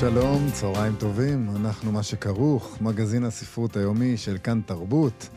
שלום, 0.00 0.50
צהריים 0.52 0.94
טובים, 0.98 1.48
אנחנו 1.56 1.92
מה 1.92 2.02
שכרוך, 2.02 2.78
מגזין 2.80 3.24
הספרות 3.24 3.76
היומי 3.76 4.16
של 4.16 4.36
כאן 4.42 4.60
תרבות. 4.66 5.28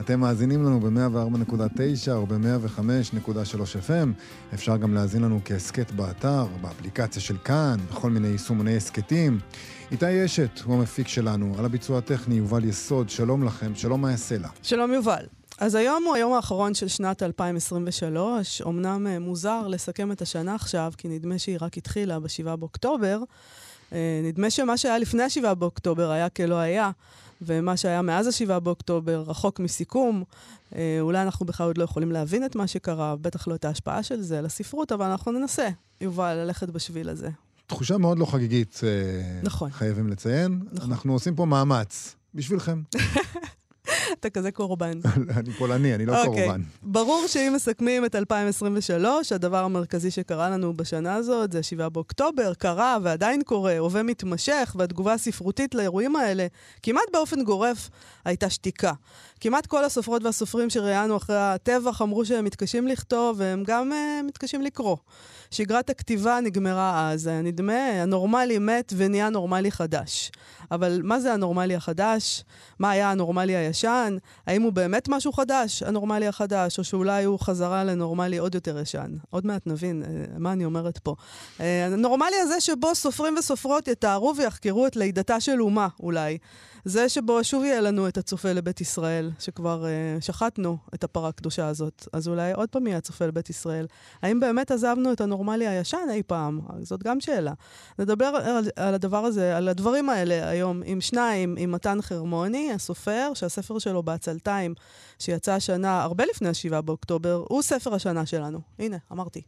אתם 0.00 0.20
מאזינים 0.20 0.62
לנו 0.62 0.80
ב-104.9 0.80 2.10
או 2.10 2.26
ב-105.3 2.26 3.88
FM. 3.88 4.08
אפשר 4.54 4.76
גם 4.76 4.94
להאזין 4.94 5.22
לנו 5.22 5.40
כהסכת 5.44 5.90
באתר, 5.90 6.46
באפליקציה 6.60 7.22
של 7.22 7.36
כאן, 7.38 7.76
בכל 7.90 8.10
מיני 8.10 8.28
יישומוני 8.28 8.76
הסכתים. 8.76 9.38
איתי 9.92 10.24
אשת 10.24 10.60
הוא 10.64 10.74
המפיק 10.74 11.08
שלנו, 11.08 11.54
על 11.58 11.64
הביצוע 11.64 11.98
הטכני 11.98 12.34
יובל 12.34 12.64
יסוד, 12.64 13.10
שלום 13.10 13.44
לכם, 13.44 13.74
שלום 13.74 14.00
מה 14.00 14.10
יעשה 14.10 14.38
לה. 14.38 14.48
שלום 14.62 14.92
יובל. 14.92 15.24
אז 15.58 15.74
היום 15.74 16.04
הוא 16.04 16.14
היום 16.14 16.32
האחרון 16.32 16.74
של 16.74 16.88
שנת 16.88 17.22
2023. 17.22 18.62
אמנם 18.62 19.06
אה, 19.06 19.18
מוזר 19.18 19.68
לסכם 19.68 20.12
את 20.12 20.22
השנה 20.22 20.54
עכשיו, 20.54 20.92
כי 20.98 21.08
נדמה 21.08 21.38
שהיא 21.38 21.58
רק 21.60 21.76
התחילה 21.76 22.20
ב-7 22.20 22.56
באוקטובר. 22.56 23.18
אה, 23.94 24.20
נדמה 24.24 24.50
שמה 24.50 24.76
שהיה 24.76 24.98
לפני 24.98 25.22
ה-7 25.22 25.54
באוקטובר 25.54 26.10
היה 26.10 26.28
כלא 26.28 26.54
היה, 26.54 26.90
ומה 27.42 27.76
שהיה 27.76 28.02
מאז 28.02 28.26
ה-7 28.26 28.60
באוקטובר 28.60 29.24
רחוק 29.26 29.60
מסיכום. 29.60 30.24
אה, 30.74 30.98
אולי 31.00 31.22
אנחנו 31.22 31.46
בכלל 31.46 31.66
עוד 31.66 31.78
לא 31.78 31.84
יכולים 31.84 32.12
להבין 32.12 32.44
את 32.44 32.56
מה 32.56 32.66
שקרה, 32.66 33.16
בטח 33.16 33.48
לא 33.48 33.54
את 33.54 33.64
ההשפעה 33.64 34.02
של 34.02 34.20
זה 34.20 34.38
על 34.38 34.46
הספרות, 34.46 34.92
אבל 34.92 35.06
אנחנו 35.06 35.32
ננסה, 35.32 35.68
יובל, 36.00 36.34
ללכת 36.34 36.68
בשביל 36.68 37.08
הזה. 37.08 37.28
תחושה 37.66 37.98
מאוד 37.98 38.18
לא 38.18 38.26
חגיגית, 38.26 38.80
נכון. 39.42 39.70
חייבים 39.70 40.08
לציין. 40.08 40.60
נכון. 40.72 40.90
אנחנו 40.90 41.12
עושים 41.12 41.34
פה 41.34 41.44
מאמץ, 41.44 42.16
בשבילכם. 42.34 42.82
אתה 44.12 44.30
כזה 44.30 44.50
קורבן. 44.50 44.98
אני 45.38 45.52
פולני, 45.52 45.94
אני 45.94 46.06
לא 46.06 46.24
אוקיי. 46.24 46.44
קורבן. 46.44 46.62
ברור 46.82 47.26
שאם 47.26 47.52
מסכמים 47.56 48.04
את 48.04 48.14
2023, 48.14 49.32
הדבר 49.32 49.64
המרכזי 49.64 50.10
שקרה 50.10 50.50
לנו 50.50 50.76
בשנה 50.76 51.14
הזאת 51.14 51.52
זה 51.52 51.62
7 51.62 51.88
באוקטובר, 51.88 52.54
קרה 52.54 52.98
ועדיין 53.02 53.42
קורה, 53.42 53.78
הווה 53.78 54.02
מתמשך, 54.02 54.76
והתגובה 54.78 55.12
הספרותית 55.12 55.74
לאירועים 55.74 56.16
האלה, 56.16 56.46
כמעט 56.82 57.04
באופן 57.12 57.44
גורף, 57.44 57.90
הייתה 58.24 58.50
שתיקה. 58.50 58.92
כמעט 59.40 59.66
כל 59.66 59.84
הסופרות 59.84 60.24
והסופרים 60.24 60.70
שראיינו 60.70 61.16
אחרי 61.16 61.36
הטבח 61.38 62.02
אמרו 62.02 62.24
שהם 62.24 62.44
מתקשים 62.44 62.88
לכתוב, 62.88 63.36
והם 63.38 63.62
גם 63.66 63.92
uh, 63.92 64.26
מתקשים 64.26 64.62
לקרוא. 64.62 64.96
שגרת 65.50 65.90
הכתיבה 65.90 66.38
נגמרה 66.42 67.10
אז, 67.10 67.26
היה 67.26 67.42
נדמה, 67.42 68.02
הנורמלי 68.02 68.58
מת 68.58 68.92
ונהיה 68.96 69.30
נורמלי 69.30 69.70
חדש. 69.70 70.30
אבל 70.74 71.00
מה 71.04 71.20
זה 71.20 71.32
הנורמלי 71.32 71.74
החדש? 71.74 72.44
מה 72.78 72.90
היה 72.90 73.10
הנורמלי 73.10 73.56
הישן? 73.56 74.16
האם 74.46 74.62
הוא 74.62 74.72
באמת 74.72 75.08
משהו 75.08 75.32
חדש, 75.32 75.82
הנורמלי 75.82 76.26
החדש, 76.26 76.78
או 76.78 76.84
שאולי 76.84 77.24
הוא 77.24 77.38
חזרה 77.38 77.84
לנורמלי 77.84 78.38
עוד 78.38 78.54
יותר 78.54 78.78
ישן? 78.78 79.16
עוד 79.30 79.46
מעט 79.46 79.66
נבין 79.66 80.02
uh, 80.02 80.38
מה 80.38 80.52
אני 80.52 80.64
אומרת 80.64 80.98
פה. 80.98 81.14
Uh, 81.58 81.62
הנורמלי 81.92 82.36
הזה 82.40 82.60
שבו 82.60 82.94
סופרים 82.94 83.36
וסופרות 83.38 83.88
יתארו 83.88 84.34
ויחקרו 84.36 84.86
את 84.86 84.96
לידתה 84.96 85.40
של 85.40 85.62
אומה, 85.62 85.88
אולי. 86.00 86.38
זה 86.84 87.08
שבו 87.08 87.44
שוב 87.44 87.64
יהיה 87.64 87.80
לנו 87.80 88.08
את 88.08 88.18
הצופה 88.18 88.52
לבית 88.52 88.80
ישראל, 88.80 89.30
שכבר 89.38 89.84
uh, 89.84 90.24
שחטנו 90.24 90.78
את 90.94 91.04
הפרה 91.04 91.28
הקדושה 91.28 91.68
הזאת, 91.68 92.08
אז 92.12 92.28
אולי 92.28 92.52
עוד 92.52 92.68
פעם 92.68 92.86
יהיה 92.86 92.98
הצופה 92.98 93.26
לבית 93.26 93.50
ישראל. 93.50 93.86
האם 94.22 94.40
באמת 94.40 94.70
עזבנו 94.70 95.12
את 95.12 95.20
הנורמלי 95.20 95.66
הישן 95.66 96.06
אי 96.10 96.22
פעם? 96.22 96.60
זאת 96.82 97.02
גם 97.02 97.20
שאלה. 97.20 97.52
נדבר 97.98 98.24
על, 98.24 98.64
על 98.76 98.94
הדבר 98.94 99.24
הזה, 99.24 99.56
על 99.56 99.68
הדברים 99.68 100.10
האלה 100.10 100.48
היום 100.48 100.82
עם 100.84 101.00
שניים, 101.00 101.54
עם 101.58 101.72
מתן 101.72 102.02
חרמוני, 102.02 102.72
הסופר, 102.72 103.32
שהספר 103.34 103.78
שלו 103.78 104.02
בעצלתיים, 104.02 104.74
שיצא 105.18 105.52
השנה, 105.52 106.02
הרבה 106.02 106.24
לפני 106.24 106.48
ה-7 106.48 106.80
באוקטובר, 106.80 107.44
הוא 107.48 107.62
ספר 107.62 107.94
השנה 107.94 108.26
שלנו. 108.26 108.60
הנה, 108.78 108.96
אמרתי. 109.12 109.42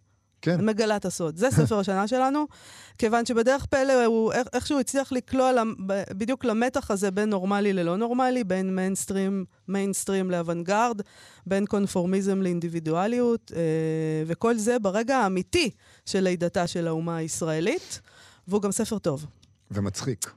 כן. 0.46 0.64
מגלת 0.64 1.04
הסוד. 1.04 1.36
זה 1.36 1.50
ספר 1.50 1.78
השנה 1.78 2.08
שלנו, 2.08 2.46
כיוון 2.98 3.26
שבדרך 3.26 3.66
פלא 3.66 4.04
הוא 4.04 4.32
איכשהו 4.52 4.80
הצליח 4.80 5.12
לקלוע 5.12 5.52
למ, 5.52 5.74
בדיוק 6.10 6.44
למתח 6.44 6.90
הזה 6.90 7.10
בין 7.10 7.30
נורמלי 7.30 7.72
ללא 7.72 7.96
נורמלי, 7.96 8.44
בין 8.44 8.76
מיינסטרים, 8.76 9.44
מיינסטרים 9.68 10.30
לאוונגרד, 10.30 11.00
בין 11.46 11.66
קונפורמיזם 11.66 12.42
לאינדיבידואליות, 12.42 13.52
אה, 13.56 13.60
וכל 14.26 14.56
זה 14.56 14.78
ברגע 14.78 15.16
האמיתי 15.16 15.70
של 16.04 16.20
לידתה 16.20 16.66
של 16.66 16.88
האומה 16.88 17.16
הישראלית, 17.16 18.00
והוא 18.48 18.62
גם 18.62 18.72
ספר 18.72 18.98
טוב. 18.98 19.26
ומצחיק. 19.70 20.30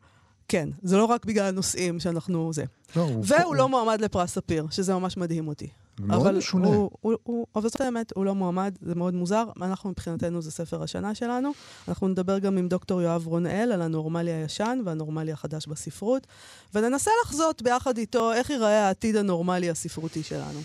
כן, 0.47 0.69
זה 0.83 0.97
לא 0.97 1.05
רק 1.05 1.25
בגלל 1.25 1.45
הנושאים 1.45 1.99
שאנחנו 1.99 2.53
זה. 2.53 2.63
לא, 2.95 3.01
הוא... 3.01 3.25
והוא 3.27 3.55
לא 3.55 3.69
מועמד 3.69 4.01
לפרס 4.01 4.33
ספיר, 4.33 4.67
שזה 4.71 4.93
ממש 4.93 5.17
מדהים 5.17 5.47
אותי. 5.47 5.67
מאוד 5.99 6.21
אבל 6.21 6.37
משונה. 6.37 6.67
הוא, 6.67 6.89
הוא, 7.01 7.13
הוא, 7.23 7.45
אבל 7.55 7.69
זאת 7.69 7.81
האמת, 7.81 8.11
הוא 8.15 8.25
לא 8.25 8.35
מועמד, 8.35 8.77
זה 8.81 8.95
מאוד 8.95 9.13
מוזר. 9.13 9.43
אנחנו 9.61 9.89
מבחינתנו 9.89 10.41
זה 10.41 10.51
ספר 10.51 10.83
השנה 10.83 11.15
שלנו. 11.15 11.51
אנחנו 11.87 12.07
נדבר 12.07 12.39
גם 12.39 12.57
עם 12.57 12.67
דוקטור 12.67 13.01
יואב 13.01 13.27
רונאל 13.27 13.71
על 13.71 13.81
הנורמלי 13.81 14.31
הישן 14.31 14.79
והנורמלי 14.85 15.31
החדש 15.31 15.67
בספרות, 15.67 16.27
וננסה 16.73 17.11
לחזות 17.25 17.61
ביחד 17.61 17.97
איתו 17.97 18.33
איך 18.33 18.49
ייראה 18.49 18.87
העתיד 18.87 19.15
הנורמלי 19.15 19.69
הספרותי 19.69 20.23
שלנו. 20.23 20.59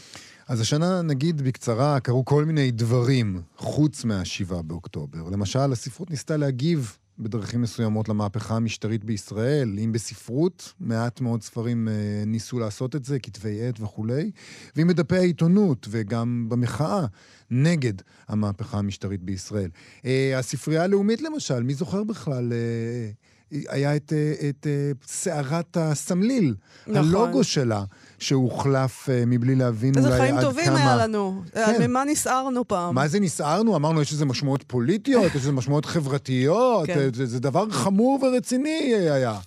אז 0.49 0.61
השנה, 0.61 1.03
נגיד 1.03 1.43
בקצרה, 1.43 2.01
קרו 2.01 2.25
כל 2.25 2.45
מיני 2.45 2.71
דברים 2.71 3.43
חוץ 3.57 4.05
מהשבעה 4.05 4.63
באוקטובר. 4.63 5.19
למשל, 5.33 5.73
הספרות 5.73 6.11
ניסתה 6.11 6.37
להגיב 6.37 6.97
בדרכים 7.19 7.63
מסוימות 7.63 8.09
למהפכה 8.09 8.57
המשטרית 8.57 9.05
בישראל. 9.05 9.79
אם 9.85 9.93
בספרות, 9.93 10.73
מעט 10.81 11.21
מאוד 11.21 11.43
ספרים 11.43 11.89
אה, 11.89 12.23
ניסו 12.27 12.59
לעשות 12.59 12.97
את 12.97 13.05
זה, 13.05 13.19
כתבי 13.19 13.69
עת 13.69 13.81
וכולי, 13.81 14.31
ואם 14.77 14.89
בדפי 14.89 15.17
העיתונות 15.17 15.87
וגם 15.91 16.47
במחאה 16.49 17.07
נגד 17.51 17.95
המהפכה 18.29 18.79
המשטרית 18.79 19.23
בישראל. 19.23 19.71
אה, 20.05 20.39
הספרייה 20.39 20.83
הלאומית 20.83 21.23
למשל, 21.23 21.63
מי 21.63 21.75
זוכר 21.75 22.05
בכלל? 22.05 22.53
היה 23.69 23.97
את, 23.97 24.13
אה, 24.17 24.49
את 24.49 24.67
אה, 24.67 24.91
סערת 25.07 25.77
הסמליל, 25.77 26.55
נכון. 26.87 26.97
הלוגו 26.97 27.45
שלה, 27.45 27.85
שהוחלף 28.19 29.09
אה, 29.09 29.25
מבלי 29.27 29.55
להבין 29.55 29.97
איזה 29.97 30.09
אולי 30.09 30.21
חיים 30.21 30.37
עד 30.37 30.45
טובים 30.45 30.65
כמה... 30.65 30.79
היה 30.79 30.97
לנו. 30.97 31.43
כן. 31.53 31.91
ממה 31.91 32.05
נסערנו 32.05 32.69
פעם? 32.69 32.95
מה 32.95 33.09
זה 33.09 33.21
נסערנו? 33.21 33.77
אמרנו, 33.77 34.03
יש 34.03 34.13
לזה 34.13 34.25
משמעויות 34.25 34.63
פוליטיות, 34.67 35.25
יש 35.25 35.37
לזה 35.37 35.53
משמעויות 35.53 35.85
חברתיות, 35.85 36.87
כן. 36.87 37.15
זה, 37.15 37.27
זה 37.27 37.41
דבר 37.41 37.71
חמור 37.71 38.19
ורציני 38.23 38.95
היה. 38.95 39.39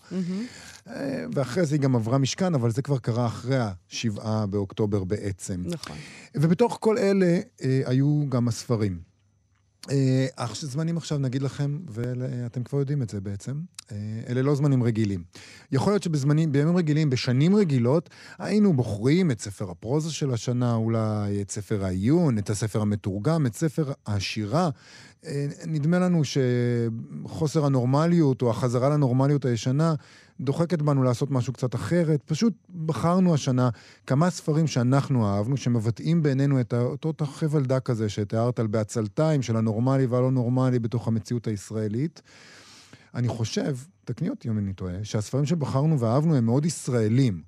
ואחרי 1.34 1.66
זה 1.66 1.76
היא 1.76 1.82
גם 1.82 1.96
עברה 1.96 2.18
משכן, 2.18 2.56
אבל 2.56 2.72
זה 2.72 2.82
כבר 2.82 2.98
קרה 2.98 3.26
אחרי 3.26 3.58
השבעה 3.60 4.46
באוקטובר 4.46 5.04
בעצם. 5.04 5.64
נכון. 5.66 5.98
ובתוך 6.36 6.78
כל 6.82 6.98
אלה 6.98 7.40
אה, 7.64 7.82
היו 7.86 8.24
גם 8.30 8.48
הספרים. 8.48 9.07
אה, 9.92 10.26
אך 10.36 10.56
זמנים 10.56 10.98
עכשיו 10.98 11.18
נגיד 11.18 11.42
לכם, 11.42 11.80
ואתם 11.90 12.64
כבר 12.64 12.80
יודעים 12.80 13.02
את 13.02 13.10
זה 13.10 13.22
בעצם, 13.22 13.54
אה, 13.92 13.98
אלה 14.30 14.42
לא 14.42 14.56
זמנים 14.56 14.84
רגילים. 14.84 15.24
יכול 15.72 15.94
להיות 15.94 16.04
שבזמנים, 16.04 16.52
בימים 16.52 16.78
רגילים, 16.78 17.10
בשנים 17.10 17.56
רגילות, 17.56 18.10
היינו 18.40 18.74
בוחרים 18.74 19.32
את 19.32 19.42
ספר 19.42 19.72
הפרוזה 19.72 20.12
של 20.14 20.34
השנה, 20.34 20.76
אולי 20.76 21.42
את 21.42 21.52
ספר 21.52 21.86
העיון, 21.86 22.38
את 22.38 22.50
הספר 22.50 22.82
המתורגם, 22.82 23.46
את 23.46 23.56
ספר 23.56 23.92
השירה. 24.08 24.70
אה, 25.26 25.48
נדמה 25.66 26.00
לנו 26.00 26.22
שחוסר 26.24 27.66
הנורמליות 27.66 28.42
או 28.42 28.50
החזרה 28.50 28.90
לנורמליות 28.90 29.46
הישנה 29.46 29.96
דוחקת 30.42 30.82
בנו 30.82 31.04
לעשות 31.04 31.32
משהו 31.32 31.54
קצת 31.54 31.76
אחרת. 31.76 32.24
פשוט 32.26 32.54
בחרנו 32.86 33.34
השנה 33.34 33.70
כמה 34.08 34.30
ספרים 34.30 34.68
שאנחנו 34.68 35.28
אהבנו, 35.28 35.58
שמבטאים 35.58 36.24
בעינינו 36.24 36.62
את 36.62 36.74
אותו 36.74 37.26
חבל 37.26 37.66
דק 37.66 37.90
הזה 37.90 38.10
שתיארת 38.10 38.60
על 38.60 38.68
בעצלתיים 38.68 39.42
של 39.42 39.58
הנורמלי 39.58 40.06
והלא 40.06 40.32
נורמלי 40.32 40.80
בתוך 40.80 41.08
המציאות 41.08 41.48
הישראלית. 41.48 42.22
אני 43.16 43.28
חושב, 43.28 43.78
תקני 44.06 44.30
אותי 44.30 44.50
אם 44.50 44.58
אני 44.58 44.74
טועה, 44.74 45.04
שהספרים 45.04 45.46
שבחרנו 45.46 46.00
ואהבנו 46.00 46.36
הם 46.36 46.46
מאוד 46.46 46.66
ישראלים, 46.66 47.42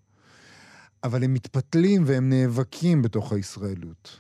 אבל 1.04 1.24
הם 1.24 1.34
מתפתלים 1.34 2.04
והם 2.06 2.30
נאבקים 2.30 3.02
בתוך 3.02 3.34
הישראליות. 3.34 4.20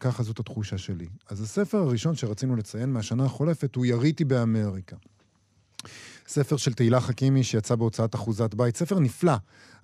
ככה 0.00 0.22
זאת 0.22 0.38
התחושה 0.38 0.78
שלי. 0.78 1.06
אז 1.28 1.40
הספר 1.40 1.78
הראשון 1.78 2.14
שרצינו 2.16 2.56
לציין 2.56 2.92
מהשנה 2.92 3.24
החולפת 3.24 3.74
הוא 3.76 3.86
יריתי 3.86 4.24
באמריקה. 4.24 4.96
ספר 6.30 6.56
של 6.56 6.72
תהילה 6.72 7.00
חכימי 7.00 7.44
שיצא 7.44 7.74
בהוצאת 7.74 8.14
אחוזת 8.14 8.54
בית, 8.54 8.76
ספר 8.76 8.98
נפלא 8.98 9.32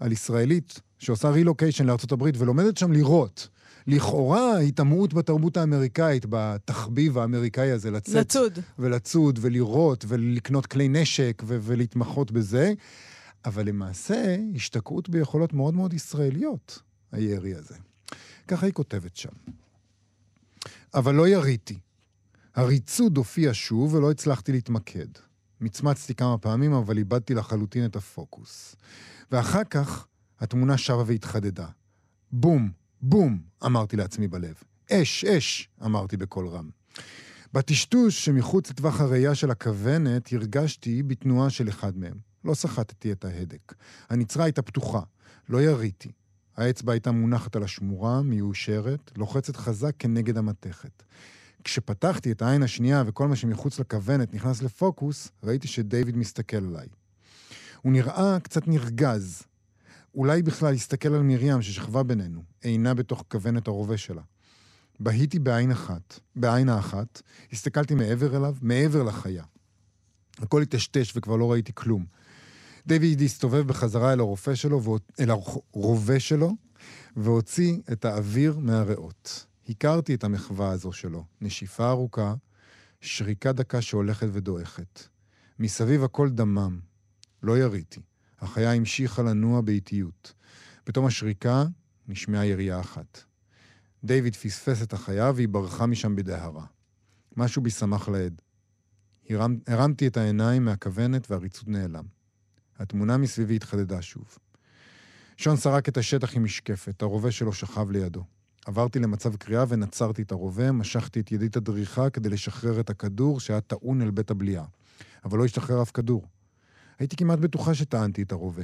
על 0.01 0.13
ישראלית 0.13 0.81
שעושה 0.99 1.31
רילוקיישן 1.31 1.87
לארצות 1.87 2.13
הברית 2.13 2.35
ולומדת 2.39 2.77
שם 2.77 2.93
לירות. 2.93 3.49
לכאורה 3.87 4.57
היטמעות 4.57 5.15
בתרבות 5.15 5.57
האמריקאית, 5.57 6.27
בתחביב 6.29 7.19
האמריקאי 7.19 7.71
הזה, 7.71 7.91
לצאת... 7.91 8.17
לצוד. 8.17 8.59
ולצוד, 8.79 9.39
ולירות, 9.43 10.05
ולקנות 10.09 10.67
כלי 10.67 10.89
נשק, 10.89 11.43
ו- 11.47 11.59
ולהתמחות 11.63 12.31
בזה. 12.31 12.73
אבל 13.45 13.67
למעשה, 13.67 14.37
השתקעות 14.55 15.09
ביכולות 15.09 15.53
מאוד 15.53 15.75
מאוד 15.75 15.95
ישראליות, 15.95 16.83
הירי 17.13 17.55
הזה. 17.55 17.75
ככה 18.49 18.67
היא 18.67 18.73
כותבת 18.73 19.17
שם. 19.17 19.33
אבל 20.95 21.15
לא 21.15 21.29
יריתי. 21.29 21.79
הריצוד 22.55 23.17
הופיע 23.17 23.51
שוב 23.55 23.95
ולא 23.95 24.11
הצלחתי 24.11 24.53
להתמקד. 24.53 25.09
מצמצתי 25.61 26.14
כמה 26.14 26.38
פעמים, 26.38 26.73
אבל 26.73 26.99
איבדתי 26.99 27.35
לחלוטין 27.35 27.85
את 27.85 27.97
הפוקוס. 27.97 28.76
ואחר 29.31 29.64
כך 29.64 30.06
התמונה 30.41 30.79
שבה 30.79 31.03
והתחדדה. 31.06 31.67
בום, 32.32 32.70
בום, 33.00 33.41
אמרתי 33.67 33.97
לעצמי 33.97 34.29
בלב. 34.29 34.55
אש, 34.93 35.25
אש, 35.25 35.69
אמרתי 35.85 36.17
בקול 36.17 36.49
רם. 36.49 36.70
בטשטוש 37.53 38.25
שמחוץ 38.25 38.70
לטווח 38.70 39.00
הראייה 39.00 39.35
של 39.35 39.50
הכוונת, 39.50 40.32
הרגשתי 40.32 41.03
בתנועה 41.03 41.50
של 41.50 41.69
אחד 41.69 41.97
מהם. 41.97 42.19
לא 42.44 42.55
סחטתי 42.55 43.12
את 43.12 43.25
ההדק. 43.25 43.75
הנצרה 44.11 44.44
הייתה 44.44 44.62
פתוחה, 44.62 45.00
לא 45.49 45.62
יריתי. 45.62 46.12
האצבע 46.56 46.93
הייתה 46.93 47.11
מונחת 47.11 47.56
על 47.56 47.62
השמורה, 47.62 48.23
מיושרת, 48.23 49.11
לוחצת 49.17 49.56
חזק 49.56 49.93
כנגד 49.99 50.37
המתכת. 50.37 51.02
כשפתחתי 51.64 52.32
את 52.32 52.43
העין 52.43 52.62
השנייה 52.62 53.03
וכל 53.06 53.29
מה 53.29 53.37
שמחוץ 53.37 53.79
לכוונת 53.79 54.35
נכנס 54.35 54.62
לפוקוס, 54.62 55.29
ראיתי 55.43 55.69
שדייוויד 55.69 56.17
מסתכל 56.17 56.56
עליי. 56.56 56.87
הוא 57.82 57.93
נראה 57.93 58.41
קצת 58.41 58.69
נרגז. 58.69 59.43
אולי 60.14 60.43
בכלל 60.43 60.75
הסתכל 60.75 61.14
על 61.14 61.23
מרים 61.23 61.62
ששכבה 61.62 62.03
בינינו, 62.03 62.43
עינה 62.62 62.94
בתוך 62.94 63.25
כוונת 63.29 63.69
הרובה 63.69 63.97
שלה. 63.97 64.23
בהיתי 65.00 65.38
בעין 65.38 65.70
אחת, 65.70 66.20
בעין 66.37 66.69
האחת, 66.69 67.23
הסתכלתי 67.53 67.94
מעבר 67.94 68.37
אליו, 68.37 68.56
מעבר 68.62 69.02
לחיה. 69.02 69.44
הכל 70.38 70.62
התשתש 70.62 71.12
וכבר 71.17 71.37
לא 71.37 71.52
ראיתי 71.52 71.73
כלום. 71.75 72.06
דיוויד 72.87 73.20
הסתובב 73.20 73.67
בחזרה 73.67 74.12
אל 74.12 74.20
הרופא 74.20 74.55
שלו, 74.55 74.99
אל 75.20 75.31
הרובה 75.31 76.20
שלו, 76.20 76.52
והוציא 77.17 77.79
את 77.93 78.05
האוויר 78.05 78.59
מהריאות. 78.59 79.46
הכרתי 79.69 80.15
את 80.15 80.25
המחווה 80.25 80.71
הזו 80.71 80.93
שלו, 80.93 81.25
נשיפה 81.41 81.91
ארוכה, 81.91 82.35
שריקה 83.01 83.53
דקה 83.53 83.83
שהולכת 83.83 84.27
ודועכת. 84.33 85.09
מסביב 85.59 86.05
הכל 86.05 86.31
דמם. 86.31 86.81
לא 87.43 87.59
יריתי. 87.59 88.01
החיה 88.41 88.73
המשיכה 88.73 89.23
לנוע 89.23 89.61
באיטיות. 89.61 90.35
בתום 90.87 91.07
השריקה 91.07 91.65
נשמעה 92.09 92.47
ירייה 92.47 92.81
אחת. 92.81 93.23
דיוויד 94.05 94.37
פספס 94.37 94.83
את 94.83 94.93
החיה 94.93 95.33
והיא 95.35 95.49
ברחה 95.49 95.87
משם 95.87 96.17
בדהרה. 96.17 96.67
משהו 97.37 97.62
בי 97.62 97.71
שמח 97.71 98.09
לעד. 98.09 98.43
הרמ, 99.31 99.59
הרמתי 99.67 100.07
את 100.07 100.17
העיניים 100.17 100.65
מהכוונת 100.65 101.31
והריצות 101.31 101.69
נעלם. 101.69 102.05
התמונה 102.79 103.17
מסביבי 103.17 103.57
התחדדה 103.57 104.03
שוב. 104.03 104.39
שון 105.37 105.57
סרק 105.57 105.89
את 105.89 105.97
השטח 105.97 106.37
עם 106.37 106.45
משקפת, 106.45 107.03
הרובה 107.03 107.31
שלו 107.31 107.53
שכב 107.53 107.91
לידו. 107.91 108.25
עברתי 108.67 108.99
למצב 108.99 109.37
קריאה 109.37 109.65
ונצרתי 109.69 110.23
את 110.23 110.33
הרובה, 110.33 110.73
משכתי 110.73 111.21
את 111.21 111.33
ידית 111.33 111.57
הדריכה 111.57 112.11
כדי 112.11 112.29
לשחרר 112.29 112.81
את 112.81 112.91
הכדור 112.91 113.41
שהיה 113.41 113.61
טעון 113.61 114.03
אל 114.03 114.11
בית 114.11 114.31
הבליעה. 114.31 114.65
אבל 115.25 115.39
לא 115.39 115.45
השתחרר 115.45 115.83
אף 115.83 115.91
כדור. 115.91 116.27
הייתי 116.99 117.17
כמעט 117.17 117.39
בטוחה 117.39 117.75
שטענתי 117.75 118.23
את 118.23 118.33
הרובה. 118.33 118.63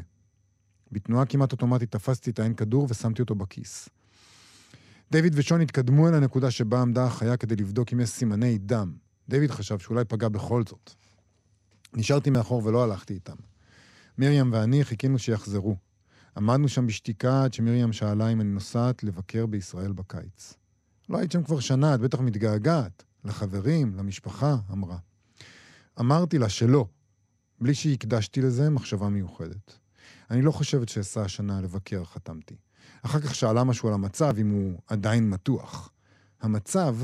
בתנועה 0.92 1.26
כמעט 1.26 1.52
אוטומטית 1.52 1.92
תפסתי 1.92 2.30
את 2.30 2.38
העין 2.38 2.54
כדור 2.54 2.86
ושמתי 2.90 3.22
אותו 3.22 3.34
בכיס. 3.34 3.88
דיוויד 5.10 5.32
ושון 5.36 5.60
התקדמו 5.60 6.08
אל 6.08 6.14
הנקודה 6.14 6.50
שבה 6.50 6.80
עמדה 6.82 7.04
החיה 7.04 7.36
כדי 7.36 7.56
לבדוק 7.56 7.92
אם 7.92 8.00
יש 8.00 8.10
סימני 8.10 8.58
דם. 8.58 8.92
דיוויד 9.28 9.50
חשב 9.50 9.78
שאולי 9.78 10.04
פגע 10.04 10.28
בכל 10.28 10.62
זאת. 10.68 10.90
נשארתי 11.94 12.30
מאחור 12.30 12.66
ולא 12.66 12.84
הלכתי 12.84 13.14
איתם. 13.14 13.36
מרים 14.18 14.52
ואני 14.52 14.84
חיכינו 14.84 15.18
שיחזרו. 15.18 15.76
עמדנו 16.36 16.68
שם 16.68 16.86
בשתיקה 16.86 17.44
עד 17.44 17.54
שמרים 17.54 17.92
שאלה 17.92 18.28
אם 18.28 18.40
אני 18.40 18.50
נוסעת 18.50 19.04
לבקר 19.04 19.46
בישראל 19.46 19.92
בקיץ. 19.92 20.54
לא 21.08 21.18
היית 21.18 21.32
שם 21.32 21.42
כבר 21.42 21.60
שנה, 21.60 21.94
את 21.94 22.00
בטח 22.00 22.20
מתגעגעת. 22.20 23.04
לחברים, 23.24 23.94
למשפחה, 23.94 24.56
אמרה. 24.72 24.98
אמרתי 26.00 26.38
לה 26.38 26.48
שלא, 26.48 26.86
בלי 27.60 27.74
שהקדשתי 27.74 28.40
לזה 28.40 28.70
מחשבה 28.70 29.08
מיוחדת. 29.08 29.78
אני 30.30 30.42
לא 30.42 30.52
חושבת 30.52 30.88
שאסע 30.88 31.22
השנה 31.22 31.60
לבקר, 31.60 32.04
חתמתי. 32.04 32.56
אחר 33.02 33.20
כך 33.20 33.34
שאלה 33.34 33.64
משהו 33.64 33.88
על 33.88 33.94
המצב, 33.94 34.34
אם 34.38 34.50
הוא 34.50 34.78
עדיין 34.86 35.30
מתוח. 35.30 35.92
המצב 36.40 36.96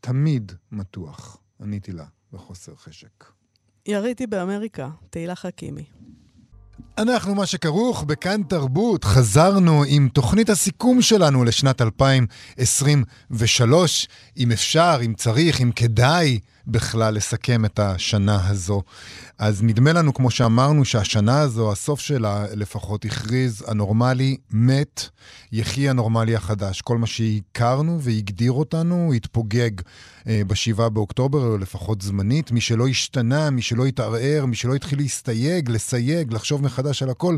תמיד 0.00 0.52
מתוח, 0.72 1.38
עניתי 1.60 1.92
לה 1.92 2.06
בחוסר 2.32 2.74
חשק. 2.76 3.24
יריתי 3.86 4.26
באמריקה, 4.26 4.90
תהילה 5.10 5.34
חכימי. 5.34 5.84
אנחנו 6.98 7.34
מה 7.34 7.46
שכרוך 7.46 8.04
בכאן 8.04 8.42
תרבות, 8.42 9.04
חזרנו 9.04 9.84
עם 9.88 10.08
תוכנית 10.12 10.50
הסיכום 10.50 11.02
שלנו 11.02 11.44
לשנת 11.44 11.82
2023, 11.82 14.08
אם 14.36 14.52
אפשר, 14.52 14.98
אם 15.04 15.14
צריך, 15.14 15.60
אם 15.60 15.70
כדאי 15.76 16.38
בכלל 16.68 17.14
לסכם 17.14 17.64
את 17.64 17.78
השנה 17.78 18.48
הזו. 18.48 18.82
אז 19.38 19.62
נדמה 19.62 19.92
לנו, 19.92 20.14
כמו 20.14 20.30
שאמרנו, 20.30 20.84
שהשנה 20.84 21.40
הזו, 21.40 21.72
הסוף 21.72 22.00
שלה 22.00 22.46
לפחות 22.54 23.04
הכריז, 23.04 23.64
הנורמלי 23.66 24.36
מת, 24.50 25.08
יחי 25.52 25.88
הנורמלי 25.88 26.36
החדש. 26.36 26.80
כל 26.80 26.98
מה 26.98 27.06
שהכרנו 27.06 28.02
והגדיר 28.02 28.52
אותנו 28.52 29.12
התפוגג 29.16 29.70
אה, 30.28 30.42
ב-7 30.46 30.88
באוקטובר, 30.88 31.46
או 31.46 31.58
לפחות 31.58 32.02
זמנית. 32.02 32.52
מי 32.52 32.60
שלא 32.60 32.88
השתנה, 32.88 33.50
מי 33.50 33.62
שלא 33.62 33.86
התערער, 33.86 34.46
מי 34.46 34.56
שלא 34.56 34.74
התחיל 34.74 34.98
להסתייג, 34.98 35.70
לסייג, 35.70 36.32
לחשוב 36.32 36.62
מחדש 36.62 37.02
על 37.02 37.10
הכל, 37.10 37.36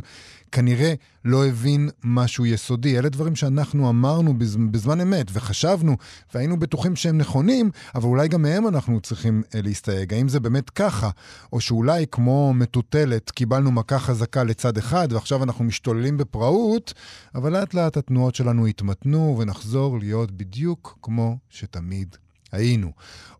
כנראה 0.53 0.95
לא 1.25 1.47
הבין 1.47 1.89
משהו 2.05 2.47
יסודי. 2.47 2.99
אלה 2.99 3.09
דברים 3.09 3.37
שאנחנו 3.37 3.91
אמרנו 3.91 4.39
בזמן, 4.39 4.73
בזמן 4.73 5.01
אמת, 5.01 5.27
וחשבנו, 5.33 5.97
והיינו 6.35 6.59
בטוחים 6.59 6.97
שהם 6.97 7.19
נכונים, 7.19 7.71
אבל 7.95 8.05
אולי 8.05 8.29
גם 8.29 8.43
מהם 8.43 8.69
אנחנו 8.69 9.01
צריכים 9.01 9.43
אה, 9.55 9.63
להסתייג. 9.63 10.15
האם 10.15 10.29
זה 10.29 10.41
באמת 10.41 10.71
ככה? 10.71 11.11
או 11.53 11.61
שאולי 11.61 12.07
כמו 12.11 12.55
מטוטלת 12.55 13.31
קיבלנו 13.31 13.73
מכה 13.73 13.99
חזקה 13.99 14.45
לצד 14.45 14.79
אחד, 14.79 15.09
ועכשיו 15.11 15.43
אנחנו 15.43 15.65
משתוללים 15.65 16.17
בפראות, 16.17 16.95
אבל 17.35 17.53
לאט 17.53 17.75
לאט 17.75 17.97
התנועות 17.97 18.35
שלנו 18.35 18.69
יתמתנו 18.69 19.37
ונחזור 19.39 19.99
להיות 19.99 20.31
בדיוק 20.31 20.99
כמו 21.03 21.39
שתמיד 21.51 22.17
היינו. 22.53 22.93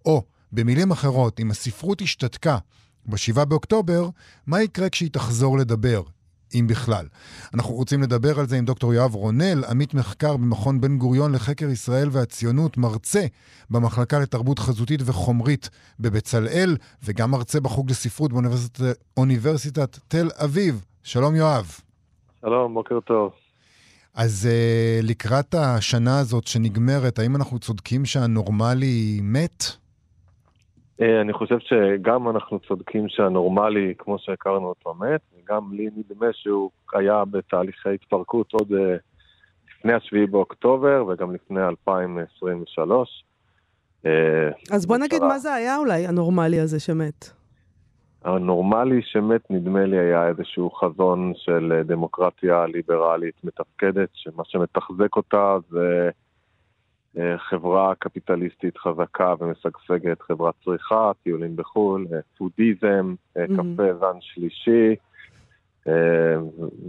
או, 0.07 0.23
במילים 0.53 0.91
אחרות, 0.91 1.41
אם 1.41 1.51
הספרות 1.51 2.03
השתתקה 2.03 2.59
ב-7 3.07 3.45
באוקטובר, 3.45 4.09
מה 4.47 4.63
יקרה 4.63 4.89
כשהיא 4.89 5.11
תחזור 5.11 5.59
לדבר? 5.59 6.03
אם 6.55 6.67
בכלל. 6.67 7.07
אנחנו 7.55 7.75
רוצים 7.75 8.03
לדבר 8.03 8.41
על 8.41 8.47
זה 8.47 8.59
עם 8.59 8.65
דוקטור 8.65 8.95
יואב 8.95 9.15
רונל, 9.15 9.65
עמית 9.71 9.95
מחקר 9.95 10.37
במכון 10.37 10.81
בן 10.81 10.99
גוריון 10.99 11.33
לחקר 11.33 11.67
ישראל 11.67 12.09
והציונות, 12.13 12.77
מרצה 12.77 13.27
במחלקה 13.71 14.19
לתרבות 14.19 14.59
חזותית 14.59 15.01
וחומרית 15.07 15.71
בבצלאל, 16.01 16.77
וגם 17.05 17.31
מרצה 17.31 17.61
בחוג 17.61 17.91
לספרות 17.91 18.31
באוניברסיטת 19.17 19.99
תל 20.09 20.29
אביב. 20.45 20.85
שלום 21.03 21.35
יואב. 21.35 21.67
שלום, 22.41 22.75
בוקר 22.75 23.01
טוב. 23.01 23.33
אז 24.15 24.49
uh, 24.51 25.07
לקראת 25.07 25.55
השנה 25.55 26.19
הזאת 26.19 26.47
שנגמרת, 26.47 27.19
האם 27.19 27.37
אנחנו 27.37 27.59
צודקים 27.59 28.05
שהנורמלי 28.05 29.21
מת? 29.23 29.65
אה, 31.01 31.21
אני 31.21 31.33
חושב 31.33 31.59
שגם 31.59 32.29
אנחנו 32.29 32.59
צודקים 32.59 33.09
שהנורמלי, 33.09 33.95
כמו 33.99 34.19
שהכרנו 34.19 34.67
אותו, 34.67 34.95
מת, 34.95 35.21
וגם 35.51 35.73
לי 35.73 35.89
נדמה 35.97 36.27
שהוא 36.33 36.71
היה 36.95 37.25
בתהליכי 37.25 37.95
התפרקות 37.95 38.53
עוד 38.53 38.73
אה, 38.73 38.97
לפני 39.71 39.93
השביעי 39.93 40.27
באוקטובר 40.27 41.05
וגם 41.09 41.35
לפני 41.35 41.61
2023. 41.63 43.25
אז 44.73 44.87
בוא 44.87 44.97
נגיד 44.97 45.23
מה 45.23 45.39
זה 45.39 45.55
היה 45.55 45.77
אולי, 45.77 46.07
הנורמלי 46.07 46.61
הזה 46.61 46.81
שמת. 46.81 47.31
הנורמלי 48.25 49.03
שמת, 49.03 49.51
נדמה 49.51 49.87
לי, 49.87 49.99
היה 49.99 50.29
איזשהו 50.29 50.71
חזון 50.71 51.33
של 51.37 51.83
דמוקרטיה 51.85 52.67
ליברלית 52.67 53.45
מתפקדת, 53.45 54.09
שמה 54.13 54.43
שמתחזק 54.47 55.17
אותה 55.17 55.57
זה 55.71 56.11
אה, 57.19 57.39
חברה 57.39 57.95
קפיטליסטית 57.99 58.79
חזקה 58.79 59.35
ומשגשגת, 59.41 60.23
חברת 60.23 60.55
צריכה, 60.65 61.11
טיולים 61.23 61.57
בחו"ל, 61.57 62.07
אה, 62.13 62.19
פודיזם, 62.39 63.15
mm-hmm. 63.39 63.57
קפה 63.57 63.95
זן 64.01 64.21
שלישי 64.21 64.95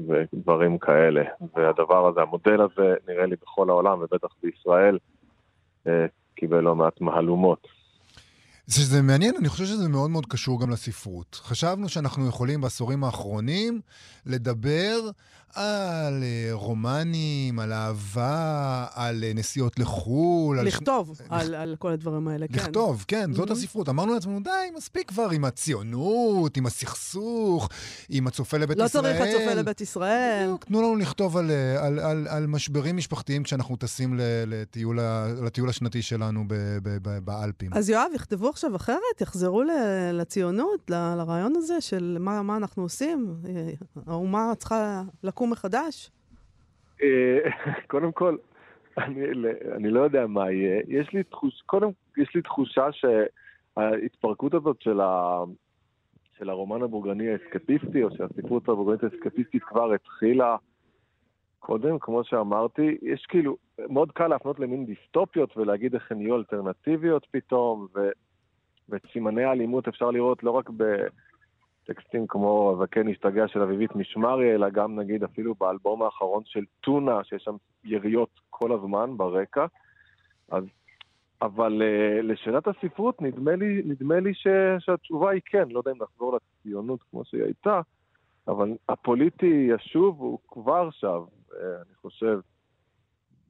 ודברים 0.07 0.77
כאלה. 0.77 1.24
והדבר 1.55 2.07
הזה, 2.07 2.21
המודל 2.21 2.62
הזה, 2.62 2.95
נראה 3.07 3.25
לי 3.25 3.36
בכל 3.41 3.69
העולם 3.69 4.00
ובטח 4.01 4.29
בישראל, 4.43 4.98
קיבל 6.36 6.60
לא 6.60 6.75
מעט 6.75 7.01
מהלומות. 7.01 7.80
שזה 8.69 9.01
מעניין, 9.01 9.35
אני 9.39 9.49
חושב 9.49 9.65
שזה 9.65 9.87
מאוד 9.89 10.09
מאוד 10.09 10.25
קשור 10.25 10.61
גם 10.61 10.69
לספרות. 10.69 11.41
חשבנו 11.43 11.89
שאנחנו 11.89 12.27
יכולים 12.27 12.61
בעשורים 12.61 13.03
האחרונים 13.03 13.81
לדבר 14.25 15.09
על 15.53 16.23
אה, 16.23 16.49
רומנים, 16.51 17.59
על 17.59 17.73
אהבה, 17.73 18.85
על 18.93 19.23
אה, 19.23 19.31
נסיעות 19.35 19.79
לחו"ל. 19.79 20.61
לכתוב 20.61 21.21
על... 21.29 21.39
על, 21.41 21.55
על 21.55 21.75
כל 21.79 21.91
הדברים 21.91 22.27
האלה, 22.27 22.47
כן. 22.47 22.53
לכתוב, 22.53 23.05
כן, 23.07 23.33
זאת 23.33 23.49
Mhm. 23.49 23.51
הספרות. 23.51 23.89
אמרנו 23.89 24.13
לעצמנו, 24.13 24.39
די, 24.43 24.49
מספיק 24.77 25.07
כבר 25.09 25.29
עם 25.29 25.45
הציונות, 25.45 26.57
עם 26.57 26.65
הסכסוך, 26.65 27.69
עם 28.09 28.27
הצופה 28.27 28.57
לבית 28.57 28.77
לא 28.77 28.83
ישראל. 28.83 29.03
צריך 29.03 29.21
הצופה 29.35 29.53
לבית 29.53 29.81
ישראל. 29.81 30.49
תנו 30.59 30.81
לנו 30.81 30.95
לכתוב 30.95 31.37
על, 31.37 31.51
אה, 31.51 31.85
על, 31.85 31.99
על, 31.99 32.27
על 32.29 32.47
משברים 32.47 32.97
משפחתיים 32.97 33.43
כשאנחנו 33.43 33.75
טסים 33.75 34.13
לטיול, 34.47 34.99
לטיול 35.45 35.69
השנתי 35.69 36.01
שלנו 36.01 36.43
ב, 36.47 36.53
ב, 36.83 36.97
ב, 37.01 37.19
באלפים. 37.19 37.73
אז 37.73 37.89
יואב, 37.89 38.07
יכתבו 38.15 38.50
עכשיו 38.51 38.75
אחרת? 38.75 39.22
יחזרו 39.22 39.63
לציונות, 40.13 40.89
ל- 40.91 41.15
לרעיון 41.17 41.53
הזה 41.55 41.81
של 41.81 42.17
מה, 42.20 42.41
מה 42.41 42.58
אנחנו 42.58 42.84
עושים? 42.84 43.27
אה, 43.50 43.72
האומה 44.08 44.51
צריכה 44.58 45.01
לקום 45.24 45.51
מחדש? 45.51 46.12
אה, 47.01 47.39
קודם 47.91 48.12
כל, 48.12 48.38
אני, 48.98 49.22
אני 49.75 49.89
לא 49.89 50.00
יודע 50.00 50.27
מה 50.27 50.51
יהיה. 50.51 50.81
יש 50.88 51.13
לי 51.13 51.24
תחוש, 51.24 51.62
קודם, 51.65 51.89
יש 52.17 52.36
לי 52.36 52.41
תחושה 52.41 52.88
שההתפרקות 52.91 54.53
הזאת 54.53 54.81
של, 54.81 55.01
ה, 55.01 55.43
של 56.38 56.50
הרומן 56.50 56.81
הבורגני 56.81 57.31
האסקפיסטי, 57.31 58.03
או 58.03 58.10
שהספרות 58.17 58.70
הבורגנית 58.70 59.03
האסקפיסטית 59.03 59.63
כבר 59.63 59.93
התחילה 59.93 60.55
קודם, 61.60 62.00
כמו 62.00 62.24
שאמרתי, 62.24 62.98
יש 63.01 63.25
כאילו, 63.29 63.58
מאוד 63.89 64.12
קל 64.12 64.27
להפנות 64.27 64.60
למין 64.60 64.86
דיסטופיות 64.86 65.58
ולהגיד 65.58 65.93
איך 65.93 66.12
הן 66.12 66.22
יהיו 66.22 66.36
אלטרנטיביות 66.36 67.27
פתאום, 67.31 67.88
ו, 67.96 68.10
ואת 68.91 69.01
סימני 69.13 69.43
האלימות 69.43 69.88
אפשר 69.88 70.12
לראות 70.12 70.43
לא 70.43 70.51
רק 70.51 70.69
ב... 70.77 70.83
טקסטים 71.83 72.27
כמו 72.27 72.75
"הזקן 72.75 73.10
השתגע" 73.10 73.48
של 73.48 73.62
אביבית 73.62 73.95
משמרי, 73.95 74.55
אלא 74.55 74.69
גם 74.69 75.00
נגיד 75.00 75.24
אפילו 75.24 75.55
באלבום 75.55 76.03
האחרון 76.03 76.43
של 76.45 76.63
טונה, 76.81 77.24
שיש 77.24 77.43
שם 77.43 77.55
יריות 77.83 78.29
כל 78.50 78.71
הזמן 78.71 79.17
ברקע. 79.17 79.65
אז, 80.51 80.63
אבל 81.41 81.81
uh, 81.81 82.21
לשאלת 82.21 82.67
הספרות, 82.67 83.21
נדמה 83.21 83.55
לי, 83.55 83.81
נדמה 83.86 84.19
לי 84.19 84.33
ש, 84.33 84.48
שהתשובה 84.79 85.31
היא 85.31 85.41
כן, 85.45 85.69
לא 85.69 85.79
יודע 85.79 85.91
אם 85.91 85.98
נחזור 86.01 86.38
לציונות 86.38 87.03
כמו 87.12 87.25
שהיא 87.25 87.43
הייתה, 87.43 87.81
אבל 88.48 88.71
הפוליטי 88.89 89.67
ישוב, 89.69 90.19
הוא 90.19 90.39
כבר 90.48 90.89
שב. 90.91 91.21
Uh, 91.51 91.53
אני 91.55 91.95
חושב, 92.01 92.39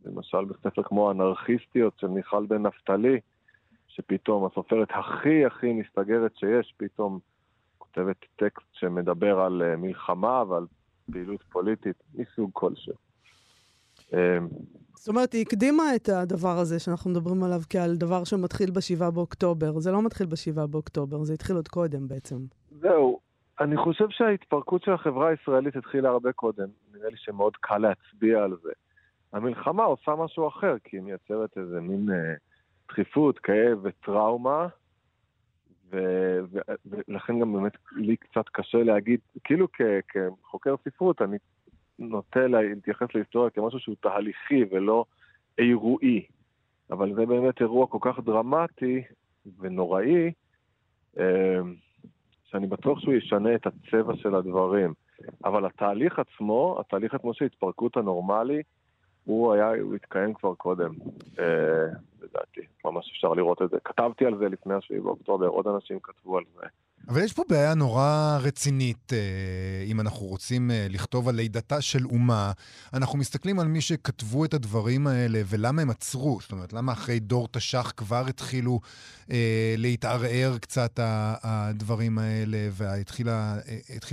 למשל 0.05 0.45
בספר 0.45 0.83
כמו 0.83 1.11
אנרכיסטיות 1.11 1.93
של 1.99 2.07
מיכל 2.07 2.45
בן 2.45 2.65
נפתלי, 2.65 3.19
שפתאום 3.95 4.45
הסופרת 4.45 4.87
הכי 4.91 5.45
הכי 5.45 5.73
מסתגרת 5.73 6.31
שיש, 6.35 6.73
פתאום 6.77 7.19
כותבת 7.77 8.17
טקסט 8.35 8.67
שמדבר 8.71 9.39
על 9.39 9.61
uh, 9.61 9.77
מלחמה 9.77 10.43
ועל 10.43 10.65
פעילות 11.11 11.43
פוליטית 11.51 11.95
מסוג 12.13 12.49
כלשהו. 12.53 12.93
Um, 13.99 14.13
זאת 14.95 15.07
אומרת, 15.07 15.33
היא 15.33 15.41
הקדימה 15.41 15.95
את 15.95 16.09
הדבר 16.09 16.57
הזה 16.57 16.79
שאנחנו 16.79 17.11
מדברים 17.11 17.43
עליו 17.43 17.61
כעל 17.69 17.95
דבר 17.95 18.23
שמתחיל 18.23 18.71
ב-7 18.71 19.11
באוקטובר. 19.11 19.79
זה 19.79 19.91
לא 19.91 20.01
מתחיל 20.01 20.27
ב-7 20.27 20.67
באוקטובר, 20.67 21.23
זה 21.23 21.33
התחיל 21.33 21.55
עוד 21.55 21.67
קודם 21.67 22.07
בעצם. 22.07 22.35
זהו, 22.69 23.19
אני 23.59 23.77
חושב 23.77 24.05
שההתפרקות 24.09 24.83
של 24.83 24.91
החברה 24.91 25.27
הישראלית 25.29 25.75
התחילה 25.75 26.09
הרבה 26.09 26.31
קודם. 26.31 26.67
נראה 26.93 27.09
לי 27.09 27.17
שמאוד 27.17 27.53
קל 27.55 27.77
להצביע 27.77 28.43
על 28.43 28.55
זה. 28.63 28.71
המלחמה 29.33 29.83
עושה 29.83 30.15
משהו 30.15 30.47
אחר, 30.47 30.75
כי 30.83 30.97
היא 30.97 31.03
מייצרת 31.03 31.57
איזה 31.57 31.81
מין 31.81 32.09
אה, 32.11 32.33
דחיפות, 32.91 33.39
כאב 33.39 33.79
וטראומה, 33.83 34.67
ו- 35.91 36.39
ו- 36.51 36.73
ולכן 36.85 37.39
גם 37.39 37.53
באמת 37.53 37.77
לי 37.95 38.17
קצת 38.17 38.49
קשה 38.51 38.83
להגיד, 38.83 39.19
כאילו 39.43 39.67
כ- 39.73 39.81
כחוקר 40.41 40.75
ספרות, 40.83 41.21
אני 41.21 41.37
נוטה 41.99 42.47
להתייחס 42.47 43.07
להיסטוריה 43.15 43.49
כמשהו 43.49 43.79
שהוא 43.79 43.95
תהליכי 44.01 44.63
ולא 44.71 45.05
אירועי. 45.57 46.25
אבל 46.91 47.13
זה 47.13 47.25
באמת 47.25 47.61
אירוע 47.61 47.87
כל 47.87 47.97
כך 48.01 48.19
דרמטי 48.19 49.01
ונוראי, 49.59 50.31
אה, 51.19 51.59
שאני 52.43 52.67
בטוח 52.67 52.99
שהוא 52.99 53.13
ישנה 53.13 53.55
את 53.55 53.67
הצבע 53.67 54.15
של 54.15 54.35
הדברים. 54.35 54.93
אבל 55.45 55.65
התהליך 55.65 56.19
עצמו, 56.19 56.77
התהליך 56.79 57.13
עצמו 57.13 57.33
של 57.33 57.45
התפרקות 57.45 57.97
הנורמלי, 57.97 58.61
הוא 59.25 59.53
היה, 59.53 59.71
הוא 59.81 59.95
התקיים 59.95 60.33
כבר 60.33 60.55
קודם, 60.55 60.93
אה, 61.39 61.85
לדעתי. 62.21 62.61
ממש 62.85 63.11
אפשר 63.15 63.33
לראות 63.33 63.61
את 63.61 63.69
זה. 63.69 63.77
כתבתי 63.83 64.25
על 64.25 64.37
זה 64.37 64.45
לפני 64.49 64.73
השביעי 64.73 65.01
באוקטובר, 65.01 65.47
עוד 65.47 65.67
אנשים 65.67 65.99
כתבו 66.03 66.37
על 66.37 66.43
זה. 66.55 66.67
אבל 67.07 67.23
יש 67.23 67.33
פה 67.33 67.43
בעיה 67.49 67.73
נורא 67.73 68.37
רצינית, 68.41 69.13
אה, 69.13 69.83
אם 69.85 69.99
אנחנו 69.99 70.25
רוצים 70.25 70.71
אה, 70.71 70.87
לכתוב 70.89 71.29
על 71.29 71.35
לידתה 71.35 71.81
של 71.81 72.05
אומה. 72.05 72.51
אנחנו 72.93 73.17
מסתכלים 73.17 73.59
על 73.59 73.67
מי 73.67 73.81
שכתבו 73.81 74.45
את 74.45 74.53
הדברים 74.53 75.07
האלה 75.07 75.41
ולמה 75.45 75.81
הם 75.81 75.89
עצרו. 75.89 76.37
זאת 76.41 76.51
אומרת, 76.51 76.73
למה 76.73 76.91
אחרי 76.91 77.19
דור 77.19 77.47
תש"ח 77.51 77.91
כבר 77.97 78.23
התחילו 78.29 78.79
אה, 79.31 79.75
להתערער 79.77 80.57
קצת 80.57 80.99
הדברים 81.43 82.17
האלה, 82.17 82.57
והתחילה 82.71 83.55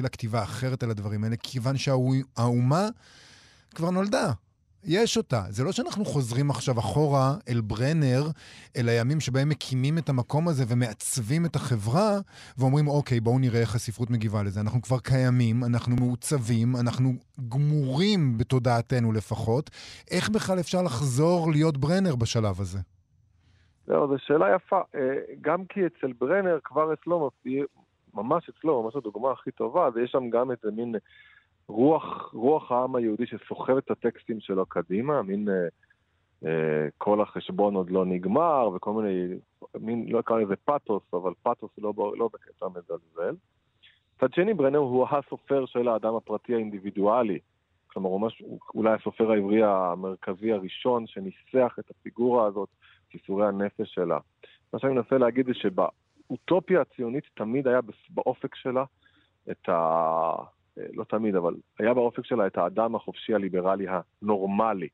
אה, 0.04 0.08
כתיבה 0.08 0.42
אחרת 0.42 0.82
על 0.82 0.90
הדברים 0.90 1.24
האלה, 1.24 1.36
כיוון 1.42 1.76
שהאומה 1.76 2.88
כבר 3.74 3.90
נולדה. 3.90 4.32
יש 4.84 5.16
אותה. 5.16 5.42
זה 5.48 5.64
לא 5.64 5.72
שאנחנו 5.72 6.04
חוזרים 6.04 6.50
עכשיו 6.50 6.78
אחורה 6.78 7.34
אל 7.48 7.60
ברנר, 7.60 8.22
אל 8.76 8.88
הימים 8.88 9.20
שבהם 9.20 9.48
מקימים 9.48 9.98
את 9.98 10.08
המקום 10.08 10.48
הזה 10.48 10.64
ומעצבים 10.68 11.44
את 11.46 11.56
החברה, 11.56 12.10
ואומרים, 12.58 12.88
אוקיי, 12.88 13.20
בואו 13.20 13.38
נראה 13.38 13.60
איך 13.60 13.74
הספרות 13.74 14.10
מגיבה 14.10 14.42
לזה. 14.42 14.60
אנחנו 14.60 14.82
כבר 14.82 14.98
קיימים, 14.98 15.64
אנחנו 15.64 15.96
מעוצבים, 15.96 16.76
אנחנו 16.80 17.12
גמורים 17.48 18.38
בתודעתנו 18.38 19.12
לפחות. 19.12 19.70
איך 20.10 20.30
בכלל 20.30 20.60
אפשר 20.60 20.82
לחזור 20.82 21.50
להיות 21.50 21.76
ברנר 21.76 22.16
בשלב 22.16 22.60
הזה? 22.60 22.78
זהו, 23.86 24.08
זו 24.08 24.14
שאלה 24.18 24.54
יפה. 24.54 24.80
אה, 24.94 25.00
גם 25.40 25.64
כי 25.64 25.80
אצל 25.86 26.12
ברנר, 26.12 26.58
כבר 26.64 26.92
אצלו 26.92 27.30
ממש 28.14 28.50
אצלו, 28.50 28.82
ממש 28.82 28.96
הדוגמה 28.96 29.32
הכי 29.32 29.50
טובה, 29.50 29.88
ויש 29.94 30.10
שם 30.10 30.30
גם 30.30 30.50
איזה 30.50 30.76
מין 30.76 30.94
רוח, 31.68 32.30
רוח 32.34 32.72
העם 32.72 32.96
היהודי 32.96 33.26
שסוחב 33.26 33.76
את 33.76 33.90
הטקסטים 33.90 34.40
שלו 34.40 34.66
קדימה, 34.66 35.22
מין 35.22 35.48
אה, 35.48 35.68
אה, 36.44 36.88
כל 36.98 37.20
החשבון 37.20 37.74
עוד 37.74 37.90
לא 37.90 38.04
נגמר, 38.04 38.70
וכל 38.74 38.92
מיני, 38.92 39.34
מין, 39.80 40.08
לא 40.08 40.20
אקרא 40.20 40.40
לזה 40.40 40.56
פאתוס, 40.56 41.02
אבל 41.12 41.32
פאתוס 41.42 41.70
לא, 41.78 41.92
לא 42.16 42.28
בקטע 42.32 42.66
מזלזל. 42.68 43.34
מצד 44.16 44.34
שני, 44.34 44.54
ברנר 44.54 44.78
הוא 44.78 45.06
הסופר 45.10 45.66
של 45.66 45.88
האדם 45.88 46.14
הפרטי 46.14 46.54
האינדיבידואלי. 46.54 47.38
כלומר, 47.86 48.08
הוא 48.08 48.20
ממש, 48.20 48.38
הוא 48.38 48.58
אולי 48.74 48.94
הסופר 48.94 49.30
העברי 49.30 49.62
המרכזי 49.62 50.52
הראשון 50.52 51.06
שניסח 51.06 51.76
את 51.78 51.90
הפיגורה 51.90 52.46
הזאת, 52.46 52.68
סיפורי 53.12 53.46
הנפש 53.46 53.94
שלה. 53.94 54.18
מה 54.72 54.78
שאני 54.78 54.92
מנסה 54.92 55.18
להגיד 55.18 55.46
זה 55.46 55.54
שבאוטופיה 55.54 56.80
הציונית 56.80 57.24
תמיד 57.34 57.68
היה 57.68 57.80
באופק 58.10 58.54
שלה 58.54 58.84
את 59.50 59.68
ה... 59.68 60.57
אה, 60.78 60.84
לא 60.94 61.04
תמיד, 61.04 61.36
אבל 61.36 61.54
היה 61.78 61.94
באופק 61.94 62.24
שלה 62.24 62.46
את 62.46 62.58
האדם 62.58 62.94
החופשי 62.94 63.34
הליברלי 63.34 63.86
הנורמלי. 63.88 64.88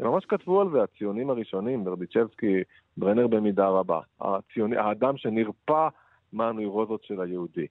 הם 0.00 0.06
ממש 0.06 0.24
כתבו 0.24 0.60
על 0.60 0.70
זה, 0.72 0.82
הציונים 0.82 1.30
הראשונים, 1.30 1.84
ברדיצ'בסקי, 1.84 2.62
ברנר 2.96 3.26
במידה 3.26 3.68
רבה. 3.68 4.00
הציוני, 4.20 4.76
האדם 4.76 5.16
שנרפא 5.16 5.88
מהנוירוזות 6.32 7.04
של 7.04 7.20
היהודי. 7.20 7.66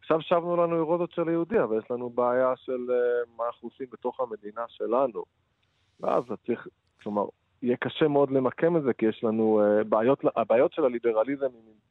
עכשיו 0.00 0.22
שבנו 0.22 0.56
לנוירוזות 0.56 1.10
של 1.10 1.28
היהודי, 1.28 1.62
אבל 1.62 1.78
יש 1.78 1.90
לנו 1.90 2.10
בעיה 2.10 2.52
של 2.56 2.72
uh, 2.72 3.30
מה 3.36 3.44
אנחנו 3.46 3.68
עושים 3.68 3.86
בתוך 3.92 4.20
המדינה 4.20 4.62
שלנו. 4.68 5.24
ואז 6.00 6.24
צריך, 6.46 6.66
כלומר, 7.02 7.24
יהיה 7.62 7.76
קשה 7.76 8.08
מאוד 8.08 8.30
למקם 8.30 8.76
את 8.76 8.82
זה, 8.82 8.92
כי 8.92 9.06
יש 9.06 9.24
לנו 9.24 9.62
uh, 9.62 9.84
בעיות, 9.84 10.24
הבעיות 10.36 10.72
של 10.72 10.84
הליברליזם 10.84 11.46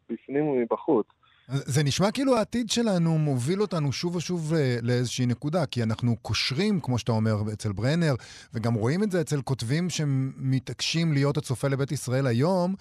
מבפנים 0.10 0.48
ומבחוץ. 0.48 1.08
זה 1.48 1.84
נשמע 1.84 2.12
כאילו 2.12 2.38
העתיד 2.38 2.70
שלנו 2.70 3.18
מוביל 3.18 3.62
אותנו 3.62 3.92
שוב 3.92 4.16
ושוב 4.16 4.54
אה, 4.54 4.78
לאיזושהי 4.82 5.26
נקודה, 5.26 5.66
כי 5.66 5.84
אנחנו 5.84 6.16
קושרים, 6.22 6.80
כמו 6.80 7.00
שאתה 7.00 7.12
אומר, 7.12 7.54
אצל 7.54 7.72
ברנר, 7.72 8.16
וגם 8.54 8.74
רואים 8.74 9.04
את 9.04 9.12
זה 9.12 9.22
אצל 9.22 9.42
כותבים 9.42 9.90
שמתעקשים 9.90 11.14
להיות 11.14 11.38
הצופה 11.38 11.68
לבית 11.68 11.92
ישראל 11.92 12.28
היום. 12.28 12.76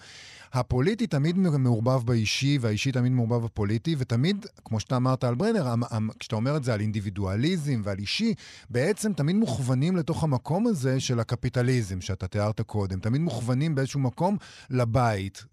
הפוליטי 0.53 1.07
תמיד 1.07 1.37
מעורבב 1.37 2.05
באישי, 2.05 2.57
והאישי 2.61 2.91
תמיד 2.91 3.11
מעורבב 3.11 3.43
בפוליטי, 3.43 3.95
ותמיד, 3.97 4.45
כמו 4.65 4.79
שאתה 4.79 4.95
אמרת 4.95 5.23
על 5.23 5.35
ברנר, 5.35 5.73
כשאתה 6.19 6.35
אומר 6.35 6.57
את 6.57 6.63
זה 6.63 6.73
על 6.73 6.81
אינדיבידואליזם 6.81 7.81
ועל 7.83 7.99
אישי, 7.99 8.33
בעצם 8.69 9.13
תמיד 9.13 9.35
מוכוונים 9.35 9.95
לתוך 9.95 10.23
המקום 10.23 10.67
הזה 10.67 10.99
של 10.99 11.19
הקפיטליזם 11.19 12.01
שאתה 12.01 12.27
תיארת 12.27 12.61
קודם. 12.61 12.99
תמיד 12.99 13.21
מוכוונים 13.21 13.75
באיזשהו 13.75 13.99
מקום 13.99 14.37
לבית, 14.69 15.43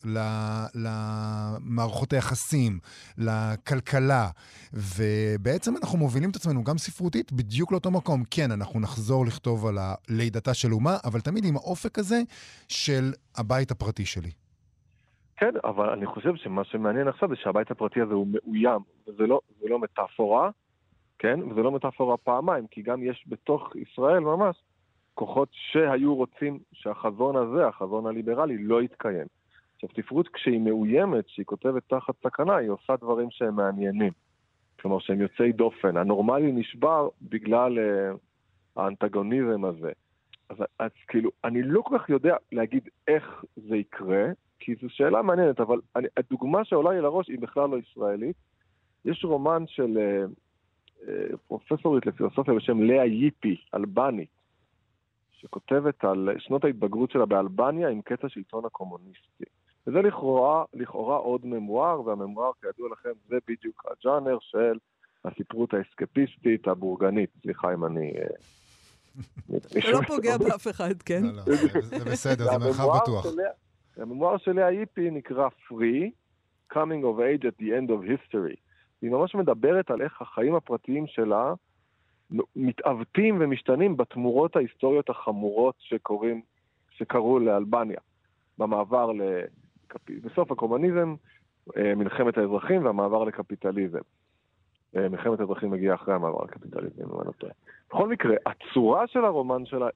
למערכות 0.74 2.12
היחסים, 2.12 2.78
לכלכלה, 3.18 4.28
ובעצם 4.72 5.76
אנחנו 5.76 5.98
מובילים 5.98 6.30
את 6.30 6.36
עצמנו 6.36 6.64
גם 6.64 6.78
ספרותית 6.78 7.32
בדיוק 7.32 7.72
לאותו 7.72 7.90
מקום. 7.90 8.22
כן, 8.30 8.50
אנחנו 8.50 8.80
נחזור 8.80 9.26
לכתוב 9.26 9.66
על 9.66 9.78
לידתה 10.08 10.54
של 10.54 10.72
אומה, 10.72 10.96
אבל 11.04 11.20
תמיד 11.20 11.44
עם 11.44 11.56
האופק 11.56 11.98
הזה 11.98 12.22
של 12.68 13.12
הבית 13.36 13.70
הפרטי 13.70 14.04
שלי. 14.04 14.30
כן, 15.36 15.52
אבל 15.64 15.90
אני 15.90 16.06
חושב 16.06 16.36
שמה 16.36 16.64
שמעניין 16.64 17.08
עכשיו 17.08 17.28
זה 17.28 17.34
שהבית 17.36 17.70
הפרטי 17.70 18.00
הזה 18.00 18.14
הוא 18.14 18.26
מאוים, 18.30 18.80
וזה 19.08 19.26
לא, 19.26 19.40
זה 19.60 19.68
לא 19.68 19.78
מטאפורה, 19.78 20.50
כן? 21.18 21.40
וזה 21.50 21.60
לא 21.60 21.70
מטאפורה 21.70 22.16
פעמיים, 22.16 22.66
כי 22.70 22.82
גם 22.82 23.02
יש 23.02 23.24
בתוך 23.28 23.76
ישראל 23.76 24.20
ממש 24.20 24.56
כוחות 25.14 25.48
שהיו 25.52 26.14
רוצים 26.14 26.58
שהחזון 26.72 27.36
הזה, 27.36 27.66
החזון 27.66 28.06
הליברלי, 28.06 28.58
לא 28.58 28.82
יתקיים. 28.82 29.26
עכשיו, 29.84 30.02
ספרות 30.02 30.28
כשהיא 30.28 30.60
מאוימת, 30.60 31.26
כשהיא 31.26 31.46
כותבת 31.46 31.82
תחת 31.86 32.14
סכנה, 32.22 32.56
היא 32.56 32.70
עושה 32.70 32.96
דברים 32.96 33.30
שהם 33.30 33.56
מעניינים. 33.56 34.12
כלומר, 34.80 34.98
שהם 34.98 35.20
יוצאי 35.20 35.52
דופן. 35.52 35.96
הנורמלי 35.96 36.52
נשבר 36.52 37.08
בגלל 37.22 37.78
uh, 37.78 38.18
האנטגוניזם 38.76 39.64
הזה. 39.64 39.92
אז, 40.48 40.56
אז 40.78 40.90
כאילו, 41.08 41.30
אני 41.44 41.62
לא 41.62 41.82
כל 41.82 41.98
כך 41.98 42.10
יודע 42.10 42.36
להגיד 42.52 42.88
איך 43.08 43.44
זה 43.56 43.76
יקרה, 43.76 44.24
כי 44.58 44.74
זו 44.82 44.90
שאלה 44.90 45.22
מעניינת, 45.22 45.60
אבל 45.60 45.80
אני, 45.96 46.08
הדוגמה 46.16 46.64
שעולה 46.64 46.90
לי 46.90 47.00
לראש 47.00 47.28
היא 47.28 47.38
בכלל 47.38 47.70
לא 47.70 47.78
ישראלית. 47.78 48.36
יש 49.04 49.24
רומן 49.24 49.64
של 49.66 49.98
uh, 51.06 51.36
פרופסורית 51.48 52.06
לפילוסופיה 52.06 52.54
בשם 52.54 52.82
לאה 52.82 53.04
ייפי, 53.04 53.56
אלבנית, 53.74 54.30
שכותבת 55.32 56.04
על 56.04 56.28
שנות 56.38 56.64
ההתבגרות 56.64 57.10
שלה 57.10 57.26
באלבניה 57.26 57.88
עם 57.88 58.02
קטע 58.02 58.28
שלטון 58.28 58.64
הקומוניסטי. 58.64 59.44
וזה 59.86 60.02
לכאורה, 60.02 60.64
לכאורה 60.74 61.16
עוד 61.16 61.46
ממואר, 61.46 62.06
והממואר, 62.06 62.50
כידוע 62.60 62.88
לכם, 62.92 63.10
זה 63.28 63.36
בדיוק 63.48 63.84
הג'אנר 63.90 64.38
של 64.40 64.78
הספרות 65.24 65.74
האסקפיסטית 65.74 66.68
הבורגנית. 66.68 67.30
סליחה 67.42 67.74
אם 67.74 67.84
אני... 67.84 68.12
אה, 68.18 68.26
זה 69.68 69.80
לא 69.92 70.00
פוגע 70.06 70.38
באף 70.38 70.68
אחד, 70.68 71.02
כן? 71.02 71.22
לא, 71.22 71.32
לא, 71.32 71.56
זה 71.82 72.04
בסדר, 72.04 72.44
זה 72.44 72.58
מרחב 72.58 72.88
בטוח. 73.02 73.26
הממואר 73.96 74.38
של 74.38 74.52
לאה 74.52 74.68
איפי 74.68 75.10
נקרא 75.10 75.48
Free, 75.48 76.10
Coming 76.72 77.02
of 77.02 77.18
Age 77.18 77.44
at 77.44 77.62
the 77.62 77.66
End 77.66 77.90
of 77.90 78.08
History. 78.08 78.56
היא 79.02 79.10
ממש 79.10 79.34
מדברת 79.34 79.90
על 79.90 80.02
איך 80.02 80.22
החיים 80.22 80.54
הפרטיים 80.54 81.06
שלה 81.06 81.54
מתעוותים 82.56 83.38
ומשתנים 83.40 83.96
בתמורות 83.96 84.56
ההיסטוריות 84.56 85.10
החמורות 85.10 85.74
שקורים, 85.78 86.42
שקרו 86.90 87.38
לאלבניה, 87.38 88.00
במעבר. 88.58 89.10
בסוף 90.22 90.52
הקומוניזם, 90.52 91.14
אה, 91.76 91.94
מלחמת 91.94 92.38
האזרחים 92.38 92.84
והמעבר 92.84 93.24
לקפיטליזם. 93.24 93.98
אה, 94.96 95.08
מלחמת 95.08 95.40
האזרחים 95.40 95.70
מגיעה 95.70 95.94
אחרי 95.94 96.14
המעבר 96.14 96.44
לקפיטליזם, 96.44 97.02
אם 97.02 97.18
אני 97.18 97.26
לא 97.26 97.32
טועה. 97.32 97.52
בכל 97.90 98.08
מקרה, 98.08 98.36
הצורה 98.46 99.06
של 99.06 99.24
הרומן 99.24 99.66
שלה 99.66 99.88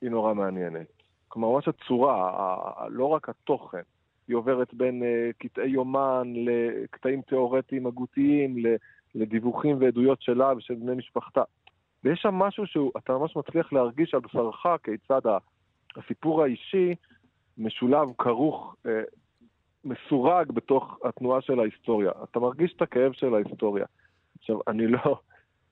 היא 0.00 0.10
נורא 0.10 0.34
מעניינת. 0.34 0.86
כלומר, 1.28 1.48
ממש 1.48 1.68
הצורה, 1.68 2.88
לא 2.88 3.04
רק 3.04 3.28
התוכן. 3.28 3.82
היא 4.28 4.36
עוברת 4.36 4.74
בין 4.74 5.02
uh, 5.02 5.32
קטעי 5.38 5.68
יומן 5.68 6.32
לקטעים 6.34 7.22
תיאורטיים 7.22 7.86
הגותיים, 7.86 8.56
לדיווחים 9.14 9.76
ועדויות 9.80 10.22
שלה 10.22 10.52
ושל 10.56 10.74
בני 10.74 10.94
משפחתה. 10.94 11.42
ויש 12.04 12.20
שם 12.22 12.34
משהו 12.34 12.66
שאתה 12.66 13.12
ממש 13.12 13.36
מצליח 13.36 13.72
להרגיש 13.72 14.14
על 14.14 14.20
בשרך 14.20 14.66
כיצד 14.84 15.20
הסיפור 15.96 16.42
האישי 16.42 16.94
משולב, 17.60 18.08
כרוך, 18.18 18.76
אה, 18.86 19.02
מסורג 19.84 20.52
בתוך 20.52 20.98
התנועה 21.04 21.40
של 21.40 21.60
ההיסטוריה. 21.60 22.10
אתה 22.24 22.40
מרגיש 22.40 22.72
את 22.76 22.82
הכאב 22.82 23.12
של 23.12 23.34
ההיסטוריה. 23.34 23.86
עכשיו, 24.38 24.58
אני 24.68 24.86
לא... 24.86 25.20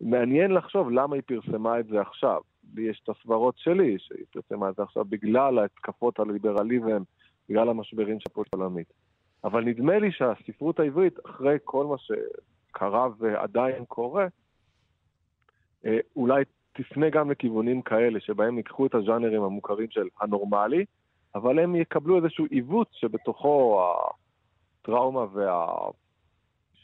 מעניין 0.00 0.50
לחשוב 0.50 0.90
למה 0.90 1.14
היא 1.14 1.22
פרסמה 1.26 1.80
את 1.80 1.86
זה 1.86 2.00
עכשיו. 2.00 2.40
לי 2.74 2.82
יש 2.82 3.00
את 3.04 3.08
הסברות 3.08 3.58
שלי, 3.58 3.96
שהיא 3.98 4.24
פרסמה 4.32 4.68
את 4.68 4.76
זה 4.76 4.82
עכשיו 4.82 5.04
בגלל 5.04 5.58
ההתקפות 5.58 6.20
על 6.20 6.32
ליברליזם, 6.32 7.02
בגלל 7.48 7.68
המשברים 7.68 8.20
של 8.20 8.26
הפועל 8.30 8.46
העולמית. 8.52 8.92
אבל 9.44 9.64
נדמה 9.64 9.98
לי 9.98 10.12
שהספרות 10.12 10.80
העברית, 10.80 11.18
אחרי 11.26 11.56
כל 11.64 11.86
מה 11.86 11.96
שקרה 11.98 13.08
ועדיין 13.18 13.84
קורה, 13.84 14.26
אה, 15.86 15.98
אולי 16.16 16.44
תפנה 16.72 17.10
גם 17.10 17.30
לכיוונים 17.30 17.82
כאלה, 17.82 18.20
שבהם 18.20 18.56
ייקחו 18.56 18.86
את 18.86 18.94
הז'אנרים 18.94 19.42
המוכרים 19.42 19.90
של 19.90 20.08
הנורמלי, 20.20 20.84
אבל 21.34 21.58
הם 21.58 21.76
יקבלו 21.76 22.16
איזשהו 22.16 22.44
עיוות 22.50 22.88
שבתוכו 22.92 23.82
הטראומה 24.82 25.26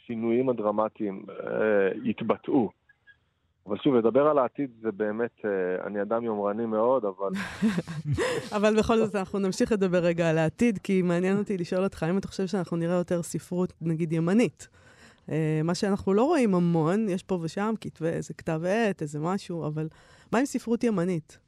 והשינויים 0.01 0.49
הדרמטיים 0.49 1.25
אה, 1.31 1.89
יתבטאו. 2.05 2.71
אבל 3.67 3.77
שוב, 3.79 3.95
לדבר 3.95 4.27
על 4.27 4.39
העתיד 4.39 4.71
זה 4.81 4.93
באמת, 4.93 5.31
אה, 5.45 5.87
אני 5.87 6.03
אדם 6.03 6.25
יומרני 6.25 6.67
מאוד, 6.67 7.05
אבל... 7.05 7.31
אבל 8.57 8.79
בכל 8.79 8.97
זאת, 8.99 9.15
אנחנו 9.15 9.39
נמשיך 9.39 9.73
לדבר 9.73 9.99
רגע 9.99 10.31
על 10.31 10.39
העתיד, 10.39 10.79
כי 10.79 11.03
מעניין 11.03 11.39
אותי 11.39 11.59
לשאול 11.59 11.85
אותך, 11.85 12.03
האם 12.03 12.19
אתה 12.19 12.29
חושב 12.29 12.47
שאנחנו 12.47 12.77
נראה 12.77 12.95
יותר 12.95 13.23
ספרות, 13.23 13.73
נגיד, 13.81 14.13
ימנית? 14.13 14.69
אה, 15.31 15.61
מה 15.65 15.75
שאנחנו 15.75 16.15
לא 16.15 16.25
רואים 16.25 16.55
המון, 16.55 17.09
יש 17.09 17.23
פה 17.23 17.39
ושם 17.43 17.75
כתבי, 17.81 18.09
איזה 18.09 18.35
כתב 18.35 18.61
עת, 18.65 19.03
איזה 19.03 19.19
משהו, 19.19 19.67
אבל 19.67 19.89
מה 20.33 20.39
עם 20.39 20.45
ספרות 20.45 20.85
ימנית? 20.85 21.39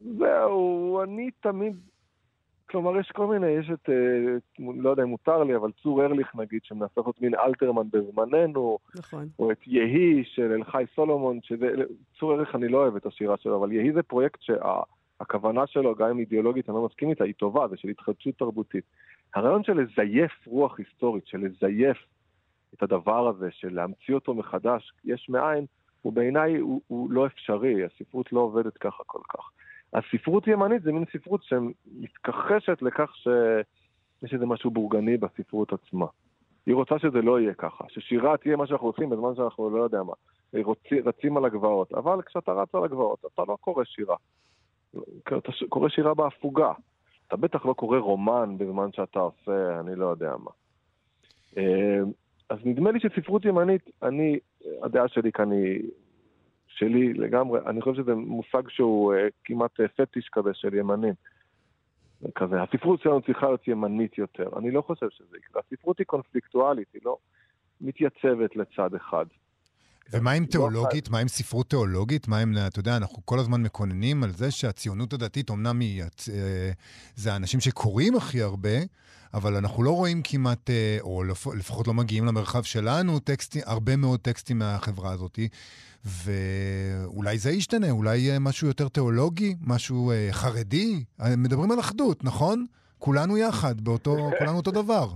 זהו, 0.00 1.02
אני 1.02 1.30
תמיד... 1.40 1.76
כלומר, 2.74 3.00
יש 3.00 3.10
כל 3.10 3.26
מיני, 3.26 3.46
יש 3.46 3.70
את, 3.70 3.90
אה, 3.90 4.64
לא 4.76 4.90
יודע 4.90 5.02
אם 5.02 5.08
מותר 5.08 5.44
לי, 5.44 5.56
אבל 5.56 5.70
צור 5.82 6.04
ארליך 6.04 6.36
נגיד, 6.36 6.60
שמנסה 6.64 6.92
לעשות 6.96 7.20
מין 7.20 7.34
אלתרמן 7.34 7.86
בזמננו. 7.92 8.78
נכון. 8.96 9.28
או 9.38 9.50
את 9.50 9.66
יהי 9.66 10.24
של 10.24 10.52
אלחי 10.52 10.84
סולומון, 10.94 11.38
שזה, 11.42 11.66
צור 12.18 12.34
ארליך 12.34 12.54
אני 12.54 12.68
לא 12.68 12.78
אוהב 12.78 12.96
את 12.96 13.06
השירה 13.06 13.36
שלו, 13.36 13.58
אבל 13.58 13.72
יהי 13.72 13.92
זה 13.92 14.02
פרויקט 14.02 14.40
שהכוונה 14.42 15.66
שה, 15.66 15.72
שלו, 15.72 15.94
גם 15.94 16.08
אם 16.08 16.18
אידיאולוגית 16.18 16.68
אני 16.68 16.76
לא 16.76 16.84
מסכים 16.84 17.10
איתה, 17.10 17.24
היא 17.24 17.34
טובה, 17.34 17.68
זה 17.68 17.76
של 17.76 17.88
התחדשות 17.88 18.34
תרבותית. 18.38 18.84
הרעיון 19.34 19.64
של 19.64 19.80
לזייף 19.80 20.32
רוח 20.46 20.78
היסטורית, 20.78 21.26
של 21.26 21.38
לזייף 21.38 21.98
את 22.74 22.82
הדבר 22.82 23.28
הזה 23.28 23.48
של 23.50 23.74
להמציא 23.74 24.14
אותו 24.14 24.34
מחדש 24.34 24.92
יש 25.04 25.28
מאין, 25.28 25.66
הוא 26.02 26.12
בעיניי 26.12 26.56
הוא, 26.56 26.80
הוא 26.86 27.10
לא 27.10 27.26
אפשרי, 27.26 27.84
הספרות 27.84 28.32
לא 28.32 28.40
עובדת 28.40 28.76
ככה 28.78 29.02
כל 29.06 29.20
כך. 29.28 29.50
הספרות 29.94 30.46
ימנית 30.46 30.82
זה 30.82 30.92
מין 30.92 31.04
ספרות 31.12 31.40
שמתכחשת 31.42 32.82
לכך 32.82 33.10
שיש 33.16 34.34
איזה 34.34 34.46
משהו 34.46 34.70
בורגני 34.70 35.16
בספרות 35.16 35.72
עצמה. 35.72 36.06
היא 36.66 36.74
רוצה 36.74 36.98
שזה 36.98 37.22
לא 37.22 37.40
יהיה 37.40 37.54
ככה, 37.54 37.84
ששירה 37.88 38.36
תהיה 38.36 38.56
מה 38.56 38.66
שאנחנו 38.66 38.86
עושים 38.86 39.10
בזמן 39.10 39.34
שאנחנו 39.36 39.70
לא 39.70 39.82
יודע 39.82 40.02
מה, 40.02 40.12
רוצים, 40.62 41.08
רצים 41.08 41.36
על 41.36 41.44
הגבעות, 41.44 41.92
אבל 41.92 42.22
כשאתה 42.22 42.52
רץ 42.52 42.74
על 42.74 42.84
הגבעות 42.84 43.24
אתה 43.34 43.42
לא 43.48 43.56
קורא 43.60 43.84
שירה. 43.84 44.16
אתה 45.22 45.52
קורא 45.68 45.88
שירה 45.88 46.14
בהפוגה. 46.14 46.72
אתה 47.26 47.36
בטח 47.36 47.66
לא 47.66 47.72
קורא 47.72 47.98
רומן 47.98 48.58
בזמן 48.58 48.92
שאתה 48.92 49.18
עושה, 49.18 49.80
אני 49.80 49.96
לא 49.96 50.06
יודע 50.06 50.34
מה. 50.38 50.50
אה, 51.58 52.00
אז 52.50 52.58
נדמה 52.64 52.90
לי 52.90 53.00
שספרות 53.00 53.44
ימנית, 53.44 53.90
אני, 54.02 54.38
הדעה 54.82 55.08
שלי 55.08 55.32
כאן 55.32 55.52
היא 55.52 55.90
שלי 56.78 57.12
לגמרי, 57.12 57.60
אני 57.66 57.80
חושב 57.80 58.02
שזה 58.02 58.14
מושג 58.14 58.68
שהוא 58.68 59.14
uh, 59.14 59.16
כמעט 59.44 59.80
פטיש 59.96 60.28
כזה 60.32 60.54
של 60.54 60.74
ימנים. 60.74 61.14
כזה, 62.34 62.62
הספרות 62.62 63.00
שלנו 63.00 63.22
צריכה 63.22 63.46
להיות 63.46 63.68
ימנית 63.68 64.18
יותר. 64.18 64.48
אני 64.58 64.70
לא 64.70 64.82
חושב 64.82 65.06
שזה 65.10 65.36
יקרה. 65.36 65.62
הספרות 65.66 65.98
היא 65.98 66.06
קונפליקטואלית, 66.06 66.88
היא 66.94 67.00
לא 67.04 67.16
מתייצבת 67.80 68.56
לצד 68.56 68.94
אחד. 68.94 69.26
ומה 70.12 70.32
עם 70.32 70.42
לא 70.42 70.48
תיאולוגית? 70.48 71.08
מה 71.08 71.18
עם 71.18 71.28
ספרות 71.28 71.70
תיאולוגית? 71.70 72.28
מה 72.28 72.38
עם, 72.38 72.56
אתה 72.66 72.80
יודע, 72.80 72.96
אנחנו 72.96 73.26
כל 73.26 73.38
הזמן 73.38 73.62
מקוננים 73.62 74.22
על 74.22 74.32
זה 74.32 74.50
שהציונות 74.50 75.12
הדתית, 75.12 75.50
אמנם 75.50 75.80
היא, 75.80 76.02
אה, 76.02 76.08
זה 77.16 77.32
האנשים 77.32 77.60
שקוראים 77.60 78.16
הכי 78.16 78.42
הרבה, 78.42 78.78
אבל 79.34 79.56
אנחנו 79.56 79.82
לא 79.82 79.90
רואים 79.90 80.22
כמעט, 80.24 80.70
אה, 80.70 80.98
או 81.00 81.24
לפחות 81.54 81.86
לא 81.86 81.94
מגיעים 81.94 82.24
למרחב 82.24 82.62
שלנו, 82.62 83.18
טקסטים, 83.18 83.62
הרבה 83.66 83.96
מאוד 83.96 84.20
טקסטים 84.20 84.58
מהחברה 84.58 85.12
הזאת. 85.12 85.38
ואולי 86.04 87.38
זה 87.38 87.50
ישתנה, 87.50 87.90
אולי 87.90 88.30
משהו 88.40 88.66
יותר 88.66 88.88
תיאולוגי, 88.88 89.54
משהו 89.60 90.10
אה, 90.10 90.28
חרדי. 90.32 91.04
מדברים 91.36 91.70
על 91.70 91.80
אחדות, 91.80 92.24
נכון? 92.24 92.66
כולנו 92.98 93.38
יחד, 93.38 93.80
באותו, 93.80 94.16
כולנו 94.38 94.56
אותו 94.56 94.70
דבר. 94.70 95.14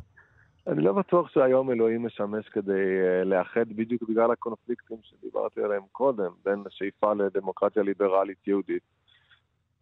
אני 0.68 0.82
לא 0.82 0.92
בטוח 0.92 1.30
שהיום 1.30 1.70
אלוהים 1.70 2.06
משמש 2.06 2.48
כדי 2.48 2.72
uh, 2.72 3.24
לאחד 3.24 3.68
בדיוק 3.76 4.02
בגלל 4.08 4.30
הקונפליקטים 4.30 4.96
שדיברתי 5.02 5.60
עליהם 5.62 5.82
קודם, 5.92 6.30
בין 6.44 6.62
השאיפה 6.66 7.12
לדמוקרטיה 7.12 7.82
ליברלית 7.82 8.46
יהודית 8.46 8.82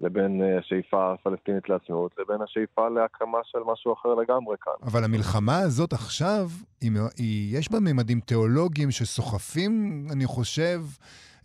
לבין 0.01 0.42
uh, 0.42 0.61
השאיפה 0.61 1.12
הפלסטינית 1.12 1.68
לעצמאות, 1.68 2.12
לבין 2.18 2.42
השאיפה 2.42 2.88
להקמה 2.88 3.38
של 3.44 3.59
משהו 3.72 3.92
אחר 3.92 4.14
לגמרי 4.14 4.57
כאן. 4.61 4.72
אבל 4.83 5.05
המלחמה 5.05 5.59
הזאת 5.59 5.92
עכשיו, 5.92 6.49
היא, 6.81 6.90
היא, 7.18 7.59
יש 7.59 7.72
בה 7.72 7.79
ממדים 7.81 8.20
תיאולוגיים 8.20 8.90
שסוחפים, 8.90 10.05
אני 10.12 10.27
חושב, 10.27 10.81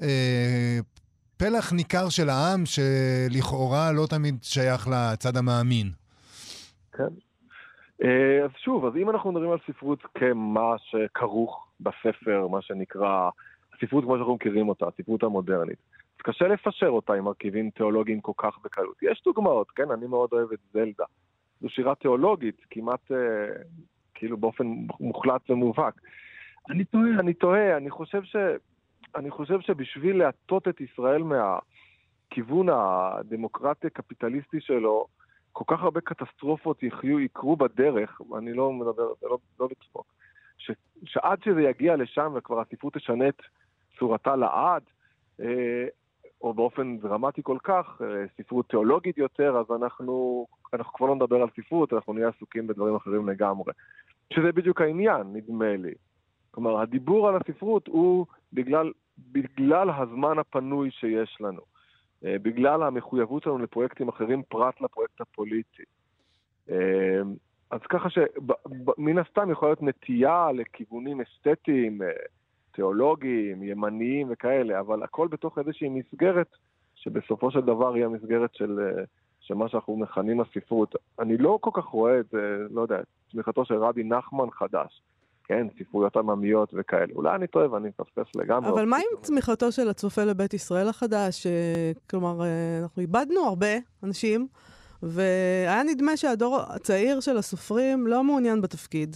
אה, 0.01 0.80
פלח 1.38 1.73
ניכר 1.73 2.10
של 2.10 2.30
העם 2.30 2.63
שלכאורה 2.65 3.91
לא 3.91 4.06
תמיד 4.10 4.36
שייך 4.41 4.88
לצד 4.88 5.38
המאמין. 5.38 5.88
כן. 6.91 7.31
אה, 8.04 8.44
אז 8.44 8.52
שוב, 8.58 8.86
אז 8.86 8.96
אם 8.96 9.10
אנחנו 9.10 9.32
מדברים 9.32 9.52
על 9.52 9.58
ספרות 9.68 10.00
כמה 10.16 10.76
שכרוך 10.78 11.68
בספר, 11.80 12.48
מה 12.48 12.62
שנקרא, 12.62 13.30
הספרות 13.76 14.04
כמו 14.04 14.16
שאנחנו 14.16 14.36
מכירים 14.36 14.70
אותה, 14.70 14.86
הספרות 14.88 15.24
המודרנית, 15.24 15.78
אז 16.16 16.22
קשה 16.22 16.48
לפשר 16.48 16.88
אותה 16.88 17.14
עם 17.14 17.24
מרכיבים 17.24 17.70
תיאולוגיים 17.70 18.22
כל 18.22 18.32
כך 18.38 18.60
בקלות. 18.64 18.96
יש 19.02 19.22
דוגמאות, 19.26 19.72
כן? 19.72 19.92
אני 19.92 20.08
מאוד 20.08 20.30
אוהב 20.34 20.52
את 20.52 20.60
זלדה. 20.74 21.06
זו 21.62 21.70
שירה 21.70 21.96
תיאולוגית, 21.96 22.66
כמעט 22.70 23.12
כאילו 24.14 24.38
באופן 24.38 24.68
מוחלט 25.00 25.50
ומובהק. 25.50 26.02
אני 26.70 26.86
טועה, 26.86 27.20
אני 27.20 27.34
טועה, 27.34 27.78
אני 27.78 27.90
חושב 27.90 28.24
ש... 28.24 28.36
אני 29.16 29.32
חושב 29.32 29.62
שבשביל 29.62 30.18
להטות 30.18 30.68
את 30.68 30.82
ישראל 30.82 31.24
מהכיוון 31.24 32.70
הדמוקרטי-קפיטליסטי 32.70 34.62
שלו, 34.62 35.06
כל 35.52 35.64
כך 35.68 35.84
הרבה 35.84 36.02
קטסטרופות 36.02 36.84
יחיו, 36.84 37.20
יקרו 37.20 37.56
בדרך, 37.56 38.22
אני 38.38 38.54
לא 38.54 38.74
מדבר, 38.74 39.14
זה 39.22 39.28
לא, 39.28 39.38
לא 39.60 39.68
לצחוק, 39.72 40.14
ש, 40.58 40.72
שעד 41.06 41.44
שזה 41.44 41.62
יגיע 41.62 41.96
לשם 41.96 42.34
וכבר 42.36 42.62
הספרות 42.62 42.94
תשנה 42.94 43.28
את 43.28 43.42
צורתה 44.00 44.36
לעד, 44.36 44.84
אה, 45.40 45.86
או 46.42 46.54
באופן 46.54 46.98
דרמטי 46.98 47.42
כל 47.44 47.58
כך, 47.64 48.02
אה, 48.02 48.26
ספרות 48.38 48.70
תיאולוגית 48.70 49.18
יותר, 49.18 49.58
אז 49.58 49.82
אנחנו, 49.82 50.46
אנחנו 50.74 50.94
כבר 50.94 51.08
לא 51.08 51.16
נדבר 51.16 51.42
על 51.42 51.48
ספרות, 51.56 51.94
אנחנו 51.94 52.14
נהיה 52.14 52.28
עסוקים 52.28 52.68
בדברים 52.68 52.96
אחרים 52.96 53.30
לגמרי. 53.30 53.74
שזה 54.34 54.52
בדיוק 54.52 54.82
העניין, 54.82 55.22
נדמה 55.34 55.78
לי. 55.78 55.94
כלומר, 56.52 56.80
הדיבור 56.80 57.30
על 57.30 57.36
הספרות 57.36 57.88
הוא 57.88 58.26
בגלל, 58.54 58.92
בגלל 59.32 59.90
הזמן 59.90 60.40
הפנוי 60.40 60.92
שיש 60.92 61.38
לנו. 61.40 61.62
אה, 62.25 62.36
בגלל 62.41 62.84
המחויבות 62.84 63.43
שלנו 63.43 63.57
לפרויקטים 63.57 64.10
אחרים 64.10 64.43
פרט 64.49 64.81
לפרויקט 64.81 65.21
הפוליטי. 65.21 65.84
אה, 66.69 67.21
אז 67.71 67.79
ככה 67.89 68.10
שמן 68.10 69.17
הסתם 69.17 69.51
יכולה 69.51 69.71
להיות 69.71 69.84
נטייה 69.84 70.51
לכיוונים 70.51 71.21
אסתטיים, 71.21 72.01
אה, 72.01 72.07
תיאולוגיים, 72.71 73.63
ימניים 73.63 74.27
וכאלה, 74.29 74.79
אבל 74.79 75.03
הכל 75.03 75.27
בתוך 75.27 75.57
איזושהי 75.57 75.89
מסגרת 75.89 76.47
שבסופו 76.95 77.51
של 77.51 77.62
דבר 77.62 77.93
היא 77.93 78.05
המסגרת 78.05 78.55
של, 78.55 78.79
של 79.39 79.53
מה 79.53 79.69
שאנחנו 79.69 79.97
מכנים 79.97 80.41
הספרות. 80.41 80.95
אני 81.19 81.38
לא 81.38 81.57
כל 81.62 81.71
כך 81.73 81.86
רואה 81.86 82.19
את 82.19 82.34
לא 82.69 82.81
יודע, 82.81 82.99
תמיכתו 83.31 83.65
של 83.65 83.75
רבי 83.75 84.03
נחמן 84.03 84.51
חדש. 84.51 85.01
כן, 85.52 85.68
ספרויות 85.80 86.18
עממיות 86.18 86.74
וכאלה. 86.78 87.14
אולי 87.16 87.36
אני 87.36 87.48
טועה 87.48 87.72
ואני 87.72 87.90
מפספס 87.90 88.36
לגמרי. 88.36 88.70
אבל 88.70 88.86
מה 88.86 88.98
עם 88.98 89.22
צמיחתו 89.22 89.72
של 89.72 89.90
הצופה 89.90 90.24
לבית 90.24 90.54
ישראל 90.54 90.88
החדש? 90.88 91.48
כלומר, 92.10 92.42
אה, 92.42 92.80
אנחנו 92.84 93.02
איבדנו 93.02 93.40
הרבה 93.40 93.68
אנשים, 94.04 94.48
והיה 95.04 95.84
נדמה 95.84 96.18
שהדור 96.18 96.60
הצעיר 96.76 97.20
של 97.20 97.38
הסופרים 97.38 98.08
לא 98.08 98.24
מעוניין 98.24 98.62
בתפקיד, 98.62 99.16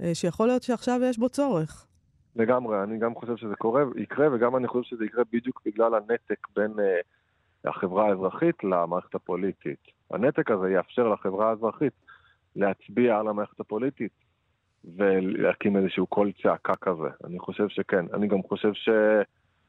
אה, 0.00 0.14
שיכול 0.14 0.46
להיות 0.46 0.62
שעכשיו 0.62 1.00
יש 1.04 1.18
בו 1.18 1.28
צורך. 1.28 1.86
לגמרי, 2.36 2.82
אני 2.82 2.98
גם 2.98 3.14
חושב 3.14 3.36
שזה 3.36 3.54
קורה, 3.58 3.82
יקרה, 3.96 4.26
וגם 4.32 4.56
אני 4.56 4.68
חושב 4.68 4.90
שזה 4.90 5.04
יקרה 5.04 5.24
בדיוק 5.32 5.62
בגלל 5.66 5.94
הנתק 5.94 6.46
בין 6.56 6.72
uh, 6.72 7.68
החברה 7.70 8.08
האזרחית 8.08 8.64
למערכת 8.64 9.14
הפוליטית. 9.14 9.80
הנתק 10.10 10.50
הזה 10.50 10.70
יאפשר 10.70 11.08
לחברה 11.08 11.50
האזרחית 11.50 11.92
להצביע 12.56 13.18
על 13.18 13.28
המערכת 13.28 13.60
הפוליטית 13.60 14.25
ולהקים 14.96 15.76
איזשהו 15.76 16.06
קול 16.06 16.32
צעקה 16.42 16.76
כזה. 16.76 17.08
אני 17.24 17.38
חושב 17.38 17.68
שכן. 17.68 18.06
אני 18.14 18.26
גם 18.26 18.42
חושב 18.42 18.72
ש... 18.72 18.88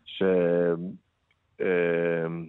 ש... 0.05 0.23
אמ, 1.61 2.45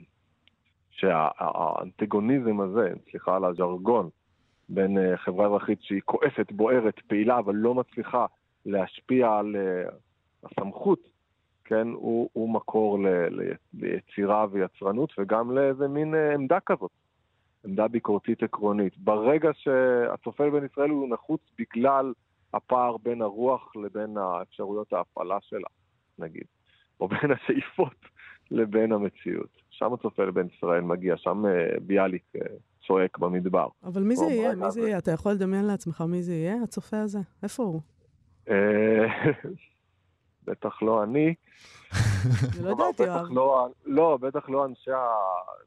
שהאנטגוניזם 0.91 2.61
הזה, 2.61 2.93
סליחה 3.11 3.37
על 3.37 3.45
הז'רגון, 3.45 4.09
בין 4.69 4.99
אה, 4.99 5.17
חברה 5.17 5.47
אזרחית 5.47 5.83
שהיא 5.83 6.01
כועסת, 6.05 6.53
בוערת, 6.53 6.99
פעילה, 7.07 7.39
אבל 7.39 7.55
לא 7.55 7.75
מצליחה 7.75 8.27
להשפיע 8.67 9.37
על 9.37 9.57
אה, 9.57 9.91
הסמכות, 10.45 11.01
כן, 11.65 11.89
הוא, 11.89 12.31
הוא 12.33 12.51
מקור 12.51 12.99
ל, 12.99 13.07
ליצירה 13.75 14.47
ויצרנות 14.51 15.13
וגם 15.19 15.51
לאיזה 15.51 15.89
מין 15.89 16.15
אה, 16.15 16.35
עמדה 16.35 16.61
כזאת, 16.61 16.91
עמדה 17.65 17.89
ביקורתית 17.89 18.43
עקרונית. 18.43 18.99
ברגע 18.99 19.51
שהצופה 19.55 20.51
בין 20.51 20.65
ישראל 20.65 20.91
הוא 20.91 21.09
נחוץ 21.09 21.41
בגלל 21.59 22.13
הפער 22.55 22.97
בין 22.97 23.23
הרוח 23.23 23.77
לבין 23.77 24.17
האפשרויות 24.17 24.93
ההפעלה 24.93 25.39
שלה, 25.41 25.69
נגיד, 26.19 26.45
או 27.01 27.09
בין 27.09 27.31
השאיפות 27.31 28.05
לבין 28.51 28.93
המציאות. 28.93 29.59
שם 29.71 29.93
הצופה 29.93 30.25
לבין 30.25 30.49
ישראל 30.57 30.81
מגיע, 30.81 31.17
שם 31.17 31.45
uh, 31.45 31.81
ביאליק 31.81 32.23
uh, 32.37 32.41
צועק 32.87 33.19
במדבר. 33.19 33.69
אבל 33.85 34.03
מי 34.03 34.17
זה 34.17 34.25
יהיה? 34.25 34.55
מי 34.55 34.71
זה 34.71 34.81
יהיה? 34.81 34.99
אתה 34.99 35.11
יכול 35.11 35.33
לדמיין 35.33 35.65
לעצמך 35.65 36.01
מי 36.01 36.23
זה 36.23 36.33
יהיה, 36.33 36.63
הצופה 36.63 37.01
הזה? 37.01 37.19
איפה 37.43 37.63
הוא? 37.63 37.81
אה, 38.49 39.07
בטח 40.47 40.83
לא 40.83 41.03
אני. 41.03 41.35
אני 41.93 42.65
לא 42.65 42.69
יודעת, 42.69 43.01
יואב. 43.01 43.27
לא, 43.31 43.69
לא, 43.87 44.19
בטח 44.21 44.49
לא 44.49 44.67
אנשי 44.67 44.91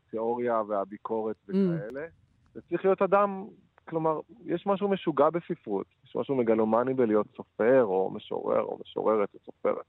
התיאוריה 0.07 0.61
והביקורת 0.67 1.35
mm. 1.49 1.53
וכאלה. 1.53 2.05
זה 2.53 2.61
צריך 2.69 2.85
להיות 2.85 3.01
אדם 3.01 3.47
כלומר, 3.89 4.19
יש 4.45 4.67
משהו 4.67 4.87
משוגע 4.87 5.29
בספרות, 5.29 5.85
יש 6.05 6.15
משהו 6.15 6.35
מגלומני 6.35 6.93
בלהיות 6.93 7.27
סופר, 7.37 7.83
או 7.83 8.11
משורר, 8.13 8.61
או 8.61 8.77
משוררת, 8.85 9.29
או 9.33 9.39
סופרת. 9.45 9.85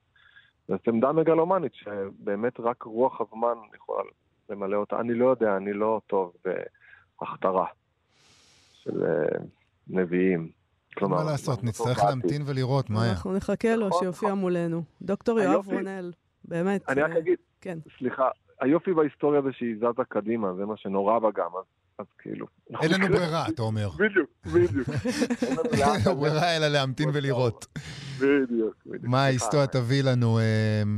זאת 0.67 0.87
עמדה 0.87 1.11
מגלומנית 1.11 1.73
שבאמת 1.75 2.59
רק 2.59 2.83
רוח 2.83 3.21
הזמן 3.21 3.53
יכולה 3.75 4.03
למלא 4.49 4.77
אותה. 4.77 4.99
אני 4.99 5.13
לא 5.13 5.29
יודע, 5.29 5.57
אני 5.57 5.73
לא 5.73 6.01
טוב 6.07 6.33
בהכתרה 7.19 7.65
של 8.73 9.03
uh, 9.03 9.41
נביאים. 9.87 10.49
כלומר, 10.97 11.17
מה 11.17 11.31
לעשות, 11.31 11.63
נצטרך 11.63 12.03
להמתין 12.03 12.41
ולראות, 12.45 12.89
מה 12.89 13.03
היה. 13.03 13.11
אנחנו 13.11 13.33
נחכה 13.33 13.75
לו 13.75 13.87
נכון, 13.87 14.03
שיופיע 14.03 14.29
נכון. 14.29 14.39
מולנו. 14.39 14.83
דוקטור 15.01 15.39
יואב 15.39 15.67
רונל, 15.67 16.11
באמת. 16.45 16.89
אני 16.89 17.01
רק 17.01 17.11
אה, 17.11 17.17
אגיד, 17.17 17.37
כן. 17.61 17.77
סליחה, 17.97 18.29
היופי 18.61 18.93
בהיסטוריה 18.93 19.41
זה 19.41 19.49
שהיא 19.51 19.75
זזה 19.77 20.03
קדימה, 20.09 20.53
זה 20.53 20.65
מה 20.65 20.77
שנורא 20.77 21.19
בה 21.19 21.29
גם, 21.35 21.49
אז 21.59 21.65
אז 21.99 22.05
כאילו... 22.19 22.45
אין 22.81 22.91
לנו 22.91 23.07
ברירה, 23.07 23.47
אתה 23.49 23.61
אומר. 23.61 23.89
בדיוק, 23.99 24.29
בדיוק. 24.45 24.89
אין 25.73 26.01
לנו 26.05 26.15
ברירה 26.15 26.57
אלא 26.57 26.67
להמתין 26.67 27.09
ולראות. 27.13 27.65
בדיוק, 28.19 28.75
בדיוק. 28.85 29.03
מה 29.03 29.23
ההיסטוריה 29.23 29.67
תביא 29.67 30.03
לנו, 30.03 30.39
אה, 30.39 30.43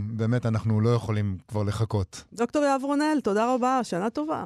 באמת, 0.10 0.46
אנחנו 0.46 0.82
לא 0.82 0.90
יכולים 0.90 1.38
כבר 1.48 1.64
לחכות. 1.64 2.24
דוקטור 2.34 2.64
יאב 2.64 2.82
רונל, 2.84 3.20
תודה 3.24 3.54
רבה, 3.54 3.80
שנה 3.84 4.10
טובה. 4.10 4.46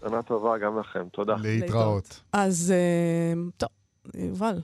שנה 0.00 0.22
טובה 0.22 0.58
גם 0.58 0.78
לכם, 0.78 1.08
תודה. 1.12 1.36
להתראות. 1.38 2.20
אז 2.32 2.72
אה, 2.76 3.42
טוב, 3.56 3.68
יובל, 4.14 4.60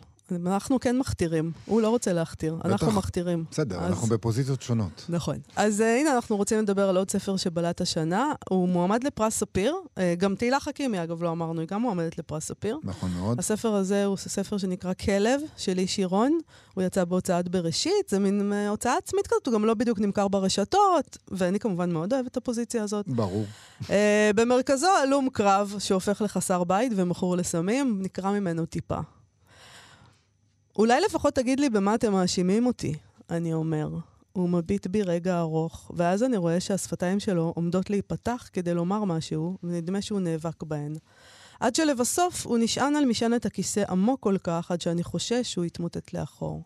אנחנו 0.47 0.81
כן 0.81 0.99
מכתירים, 0.99 1.53
הוא 1.67 1.83
לא 1.83 1.89
רוצה 1.89 2.13
להכתיר, 2.13 2.59
אנחנו 2.65 2.93
מכתירים. 2.93 3.45
בסדר, 3.51 3.81
אז... 3.81 3.91
אנחנו 3.91 4.09
בפוזיציות 4.09 4.63
שונות. 4.63 5.07
נכון. 5.09 5.37
אז 5.57 5.81
uh, 5.81 5.85
הנה, 5.85 6.15
אנחנו 6.15 6.37
רוצים 6.37 6.59
לדבר 6.59 6.89
על 6.89 6.97
עוד 6.97 7.11
ספר 7.11 7.37
שבלט 7.37 7.81
השנה. 7.81 8.33
הוא 8.49 8.69
מועמד 8.69 9.05
לפרס 9.05 9.35
ספיר. 9.39 9.75
Uh, 9.85 10.01
גם 10.19 10.35
תהילה 10.35 10.61
חכימי, 10.61 11.03
אגב, 11.03 11.23
לא 11.23 11.31
אמרנו, 11.31 11.61
היא 11.61 11.69
גם 11.69 11.83
מועמדת 11.83 12.19
לפרס 12.19 12.45
ספיר. 12.45 12.79
נכון 12.85 13.11
מאוד. 13.11 13.39
הספר 13.39 13.75
הזה 13.75 14.05
הוא 14.05 14.17
ספר 14.17 14.59
שנקרא 14.59 14.93
כלב, 14.95 15.41
של 15.57 15.79
איש 15.79 15.99
עירון. 15.99 16.39
הוא 16.75 16.85
יצא 16.85 17.05
בהוצאת 17.05 17.49
בראשית, 17.49 18.09
זה 18.09 18.19
מין 18.19 18.53
uh, 18.53 18.71
הוצאה 18.71 18.97
עצמית 18.97 19.27
כזאת, 19.27 19.47
הוא 19.47 19.55
גם 19.55 19.65
לא 19.65 19.75
בדיוק 19.75 19.99
נמכר 19.99 20.29
ברשתות, 20.29 21.19
ואני 21.29 21.59
כמובן 21.59 21.93
מאוד 21.93 22.13
אוהבת 22.13 22.33
את 22.33 22.37
הפוזיציה 22.37 22.83
הזאת. 22.83 23.09
ברור. 23.09 23.45
Uh, 23.81 23.87
במרכזו 24.35 24.89
הלום 25.03 25.29
קרב 25.33 25.75
שהופך 25.79 26.23
לחסר 26.23 26.65
בית 26.65 26.93
ומכור 26.97 27.37
לסמים, 27.37 27.99
נקרא 28.03 28.31
ממנו 28.31 28.67
טיפה. 28.67 28.99
אולי 30.77 31.01
לפחות 31.01 31.35
תגיד 31.35 31.61
לי 31.61 31.71
במה 31.71 31.95
אתם 31.95 32.13
מאשימים 32.13 32.67
אותי, 32.67 32.95
אני 33.31 33.53
אומר. 33.53 33.89
הוא 34.33 34.49
מביט 34.49 34.87
בי 34.87 35.03
רגע 35.03 35.39
ארוך, 35.39 35.91
ואז 35.97 36.23
אני 36.23 36.37
רואה 36.37 36.61
שהשפתיים 36.61 37.21
שלו 37.21 37.53
עומדות 37.57 37.91
להיפתח 37.91 38.49
כדי 38.53 38.75
לומר 38.75 39.05
משהו, 39.05 39.59
ונדמה 39.63 40.03
שהוא 40.03 40.21
נאבק 40.21 40.63
בהן. 40.63 40.95
עד 41.61 41.75
שלבסוף 41.75 42.47
הוא 42.47 42.59
נשען 42.59 42.97
על 42.97 43.05
משענת 43.05 43.47
הכיסא 43.47 43.85
עמוק 43.89 44.21
כל 44.21 44.37
כך, 44.45 44.71
עד 44.71 44.81
שאני 44.81 45.03
חושש 45.03 45.53
שהוא 45.53 45.65
יתמוטט 45.65 46.13
לאחור. 46.13 46.63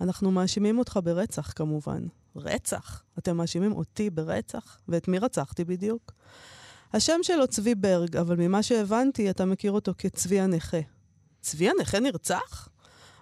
אנחנו 0.00 0.30
מאשימים 0.30 0.78
אותך 0.78 0.98
ברצח, 1.04 1.52
כמובן. 1.56 2.06
רצח? 2.36 3.02
אתם 3.18 3.36
מאשימים 3.36 3.72
אותי 3.72 4.10
ברצח? 4.10 4.78
ואת 4.88 5.08
מי 5.08 5.18
רצחתי 5.18 5.64
בדיוק? 5.64 6.12
השם 6.92 7.18
שלו 7.22 7.46
צבי 7.46 7.74
ברג, 7.74 8.16
אבל 8.16 8.36
ממה 8.36 8.62
שהבנתי, 8.62 9.30
אתה 9.30 9.44
מכיר 9.44 9.72
אותו 9.72 9.92
כצבי 9.98 10.40
הנכה. 10.40 10.80
צבי 11.40 11.70
הנכה 11.70 12.00
נרצח? 12.00 12.68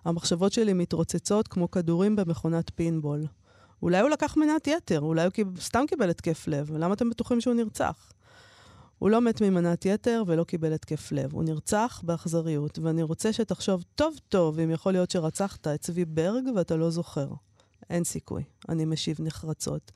המחשבות 0.05 0.53
שלי 0.53 0.73
מתרוצצות 0.73 1.49
כמו 1.49 1.71
כדורים 1.71 2.17
במכונת 2.17 2.71
פינבול. 2.75 3.27
אולי 3.83 4.01
הוא 4.01 4.11
לקח 4.11 4.37
מנת 4.37 4.67
יתר, 4.67 5.01
אולי 5.01 5.25
הוא. 5.25 5.47
סתם 5.61 5.85
קיבל 5.88 6.11
התקף 6.11 6.49
לב, 6.49 6.71
למה 6.77 6.95
אתם 6.95 7.11
בטוחים 7.11 7.41
שהוא 7.41 7.55
נרצח? 7.55 8.12
הוא 8.99 9.11
לא 9.11 9.21
מת 9.21 9.41
ממנת 9.41 9.87
יתר 9.87 10.23
ולא 10.27 10.45
קיבל 10.45 10.73
התקף 10.73 11.12
לב. 11.12 11.33
הוא 11.33 11.45
נרצח 11.45 12.01
באכזריות, 12.05 12.79
ואני 12.79 13.03
רוצה 13.03 13.33
שתחשוב 13.33 13.85
טוב 13.95 14.17
טוב 14.29 14.59
אם 14.59 14.71
יכול 14.71 14.93
להיות 14.93 15.11
שרצחת 15.11 15.67
את 15.67 15.81
צבי 15.81 16.05
ברג 16.05 16.45
ואתה 16.57 16.77
לא 16.77 16.91
זוכר. 16.91 17.29
אין 17.91 18.05
סיכוי, 18.05 18.43
אני 18.69 18.85
משיב 18.85 19.17
נחרצות. 19.21 19.93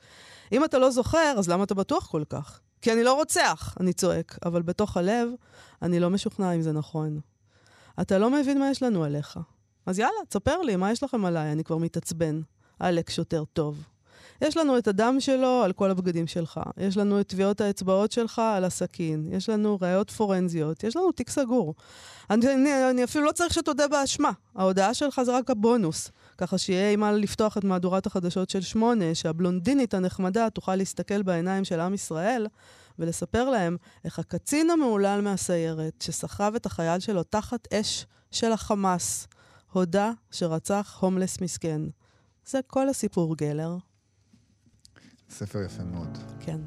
אם 0.51 0.63
אתה 0.63 0.77
לא 0.77 0.91
זוכר, 0.91 1.35
אז 1.37 1.49
למה 1.49 1.63
אתה 1.63 1.75
בטוח 1.75 2.07
כל 2.07 2.23
כך? 2.29 2.59
כי 2.81 2.93
אני 2.93 3.03
לא 3.03 3.13
רוצח, 3.13 3.75
אני 3.79 3.93
צועק, 3.93 4.37
אבל 4.45 4.61
בתוך 4.61 4.97
הלב, 4.97 5.29
אני 5.81 5.99
לא 5.99 6.09
משוכנע 6.09 6.51
אם 6.51 6.61
זה 6.61 6.71
נכון. 6.71 7.19
אתה 8.01 8.17
לא 8.17 8.29
מבין 8.29 8.59
מה 8.59 8.69
יש 8.69 8.83
לנו 8.83 9.03
עליך. 9.03 9.39
אז 9.87 9.99
יאללה, 9.99 10.25
תספר 10.29 10.61
לי, 10.61 10.75
מה 10.75 10.91
יש 10.91 11.03
לכם 11.03 11.25
עליי? 11.25 11.51
אני 11.51 11.63
כבר 11.63 11.77
מתעצבן. 11.77 12.41
עלק 12.79 13.09
שוטר 13.09 13.43
טוב. 13.53 13.83
יש 14.41 14.57
לנו 14.57 14.77
את 14.77 14.87
הדם 14.87 15.15
שלו 15.19 15.61
על 15.63 15.73
כל 15.73 15.91
הבגדים 15.91 16.27
שלך, 16.27 16.59
יש 16.77 16.97
לנו 16.97 17.19
את 17.19 17.27
טביעות 17.27 17.61
האצבעות 17.61 18.11
שלך 18.11 18.41
על 18.55 18.63
הסכין, 18.63 19.29
יש 19.31 19.49
לנו 19.49 19.77
ראיות 19.81 20.11
פורנזיות, 20.11 20.83
יש 20.83 20.95
לנו 20.95 21.11
תיק 21.11 21.29
סגור. 21.29 21.75
אני, 22.29 22.53
אני, 22.53 22.89
אני 22.89 23.03
אפילו 23.03 23.25
לא 23.25 23.31
צריך 23.31 23.53
שתודה 23.53 23.87
באשמה, 23.87 24.31
ההודעה 24.55 24.93
שלך 24.93 25.21
זה 25.25 25.37
רק 25.37 25.49
הבונוס. 25.49 26.11
ככה 26.37 26.57
שיהיה 26.57 26.91
עם 26.91 26.99
מה 26.99 27.11
לפתוח 27.11 27.57
את 27.57 27.63
מהדורת 27.63 28.05
החדשות 28.05 28.49
של 28.49 28.61
שמונה, 28.61 29.15
שהבלונדינית 29.15 29.93
הנחמדה 29.93 30.49
תוכל 30.49 30.75
להסתכל 30.75 31.21
בעיניים 31.21 31.65
של 31.65 31.79
עם 31.79 31.93
ישראל 31.93 32.47
ולספר 32.99 33.49
להם 33.49 33.77
איך 34.05 34.19
הקצין 34.19 34.69
המהולל 34.69 35.21
מהסיירת, 35.23 36.01
שסחב 36.01 36.53
את 36.55 36.65
החייל 36.65 36.99
שלו 36.99 37.23
תחת 37.23 37.73
אש 37.73 38.05
של 38.31 38.51
החמאס, 38.51 39.27
הודה 39.77 40.11
שרצח 40.31 40.97
הומלס 41.01 41.41
מסכן. 41.41 41.81
זה 42.45 42.59
כל 42.67 42.89
הסיפור 42.89 43.35
גלר. 43.37 43.77
ספר 45.29 45.59
יפה 45.65 45.83
מאוד. 45.83 46.17
כן. 46.39 46.59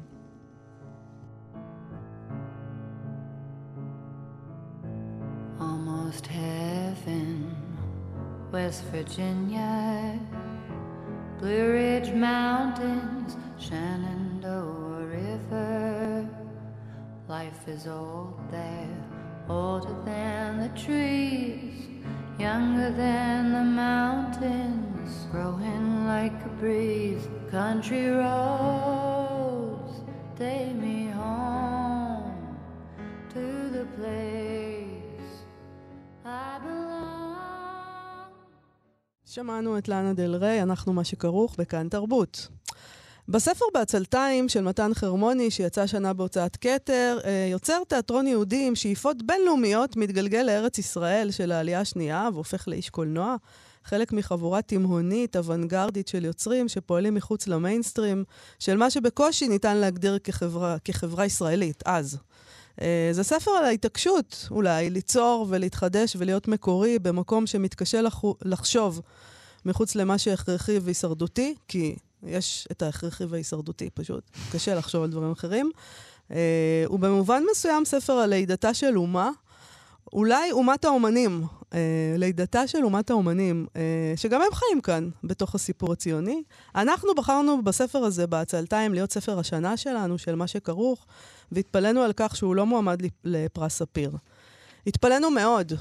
Almost 5.59 6.25
heaven, 6.27 7.31
West 8.51 8.81
Virginia, 8.93 9.73
Blue 11.39 11.65
Ridge 11.79 12.11
Mountains, 12.29 13.29
Shenandoah 13.65 15.05
River. 15.17 16.27
Life 17.35 17.61
is 17.75 17.83
old 17.87 18.35
there, 18.57 18.97
older 19.49 19.95
than 20.09 20.47
the 20.63 20.71
trees, 20.85 21.79
younger 22.49 22.89
than 23.03 23.41
the 23.57 23.65
mountains, 23.85 25.11
growing 25.33 25.87
like 26.13 26.37
a 26.49 26.53
breeze. 26.61 27.25
Country 27.59 28.05
roads 28.21 29.93
take 30.41 30.73
me 30.85 30.99
home 31.21 32.33
to 33.33 33.45
the 33.75 33.85
place 33.97 35.33
I 36.25 36.59
belong. 36.65 38.31
שמענו 39.25 39.77
את 39.77 39.87
לאנה 39.87 40.13
דל 40.13 40.35
ריי, 40.35 40.63
אנחנו 40.63 40.93
מה 40.93 41.03
שכרוך 41.03 41.55
בכאן 41.59 41.89
תרבות. 41.89 42.47
בספר 43.31 43.65
בעצלתיים 43.73 44.49
של 44.49 44.61
מתן 44.61 44.93
חרמוני, 44.93 45.51
שיצא 45.51 45.87
שנה 45.87 46.13
בהוצאת 46.13 46.55
כתר, 46.55 47.19
אה, 47.25 47.47
יוצר 47.51 47.83
תיאטרון 47.87 48.27
יהודי 48.27 48.67
עם 48.67 48.75
שאיפות 48.75 49.23
בינלאומיות 49.23 49.97
מתגלגל 49.97 50.41
לארץ 50.41 50.77
ישראל 50.77 51.31
של 51.31 51.51
העלייה 51.51 51.79
השנייה 51.79 52.29
והופך 52.33 52.67
לאיש 52.67 52.89
קולנוע. 52.89 53.35
חלק 53.85 54.13
מחבורה 54.13 54.61
תימהונית, 54.61 55.35
אוונגרדית 55.35 56.07
של 56.07 56.25
יוצרים 56.25 56.67
שפועלים 56.69 57.13
מחוץ 57.13 57.47
למיינסטרים, 57.47 58.23
של 58.59 58.77
מה 58.77 58.89
שבקושי 58.89 59.47
ניתן 59.47 59.77
להגדיר 59.77 60.19
כחברה, 60.23 60.77
כחברה 60.85 61.25
ישראלית, 61.25 61.83
אז. 61.85 62.17
אה, 62.81 63.09
זה 63.11 63.23
ספר 63.23 63.51
על 63.51 63.65
ההתעקשות, 63.65 64.47
אולי, 64.51 64.89
ליצור 64.89 65.45
ולהתחדש 65.49 66.15
ולהיות 66.19 66.47
מקורי 66.47 66.99
במקום 66.99 67.47
שמתקשה 67.47 68.01
לחו, 68.01 68.35
לחשוב 68.41 69.01
מחוץ 69.65 69.95
למה 69.95 70.17
שהכרחי 70.17 70.79
והישרדותי, 70.79 71.55
כי 71.67 71.95
יש 72.23 72.67
את 72.71 72.81
ההכרחי 72.81 73.23
וההישרדותי 73.25 73.89
פשוט. 73.89 74.23
קשה 74.51 74.75
לחשוב 74.75 75.03
על 75.03 75.09
דברים 75.09 75.31
אחרים. 75.31 75.71
אה, 76.31 76.83
הוא 76.87 76.99
במובן 76.99 77.43
מסוים 77.51 77.85
ספר 77.85 78.13
על 78.13 78.29
לידתה 78.29 78.73
של 78.73 78.97
אומה, 78.97 79.29
אולי 80.13 80.51
אומת 80.51 80.85
האומנים, 80.85 81.43
אה, 81.73 81.79
לידתה 82.17 82.67
של 82.67 82.83
אומת 82.83 83.09
האומנים, 83.09 83.65
אה, 83.75 84.13
שגם 84.15 84.41
הם 84.41 84.53
חיים 84.53 84.81
כאן, 84.81 85.09
בתוך 85.23 85.55
הסיפור 85.55 85.93
הציוני. 85.93 86.43
אנחנו 86.75 87.15
בחרנו 87.15 87.63
בספר 87.63 87.99
הזה, 87.99 88.27
בעצלתיים, 88.27 88.93
להיות 88.93 89.11
ספר 89.11 89.39
השנה 89.39 89.77
שלנו, 89.77 90.17
של 90.17 90.35
מה 90.35 90.47
שכרוך, 90.47 91.05
והתפלאנו 91.51 92.01
על 92.01 92.13
כך 92.15 92.35
שהוא 92.35 92.55
לא 92.55 92.65
מועמד 92.65 93.01
לפרס 93.23 93.77
ספיר. 93.77 94.11
התפלאנו 94.87 95.31
מאוד. 95.31 95.73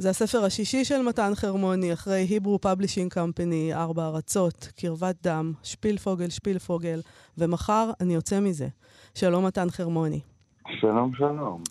זה 0.00 0.10
הספר 0.10 0.44
השישי 0.44 0.84
של 0.84 1.02
מתן 1.02 1.30
חרמוני, 1.34 1.92
אחרי 1.92 2.20
היברו 2.20 2.58
פבלישינג 2.60 3.12
קמפני, 3.12 3.74
ארבע 3.74 4.06
ארצות, 4.06 4.68
קרבת 4.76 5.16
דם, 5.22 5.52
שפיל 5.62 5.98
פוגל, 5.98 6.28
שפיל 6.28 6.58
פוגל, 6.58 7.00
ומחר 7.38 7.90
אני 8.00 8.14
יוצא 8.14 8.40
מזה. 8.40 8.68
שלום 9.14 9.46
מתן 9.46 9.70
חרמוני. 9.70 10.20
שלום, 10.80 11.14
שלום. 11.14 11.62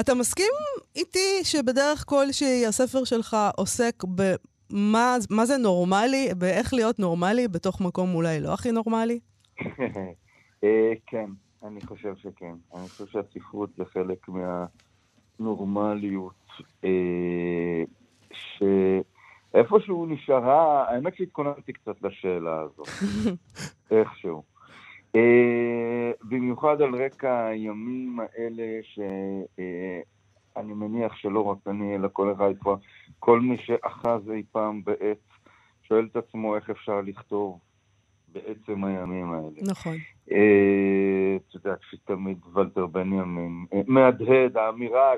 אתה 0.00 0.14
מסכים 0.14 0.52
איתי 0.96 1.44
שבדרך 1.44 2.04
כלשהי 2.08 2.66
הספר 2.66 3.04
שלך 3.04 3.36
עוסק 3.56 4.04
במה 4.04 5.16
מה 5.30 5.46
זה 5.46 5.56
נורמלי, 5.56 6.28
באיך 6.38 6.74
להיות 6.74 6.98
נורמלי 6.98 7.48
בתוך 7.48 7.80
מקום 7.80 8.14
אולי 8.14 8.40
לא 8.40 8.52
הכי 8.52 8.72
נורמלי? 8.72 9.20
אה, 10.64 10.92
כן, 11.06 11.30
אני 11.62 11.80
חושב 11.80 12.14
שכן. 12.16 12.54
אני 12.74 12.88
חושב 12.88 13.06
שהספרות 13.06 13.70
זה 13.76 13.84
חלק 13.84 14.26
מהנורמליות, 15.38 16.45
אה, 16.84 17.82
שאיפשהו 19.52 20.06
נשארה, 20.06 20.90
האמת 20.90 21.16
שהתכוננתי 21.16 21.72
קצת 21.72 22.02
לשאלה 22.02 22.60
הזאת, 22.60 22.88
איכשהו. 23.90 24.42
אה, 25.16 26.10
במיוחד 26.22 26.82
על 26.82 26.94
רקע 26.94 27.46
הימים 27.46 28.20
האלה, 28.20 28.64
שאני 28.82 30.72
מניח 30.72 31.16
שלא 31.16 31.40
רק 31.40 31.58
אני, 31.66 31.94
אלא 31.96 32.08
כל 32.12 32.32
אחד 32.32 32.50
כבר, 32.60 32.74
כל 33.18 33.40
מי 33.40 33.56
שאחז 33.56 34.30
אי 34.30 34.42
פעם 34.52 34.84
בעץ, 34.84 35.18
שואל 35.82 36.08
את 36.12 36.16
עצמו 36.16 36.56
איך 36.56 36.70
אפשר 36.70 37.00
לכתוב 37.00 37.60
בעצם 38.32 38.84
הימים 38.84 39.32
האלה. 39.32 39.60
נכון. 39.62 39.96
אה, 40.30 41.36
את 41.36 41.54
יודעת 41.54 41.78
שתמיד 41.90 42.38
ולטר 42.54 42.86
בנימין 42.86 43.66
אה, 43.72 43.80
מהדהד, 43.86 44.56
האמירה 44.56 45.12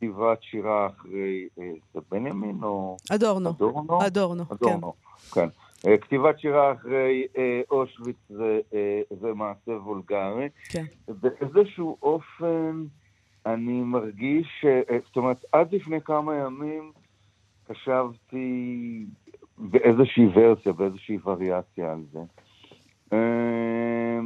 שכתיבת 0.00 0.42
שירה 0.42 0.86
אחרי, 0.86 1.48
זה 1.94 2.00
בנימין 2.10 2.58
או... 2.62 2.96
אדורנו. 3.14 3.50
אדורנו? 3.50 4.06
אדורנו, 4.06 4.44
כן. 4.48 4.54
אדורנו, 4.54 4.92
כן. 5.34 5.48
אה, 5.86 5.98
כתיבת 5.98 6.40
שירה 6.40 6.72
אחרי 6.72 7.26
אה, 7.38 7.60
אושוויץ 7.70 8.16
זה, 8.28 8.60
אה, 8.74 9.00
זה 9.20 9.34
מעשה 9.34 9.70
וולגרי. 9.70 10.48
כן. 10.68 10.84
באיזשהו 11.08 11.96
אופן 12.02 12.84
אני 13.46 13.82
מרגיש, 13.82 14.46
ש... 14.60 14.64
אה, 14.64 14.98
זאת 15.06 15.16
אומרת, 15.16 15.44
עד 15.52 15.74
לפני 15.74 16.00
כמה 16.00 16.36
ימים 16.36 16.92
חשבתי 17.68 19.06
באיזושהי 19.58 20.26
ורסיה, 20.34 20.72
באיזושהי 20.72 21.18
וריאציה 21.24 21.92
על 21.92 22.02
זה. 22.12 22.20
אה, 23.12 24.20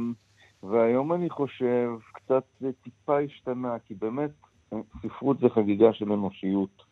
והיום 0.63 1.13
אני 1.13 1.29
חושב, 1.29 1.89
קצת 2.13 2.43
טיפה 2.83 3.19
השתנה, 3.19 3.75
כי 3.85 3.93
באמת 3.93 4.29
אה, 4.29 4.54
ספרות 5.01 5.39
זה 5.39 5.49
חגיגה 5.49 5.93
של 5.93 6.11
אנושיות, 6.11 6.83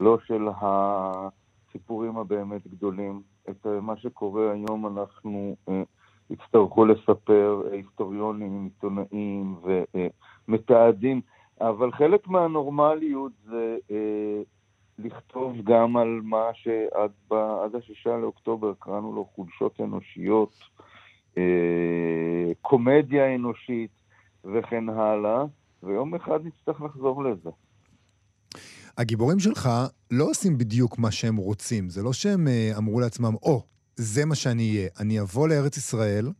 לא 0.00 0.18
של 0.26 0.48
הסיפורים 0.60 2.16
הבאמת 2.16 2.66
גדולים. 2.66 3.22
את 3.50 3.66
אה, 3.66 3.80
מה 3.80 3.96
שקורה 3.96 4.52
היום 4.52 4.86
אנחנו 4.86 5.56
אה, 5.68 5.82
יצטרכו 6.30 6.84
לספר 6.84 7.62
אה, 7.66 7.76
היסטוריונים, 7.76 8.64
עיתונאים 8.64 9.56
ומתעדים, 10.48 11.20
אבל 11.60 11.92
חלק 11.92 12.28
מהנורמליות 12.28 13.32
זה 13.44 13.76
אה, 13.90 14.42
לכתוב 14.98 15.56
גם 15.64 15.96
על 15.96 16.20
מה 16.22 16.50
שעד 16.54 17.10
ב, 17.30 17.34
השישה 17.78 18.16
לאוקטובר 18.16 18.72
קראנו 18.78 19.12
לו 19.12 19.24
חולשות 19.24 19.80
אנושיות, 19.80 20.52
אה, 21.38 22.52
קומדיה 22.60 23.34
אנושית 23.34 23.90
וכן 24.44 24.88
הלאה, 24.88 25.44
ויום 25.82 26.14
אחד 26.14 26.38
נצטרך 26.44 26.82
לחזור 26.82 27.24
לזה. 27.24 27.50
הגיבורים 28.98 29.40
שלך 29.40 29.70
לא 30.10 30.24
עושים 30.24 30.58
בדיוק 30.58 30.98
מה 30.98 31.10
שהם 31.10 31.36
רוצים. 31.36 31.90
זה 31.90 32.02
לא 32.02 32.12
שהם 32.12 32.46
uh, 32.46 32.78
אמרו 32.78 33.00
לעצמם, 33.00 33.34
או, 33.42 33.58
oh, 33.58 33.68
זה 33.96 34.24
מה 34.24 34.34
שאני 34.34 34.76
אהיה. 34.76 34.88
אני 35.00 35.20
אבוא 35.20 35.48
לארץ 35.48 35.76
ישראל, 35.76 36.32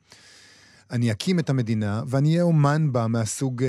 אני 0.91 1.13
אקים 1.13 1.39
את 1.39 1.51
המדינה, 1.51 2.03
ואני 2.07 2.29
אהיה 2.29 2.43
אומן 2.43 2.93
בה 2.93 3.07
מהסוג, 3.07 3.63
uh, 3.63 3.67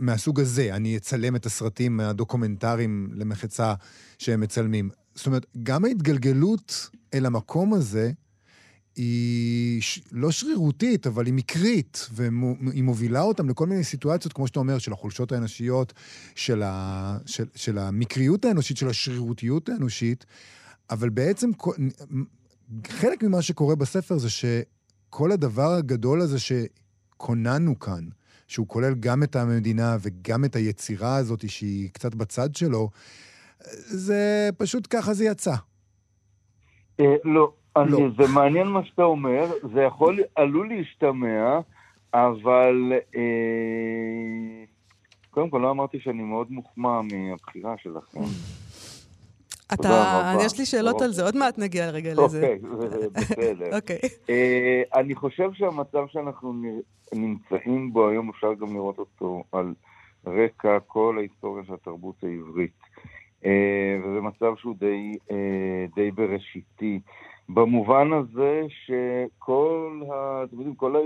מהסוג 0.00 0.40
הזה. 0.40 0.74
אני 0.74 0.96
אצלם 0.96 1.36
את 1.36 1.46
הסרטים 1.46 2.00
הדוקומנטריים 2.00 3.08
למחצה 3.12 3.74
שהם 4.18 4.40
מצלמים. 4.40 4.90
זאת 5.14 5.26
אומרת, 5.26 5.46
גם 5.62 5.84
ההתגלגלות 5.84 6.90
אל 7.14 7.26
המקום 7.26 7.74
הזה, 7.74 8.12
היא 8.96 9.82
ש... 9.82 10.00
לא 10.12 10.30
שרירותית, 10.30 11.06
אבל 11.06 11.26
היא 11.26 11.34
מקרית, 11.34 12.08
והיא 12.12 12.84
מובילה 12.84 13.22
אותם 13.22 13.48
לכל 13.48 13.66
מיני 13.66 13.84
סיטואציות, 13.84 14.32
כמו 14.32 14.46
שאתה 14.46 14.58
אומר, 14.58 14.78
של 14.78 14.92
החולשות 14.92 15.32
האנושיות, 15.32 15.92
של, 16.34 16.62
ה... 16.62 17.18
של, 17.26 17.44
של 17.54 17.78
המקריות 17.78 18.44
האנושית, 18.44 18.76
של 18.76 18.88
השרירותיות 18.88 19.68
האנושית, 19.68 20.26
אבל 20.90 21.08
בעצם 21.08 21.50
חלק 22.86 23.22
ממה 23.22 23.42
שקורה 23.42 23.74
בספר 23.74 24.18
זה 24.18 24.28
שכל 24.30 25.32
הדבר 25.32 25.72
הגדול 25.72 26.20
הזה 26.20 26.36
שכוננו 26.38 27.78
כאן, 27.78 28.08
שהוא 28.48 28.68
כולל 28.68 28.94
גם 28.94 29.22
את 29.22 29.36
המדינה 29.36 29.96
וגם 30.00 30.44
את 30.44 30.56
היצירה 30.56 31.16
הזאת 31.16 31.50
שהיא 31.50 31.90
קצת 31.92 32.14
בצד 32.14 32.54
שלו, 32.54 32.90
זה 33.86 34.50
פשוט 34.56 34.86
ככה 34.90 35.14
זה 35.14 35.24
יצא. 35.24 35.54
לא, 37.24 37.52
אני, 37.76 37.90
לא. 37.90 37.98
זה 38.18 38.32
מעניין 38.34 38.66
מה 38.66 38.84
שאתה 38.84 39.02
אומר, 39.02 39.46
זה 39.74 39.82
יכול, 39.82 40.18
עלול 40.34 40.68
להשתמע, 40.68 41.58
אבל 42.14 42.92
אה, 43.16 44.64
קודם 45.30 45.50
כל 45.50 45.58
לא 45.58 45.70
אמרתי 45.70 46.00
שאני 46.00 46.22
מאוד 46.22 46.52
מוחמא 46.52 47.00
מהבחירה 47.02 47.74
שלכם. 47.78 48.20
אתה, 49.74 50.32
יש 50.44 50.58
לי 50.58 50.66
שאלות 50.66 51.02
על 51.02 51.12
זה, 51.12 51.24
עוד 51.24 51.36
מעט 51.36 51.58
נגיע 51.58 51.90
רגע 51.90 52.12
לזה. 52.12 52.22
אוקיי, 52.22 52.58
בסדר. 53.12 53.66
אוקיי. 53.76 53.98
אה, 54.30 54.82
אני 54.94 55.14
חושב 55.14 55.52
שהמצב 55.52 56.06
שאנחנו 56.08 56.52
נמצאים 57.14 57.92
בו 57.92 58.08
היום, 58.08 58.30
אפשר 58.30 58.54
גם 58.54 58.74
לראות 58.74 58.98
אותו 58.98 59.44
על 59.52 59.74
רקע 60.26 60.78
כל 60.86 61.16
ההיסטוריה 61.18 61.64
של 61.64 61.74
התרבות 61.74 62.14
העברית. 62.22 62.72
אה, 63.44 63.98
וזה 64.04 64.20
מצב 64.20 64.56
שהוא 64.56 64.74
די, 64.78 65.16
אה, 65.30 65.84
די 65.94 66.10
בראשיתי. 66.10 67.00
במובן 67.48 68.12
הזה 68.12 68.62
שכל 68.68 70.00
ה... 70.12 70.44
אתם 70.44 70.56
יודעים, 70.56 70.74
כל 70.74 70.96
ה... 70.96 70.98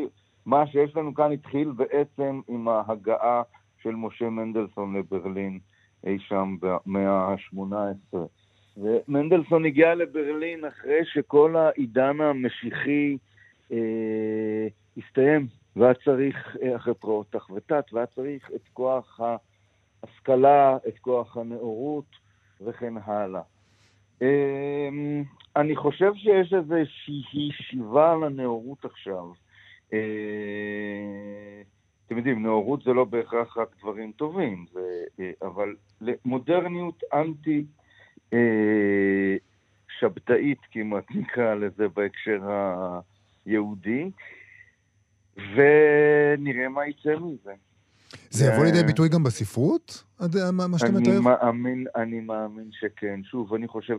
מה 0.46 0.66
שיש 0.66 0.96
לנו 0.96 1.14
כאן 1.14 1.32
התחיל 1.32 1.70
בעצם 1.70 2.40
עם 2.48 2.68
ההגעה 2.68 3.42
של 3.82 3.90
משה 3.90 4.30
מנדלסון 4.30 4.96
לברלין 4.96 5.58
אי 6.06 6.18
שם 6.18 6.56
במאה 6.60 7.34
ה-18. 7.34 8.16
ומנדלסון 8.76 9.64
הגיע 9.64 9.94
לברלין 9.94 10.64
אחרי 10.64 11.00
שכל 11.04 11.56
העידן 11.56 12.20
המשיחי 12.20 13.16
אה, 13.72 14.66
הסתיים, 14.96 15.46
והיה 15.76 15.94
צריך, 15.94 16.56
אה, 16.62 16.76
אחרי 16.76 16.94
פרעות 16.94 17.26
תחבטת, 17.30 17.84
והיה 17.92 18.06
צריך 18.06 18.50
את 18.54 18.68
כוח 18.72 19.20
ההשכלה, 20.02 20.76
את 20.88 20.98
כוח 20.98 21.36
הנאורות 21.36 22.16
וכן 22.60 22.94
הלאה. 23.04 23.42
אני 25.56 25.76
חושב 25.76 26.12
שיש 26.14 26.52
איזושהי 26.52 27.50
שיבה 27.52 28.14
לנאורות 28.14 28.84
עכשיו. 28.84 29.24
אה, 29.92 31.62
אתם 32.06 32.16
יודעים, 32.16 32.42
נאורות 32.42 32.82
זה 32.82 32.92
לא 32.92 33.04
בהכרח 33.04 33.56
רק 33.56 33.68
דברים 33.80 34.12
טובים, 34.12 34.66
זה, 34.72 35.04
אה, 35.20 35.30
אבל 35.42 35.74
מודרניות 36.24 37.02
אנטי 37.14 37.64
אה, 38.32 39.36
שבתאית 39.98 40.58
כמעט 40.72 41.04
נקרא 41.10 41.54
לזה 41.54 41.88
בהקשר 41.88 42.40
היהודי, 43.46 44.10
ונראה 45.36 46.68
מה 46.68 46.88
יצא 46.88 47.16
מזה. 47.16 47.52
זה 48.30 48.46
יבוא 48.46 48.64
לידי 48.64 48.82
ביטוי 48.82 49.08
גם 49.08 49.22
בספרות? 49.22 50.04
מה 50.52 50.78
שאתה 50.78 50.92
מתאר? 50.92 51.20
אני 51.96 52.20
מאמין 52.20 52.68
שכן. 52.72 53.20
שוב, 53.24 53.54
אני 53.54 53.68
חושב 53.68 53.96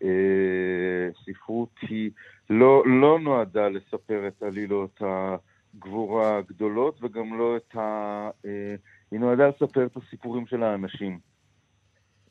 שהספרות 0.00 1.68
היא 1.80 2.10
לא, 2.50 2.82
לא 2.86 3.18
נועדה 3.20 3.68
לספר 3.68 4.28
את 4.28 4.42
עלילות 4.42 5.00
הגבורה 5.00 6.38
הגדולות, 6.38 6.98
וגם 7.02 7.38
לא 7.38 7.56
את 7.56 7.76
ה... 7.76 8.30
אה, 8.46 8.74
היא 9.10 9.20
נועדה 9.20 9.48
לספר 9.48 9.86
את 9.86 9.96
הסיפורים 9.96 10.46
של 10.46 10.62
האנשים. 10.62 11.18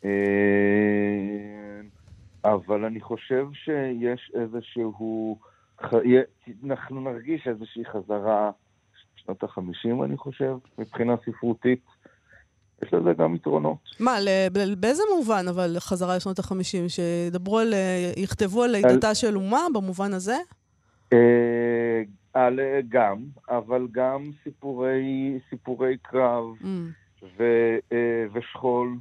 אה, 0.06 0.10
אבל 2.46 2.86
אני 2.86 3.02
חושב 3.02 3.48
שיש 3.54 4.32
איזשהו... 4.34 5.40
אנחנו 6.66 7.02
נרגיש 7.02 7.48
איזושהי 7.48 7.86
חזרה 7.86 8.52
שנות 9.16 9.44
החמישים, 9.44 10.04
אני 10.04 10.18
חושב, 10.18 10.58
מבחינה 10.78 11.16
ספרותית. 11.26 11.99
יש 12.84 12.94
לזה 12.94 13.14
גם 13.18 13.36
יתרונות. 13.36 13.78
מה, 14.00 14.18
באיזה 14.78 15.04
מובן, 15.16 15.46
אבל 15.50 15.76
חזרה 15.80 16.16
לשנות 16.16 16.40
ה-50, 16.40 16.90
שידברו 16.90 17.60
על... 17.60 17.74
אה, 17.74 18.12
יכתבו 18.18 18.64
על 18.64 18.72
לידתה 18.72 19.16
של 19.16 19.36
אומה, 19.36 19.62
במובן 19.74 20.14
הזה? 20.14 20.38
אה, 21.14 22.02
על, 22.34 22.60
גם, 22.90 23.18
אבל 23.50 23.88
גם 23.92 24.32
סיפורי, 24.44 25.40
סיפורי 25.50 25.98
קרב 26.02 26.46
Mm. 26.62 26.66
ו, 27.38 27.44
אה, 27.92 28.26
ושכול, 28.34 28.98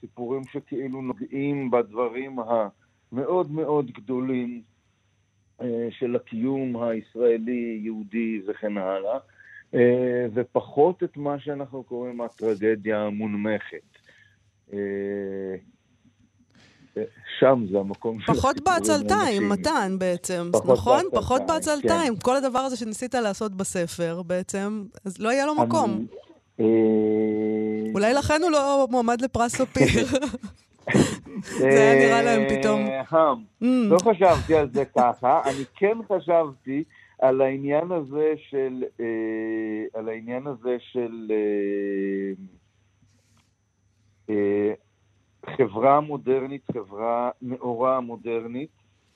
סיפורים 0.00 0.42
שכאילו 0.52 1.02
נוגעים 1.02 1.70
בדברים 1.70 2.36
המאוד 3.12 3.50
מאוד 3.50 3.90
גדולים 3.90 4.62
של 5.90 6.16
הקיום 6.16 6.82
הישראלי, 6.82 7.80
יהודי 7.82 8.40
וכן 8.48 8.78
הלאה, 8.78 9.12
אה, 9.14 9.18
ופחות 10.34 11.02
את 11.02 11.16
מה 11.16 11.38
שאנחנו 11.38 11.82
קוראים 11.82 12.20
הטרגדיה 12.20 13.00
המונמכת. 13.00 13.98
אה, 14.72 14.78
אה, 16.96 17.02
שם 17.38 17.64
זה 17.70 17.78
המקום 17.78 18.20
של 18.20 18.32
פחות 18.32 18.60
בעצלתיים. 18.60 19.48
מתן 19.48 19.96
בעצם, 19.98 20.50
פחות 20.52 20.78
נכון? 20.78 20.96
בעצלתיים, 20.96 21.22
פחות 21.22 21.42
בעצלתיים. 21.46 22.16
כן. 22.16 22.20
כל 22.20 22.36
הדבר 22.36 22.58
הזה 22.58 22.76
שניסית 22.76 23.14
לעשות 23.14 23.54
בספר, 23.54 24.22
בעצם, 24.22 24.84
אז 25.04 25.18
לא 25.20 25.28
יהיה 25.32 25.46
לו 25.46 25.54
מקום. 25.54 25.90
אני, 25.90 26.66
אה, 26.66 27.92
אולי 27.94 28.14
לכן 28.14 28.40
הוא 28.42 28.50
לא 28.50 28.86
מועמד 28.90 29.20
לפרס 29.20 29.56
ספיר. 29.56 30.06
זה 31.58 31.68
היה 31.68 31.94
נראה 31.94 32.22
להם 32.22 32.42
פתאום. 32.48 32.86
אה. 32.86 33.32
Mm. 33.62 33.64
לא 33.64 33.98
חשבתי 33.98 34.54
על 34.54 34.68
זה 34.72 34.84
ככה, 34.84 35.40
אני 35.44 35.64
כן 35.76 35.98
חשבתי 36.08 36.84
על 37.18 37.40
העניין 37.40 37.92
הזה 37.92 38.34
של, 38.36 38.84
אה, 39.00 40.00
על 40.00 40.08
העניין 40.08 40.46
הזה 40.46 40.76
של 40.78 41.30
אה, 41.30 42.32
אה, 44.30 44.74
חברה 45.56 46.00
מודרנית, 46.00 46.62
חברה 46.72 47.30
נאורה 47.42 48.00
מודרנית, 48.00 48.70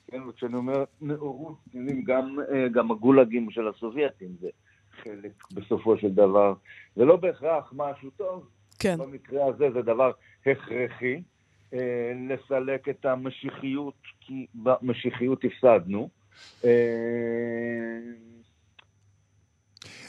כן, 0.07 0.21
וכשאני 0.21 0.55
אומר 0.55 0.83
נאורות, 1.01 1.57
יודעים, 1.73 2.03
גם, 2.03 2.37
אה, 2.53 2.67
גם 2.69 2.91
הגולאגים 2.91 3.51
של 3.51 3.67
הסובייטים 3.67 4.29
זה 4.41 4.49
חלק 4.91 5.31
בסופו 5.53 5.97
של 5.97 6.09
דבר. 6.09 6.53
זה 6.95 7.05
לא 7.05 7.15
בהכרח 7.15 7.73
משהו 7.75 8.09
טוב, 8.17 8.49
כן. 8.79 8.97
במקרה 8.97 9.45
הזה 9.45 9.71
זה 9.71 9.81
דבר 9.81 10.11
הכרחי, 10.45 11.21
אה, 11.73 12.11
לסלק 12.29 12.89
את 12.89 13.05
המשיחיות, 13.05 13.93
כי 14.19 14.45
במשיחיות 14.55 15.41
הפסדנו. 15.43 16.09
אה, 16.65 16.69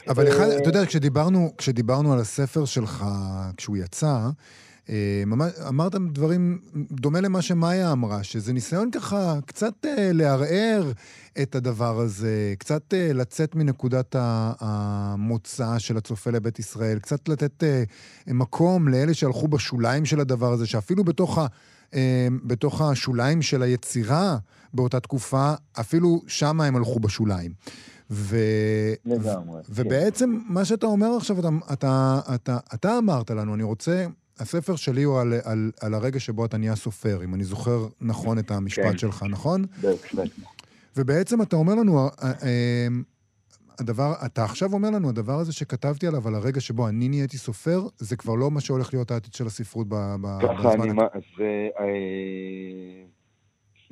אבל 0.07 0.27
אחד, 0.27 0.49
אה, 0.49 0.57
אתה 0.57 0.69
יודע, 0.69 0.85
כשדיברנו, 0.85 1.53
כשדיברנו 1.57 2.13
על 2.13 2.19
הספר 2.19 2.65
שלך, 2.65 3.05
כשהוא 3.57 3.77
יצא, 3.77 4.29
אה, 4.89 5.23
אמרת 5.67 5.95
דברים 5.95 6.59
דומה 6.91 7.21
למה 7.21 7.41
שמאיה 7.41 7.91
אמרה, 7.91 8.23
שזה 8.23 8.53
ניסיון 8.53 8.91
ככה 8.91 9.39
קצת 9.45 9.73
לערער 10.13 10.91
את 11.41 11.55
הדבר 11.55 11.99
הזה, 11.99 12.53
קצת 12.59 12.93
לצאת 13.13 13.55
מנקודת 13.55 14.15
המוצא 14.19 15.79
של 15.79 15.97
הצופה 15.97 16.31
לבית 16.31 16.59
ישראל, 16.59 16.99
קצת 16.99 17.29
לתת 17.29 17.63
מקום 18.27 18.87
לאלה 18.87 19.13
שהלכו 19.13 19.47
בשוליים 19.47 20.05
של 20.05 20.19
הדבר 20.19 20.51
הזה, 20.53 20.65
שאפילו 20.67 21.03
בתוך, 21.03 21.37
ה, 21.37 21.47
בתוך 22.43 22.81
השוליים 22.81 23.41
של 23.41 23.61
היצירה 23.61 24.37
באותה 24.73 24.99
תקופה, 24.99 25.53
אפילו 25.79 26.21
שם 26.27 26.61
הם 26.61 26.75
הלכו 26.75 26.99
בשוליים. 26.99 27.51
ו... 28.09 28.37
לגמרי, 29.05 29.63
כן. 29.63 29.71
ובעצם 29.75 30.39
מה 30.49 30.65
שאתה 30.65 30.85
אומר 30.85 31.17
עכשיו, 31.17 31.39
אתה, 31.39 31.49
אתה, 31.73 32.19
אתה, 32.35 32.57
אתה 32.73 32.97
אמרת 32.97 33.31
לנו, 33.31 33.55
אני 33.55 33.63
רוצה, 33.63 34.05
הספר 34.39 34.75
שלי 34.75 35.03
הוא 35.03 35.19
על, 35.19 35.33
על, 35.43 35.71
על 35.81 35.93
הרגע 35.93 36.19
שבו 36.19 36.45
אתה 36.45 36.57
נהיה 36.57 36.75
סופר, 36.75 37.23
אם 37.23 37.35
אני 37.35 37.43
זוכר 37.43 37.87
נכון 38.01 38.39
את 38.39 38.51
המשפט 38.51 38.85
כן. 38.85 38.97
שלך, 38.97 39.25
נכון? 39.29 39.65
בהחלט. 39.81 40.29
ובעצם 40.97 41.41
אתה 41.41 41.55
אומר 41.55 41.75
לנו, 41.75 42.07
אה, 42.07 42.31
אה, 42.43 42.87
הדבר, 43.79 44.13
אתה 44.25 44.43
עכשיו 44.43 44.73
אומר 44.73 44.89
לנו, 44.89 45.09
הדבר 45.09 45.33
הזה 45.33 45.53
שכתבתי 45.53 46.07
עליו, 46.07 46.27
על 46.27 46.35
הרגע 46.35 46.61
שבו 46.61 46.87
אני 46.89 47.09
נהייתי 47.09 47.37
סופר, 47.37 47.79
זה 47.97 48.17
כבר 48.17 48.35
לא 48.35 48.51
מה 48.51 48.61
שהולך 48.61 48.93
להיות 48.93 49.11
העתיד 49.11 49.33
של 49.33 49.45
הספרות 49.45 49.87
ב, 49.89 49.95
ב, 49.95 50.27
ככה 50.41 50.69
בזמן 50.69 50.89
אני... 50.89 51.21
זה... 51.37 51.69
אה, 51.79 53.03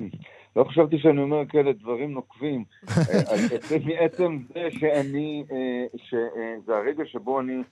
לא 0.56 0.64
חשבתי 0.64 0.98
שאני 0.98 1.22
אומר 1.22 1.46
כאלה 1.48 1.72
דברים 1.72 2.12
נוקבים. 2.12 2.64
אה, 2.88 3.76
מעצם 3.84 4.38
זה 4.54 4.68
שאני, 4.70 5.44
אה, 5.52 5.84
שזה 5.96 6.76
הרגע 6.76 7.04
שבו 7.06 7.40
אני 7.40 7.62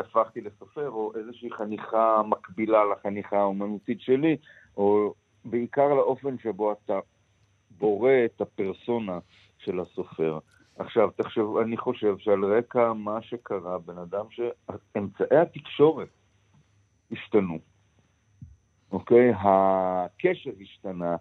הפכתי 0.00 0.40
לסופר, 0.40 0.90
או 0.90 1.12
איזושהי 1.18 1.50
חניכה 1.50 2.22
מקבילה 2.26 2.84
לחניכה 2.84 3.38
האומנותית 3.38 4.00
שלי, 4.00 4.36
או 4.76 5.14
בעיקר 5.44 5.88
לאופן 5.88 6.38
שבו 6.38 6.72
אתה 6.72 6.98
בורא 7.70 8.12
את 8.24 8.40
הפרסונה 8.40 9.18
של 9.58 9.80
הסופר. 9.80 10.38
עכשיו, 10.80 11.10
תחשבו, 11.16 11.62
אני 11.62 11.76
חושב 11.76 12.18
שעל 12.18 12.44
רקע 12.44 12.92
מה 12.92 13.22
שקרה, 13.22 13.78
בן 13.78 13.98
אדם 13.98 14.24
שאמצעי 14.30 15.38
התקשורת 15.38 16.08
השתנו, 17.12 17.58
אוקיי? 18.92 19.32
הקשר 19.36 20.50
השתנה, 20.60 21.16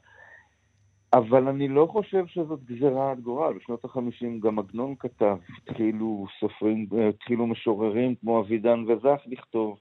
אבל 1.14 1.48
אני 1.48 1.68
לא 1.68 1.88
חושב 1.92 2.28
שזאת 2.28 2.64
גזירת 2.64 3.20
גורל. 3.20 3.54
בשנות 3.54 3.86
החמישים 3.86 4.40
גם 4.40 4.60
עגנון 4.60 4.96
כתב, 5.00 5.38
התחילו 5.58 6.26
סופרים, 6.40 6.88
התחילו 7.10 7.48
משוררים 7.48 8.16
כמו 8.16 8.42
אבידן 8.42 8.84
וזך 8.88 9.22
לכתוב. 9.26 9.80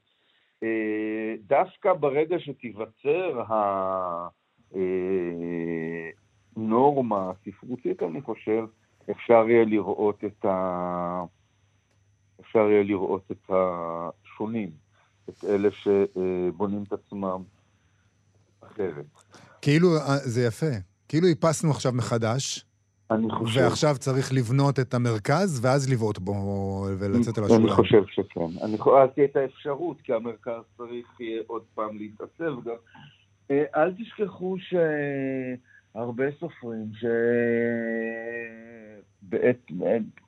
אה, 0.62 1.34
דווקא 1.46 1.92
ברגע 1.92 2.38
שתיווצר. 2.38 3.42
הנורמה 6.56 7.30
הספרותית, 7.30 8.02
אני 8.02 8.22
חושב, 8.22 8.64
אפשר 9.10 9.44
יהיה 9.48 9.64
לראות 9.64 10.24
את 10.24 10.44
ה... 10.44 11.24
אפשר 12.40 12.58
יהיה 12.58 12.82
לראות 12.82 13.30
את 13.30 13.50
השונים, 13.50 14.70
את 15.28 15.44
אלה 15.44 15.68
שבונים 15.70 16.82
את 16.82 16.92
עצמם 16.92 17.42
אחרת. 18.60 19.06
כאילו, 19.62 19.88
אה, 19.96 20.16
זה 20.16 20.46
יפה. 20.46 20.76
כאילו 21.08 21.28
איפסנו 21.28 21.70
עכשיו 21.70 21.92
מחדש, 21.92 22.64
אני 23.10 23.30
חושב... 23.30 23.60
ועכשיו 23.60 23.94
צריך 23.98 24.32
לבנות 24.32 24.78
את 24.78 24.94
המרכז, 24.94 25.60
ואז 25.64 25.92
לבעוט 25.92 26.18
בו 26.18 26.34
ולצאת 26.98 27.38
אל 27.38 27.44
השוליים. 27.44 27.66
אני 27.66 27.76
חושב 27.76 28.02
שכן. 28.06 28.64
אני 28.64 28.78
חושב, 28.78 28.96
אז 28.96 29.08
תהיה 29.14 29.26
את 29.26 29.36
האפשרות, 29.36 30.00
כי 30.00 30.12
המרכז 30.12 30.62
צריך 30.76 31.20
יהיה 31.20 31.42
עוד 31.46 31.62
פעם 31.74 31.96
להתעצב 31.96 32.64
גם. 32.64 32.74
אה, 33.50 33.64
אל 33.76 33.92
תשכחו 33.92 34.56
שהרבה 35.98 36.24
סופרים 36.40 36.90
שבעת, 39.22 39.56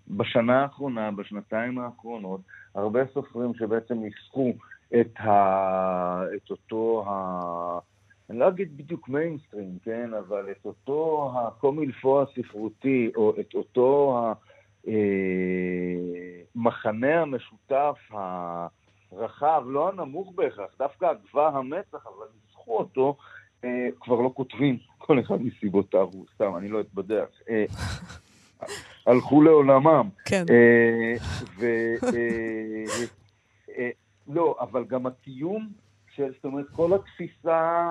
בשנה 0.08 0.62
האחרונה, 0.62 1.10
בשנתיים 1.10 1.78
האחרונות, 1.78 2.40
הרבה 2.74 3.00
סופרים 3.14 3.54
שבעצם 3.54 3.94
ניסחו 3.94 4.52
את, 5.00 5.20
ה, 5.20 6.22
את 6.36 6.50
אותו 6.50 7.04
ה... 7.06 7.78
אני 8.30 8.38
לא 8.38 8.48
אגיד 8.48 8.76
בדיוק 8.76 9.08
מיינסטרים, 9.08 9.78
כן, 9.84 10.10
אבל 10.14 10.50
את 10.50 10.66
אותו 10.66 11.32
הקומילפו 11.36 12.22
הספרותי, 12.22 13.10
או 13.16 13.34
את 13.40 13.54
אותו 13.54 14.24
המחנה 16.54 17.06
אה, 17.16 17.22
המשותף 17.22 17.96
הרחב, 19.12 19.64
לא 19.66 19.88
הנמוך 19.88 20.32
בהכרח, 20.34 20.70
דווקא 20.78 21.04
הגבוה 21.04 21.48
המצח, 21.48 22.06
אבל 22.06 22.26
ניסחו 22.46 22.78
אותו, 22.78 23.16
כבר 24.00 24.20
לא 24.20 24.30
כותבים, 24.34 24.78
כל 24.98 25.20
אחד 25.20 25.42
מסיבותיו, 25.42 26.08
הוא 26.12 26.26
סתם, 26.34 26.56
אני 26.56 26.68
לא 26.68 26.80
אתבדח. 26.80 27.26
אה, 27.50 27.64
הלכו 29.06 29.42
לעולמם. 29.42 30.08
כן. 30.24 30.44
ו... 31.58 31.66
לא, 34.28 34.56
אבל 34.60 34.84
גם 34.84 35.06
הקיום 35.06 35.68
של, 36.14 36.32
זאת 36.32 36.44
אומרת, 36.44 36.66
כל 36.68 36.94
התפיסה 36.94 37.88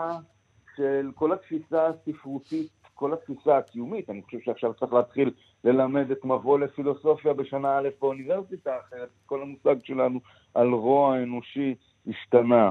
של, 0.76 1.11
כל 1.15 1.34
התפיסה 1.34 1.88
הספרותית, 1.88 2.70
כל 2.95 3.13
התפיסה 3.13 3.57
הקיומית, 3.57 4.09
אני 4.09 4.22
חושב 4.22 4.38
שעכשיו 4.45 4.74
צריך 4.74 4.93
להתחיל 4.93 5.32
ללמד 5.63 6.11
את 6.11 6.26
מבוא 6.26 6.59
לפילוסופיה 6.59 7.34
בשנה 7.34 7.78
א' 7.78 7.89
באוניברסיטה, 8.01 8.72
אחרת 8.80 9.09
כל 9.26 9.41
המושג 9.41 9.76
שלנו 9.84 10.20
על 10.53 10.67
רוע 10.67 11.17
אנושי 11.17 11.76
השתנה, 12.07 12.70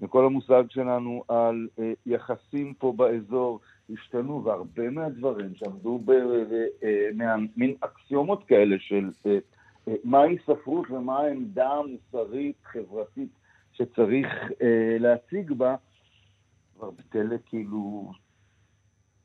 וכל 0.00 0.24
המושג 0.24 0.64
שלנו 0.70 1.22
על 1.28 1.68
אה, 1.78 1.92
יחסים 2.06 2.74
פה 2.74 2.92
באזור 2.96 3.60
השתנו, 3.92 4.44
והרבה 4.44 4.90
מהדברים 4.90 5.54
שעמדו 5.54 6.00
במין 6.04 7.74
אה, 7.82 7.88
אקסיומות 7.88 8.44
כאלה 8.44 8.76
של 8.78 9.10
אה, 9.26 9.38
אה, 9.88 9.94
מהי 10.04 10.36
ספרות 10.46 10.90
ומה 10.90 11.18
העמדה 11.18 11.68
המוסרית, 11.68 12.56
חברתית, 12.64 13.28
שצריך 13.72 14.26
אה, 14.62 14.96
להציג 15.00 15.52
בה, 15.52 15.74
כבר 16.76 16.90
בטלה 16.90 17.36
כאילו 17.46 18.12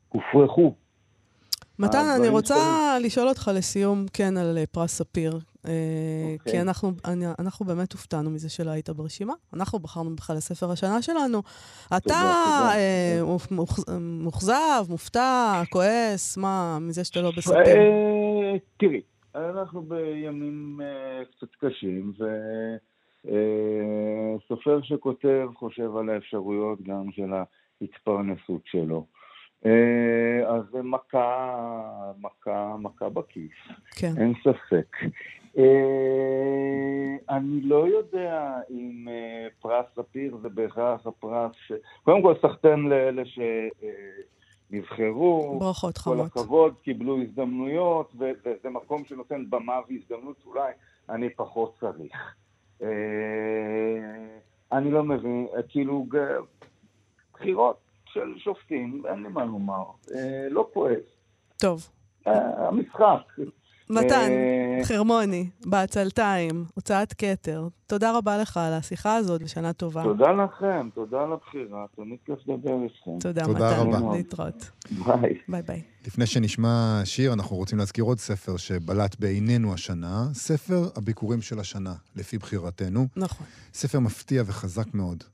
הופרכו. 0.08 0.74
מתן, 1.78 2.04
אני 2.18 2.28
רוצה. 2.28 2.54
לשאול 3.00 3.28
אותך 3.28 3.50
לסיום, 3.54 4.06
כן, 4.12 4.36
על 4.36 4.58
אה, 4.58 4.66
פרס 4.66 4.92
ספיר. 4.92 5.38
Okay. 5.64 5.68
אה, 5.68 6.34
אוקיי. 6.38 6.52
כי 6.52 6.60
אנחנו, 6.60 6.92
אני, 7.04 7.24
אנחנו 7.38 7.66
באמת 7.66 7.92
הופתענו 7.92 8.30
מזה 8.30 8.50
שלא 8.50 8.70
היית 8.70 8.90
ברשימה. 8.90 9.34
אנחנו 9.54 9.78
בחרנו 9.78 10.16
בך 10.16 10.30
לספר 10.30 10.70
השנה 10.70 11.02
שלנו. 11.02 11.42
תודה, 11.42 11.96
אתה 11.96 12.14
אה, 12.74 13.20
תודה. 13.48 13.64
מאוכזב, 14.00 14.84
מופתע, 14.88 15.62
כועס, 15.70 16.36
מה, 16.36 16.78
מזה 16.80 17.04
שאתה 17.04 17.20
לא 17.20 17.30
בספיר? 17.36 17.56
אה, 17.56 18.54
תראי, 18.76 19.00
אנחנו 19.34 19.82
בימים 19.82 20.80
אה, 20.82 21.24
קצת 21.24 21.54
קשים, 21.60 22.12
ו... 22.18 22.24
אה, 23.28 24.38
סופר 24.48 24.82
שכותב 24.82 25.48
חושב 25.54 25.96
על 25.96 26.10
האפשרויות 26.10 26.82
גם 26.82 27.12
של 27.12 27.32
ההתפרנסות 27.80 28.62
שלו. 28.64 29.06
אה, 29.66 30.48
אז 30.48 30.62
זה 30.72 30.82
מכה, 30.82 31.56
מכה, 32.20 32.76
מכה 32.78 33.08
בכיס, 33.08 33.52
כן. 33.90 34.12
אין 34.18 34.32
ספק. 34.40 34.96
אה, 35.58 37.16
אני 37.30 37.60
לא 37.60 37.88
יודע 37.88 38.54
אם 38.70 39.06
פרס 39.60 39.86
ספיר 39.96 40.36
זה 40.42 40.48
בהכרח 40.48 41.06
הפרס 41.06 41.52
ש... 41.66 41.72
קודם 42.02 42.22
כל, 42.22 42.34
סחטיין 42.42 42.88
לאלה 42.88 43.22
שנבחרו. 44.70 45.58
ברכות 45.60 45.98
חמות. 45.98 46.16
כל 46.16 46.40
הכבוד, 46.40 46.74
קיבלו 46.82 47.22
הזדמנויות, 47.22 48.12
וזה 48.18 48.70
מקום 48.70 49.04
שנותן 49.04 49.50
במה 49.50 49.80
והזדמנות 49.88 50.36
אולי 50.46 50.72
אני 51.08 51.30
פחות 51.30 51.74
צריך. 51.80 52.34
אה, 52.82 52.88
אני 54.72 54.90
לא 54.90 55.04
מבין, 55.04 55.46
כאילו, 55.68 56.06
בחירות 57.32 57.76
של 58.04 58.38
שופטים, 58.38 59.02
אין 59.06 59.22
לי 59.22 59.28
מה 59.28 59.44
לומר, 59.44 59.84
אה, 60.14 60.48
לא 60.50 60.68
כועס. 60.72 61.16
טוב. 61.60 61.88
אה, 62.26 62.68
המשחק. 62.68 63.22
מתן, 63.90 64.30
חרמוני, 64.84 65.48
בעצלתיים, 65.66 66.64
הוצאת 66.74 67.14
כתר, 67.18 67.68
תודה 67.86 68.18
רבה 68.18 68.38
לך 68.38 68.56
על 68.56 68.72
השיחה 68.72 69.16
הזאת 69.16 69.40
ושנה 69.44 69.72
טובה. 69.72 70.02
תודה 70.02 70.32
לכם, 70.32 70.88
תודה 70.94 71.22
על 71.22 71.32
הבחירה, 71.32 71.84
תמיד 71.96 72.18
כיף 72.26 72.38
לדבר 72.46 72.82
איתכם. 72.84 73.18
תודה, 73.20 73.44
תודה 73.44 73.82
מתן, 73.84 73.94
רבה. 73.94 74.16
להתראות. 74.16 74.70
ביי. 74.90 75.38
ביי 75.48 75.62
ביי. 75.62 75.82
לפני 76.06 76.26
שנשמע 76.26 77.00
שיר, 77.04 77.32
אנחנו 77.32 77.56
רוצים 77.56 77.78
להזכיר 77.78 78.04
עוד 78.04 78.18
ספר 78.18 78.56
שבלט 78.56 79.16
בעינינו 79.18 79.74
השנה, 79.74 80.28
ספר 80.34 80.88
הביכורים 80.96 81.42
של 81.42 81.60
השנה, 81.60 81.94
לפי 82.16 82.38
בחירתנו. 82.38 83.06
נכון. 83.16 83.46
ספר 83.74 83.98
מפתיע 83.98 84.42
וחזק 84.46 84.94
מאוד. 84.94 85.24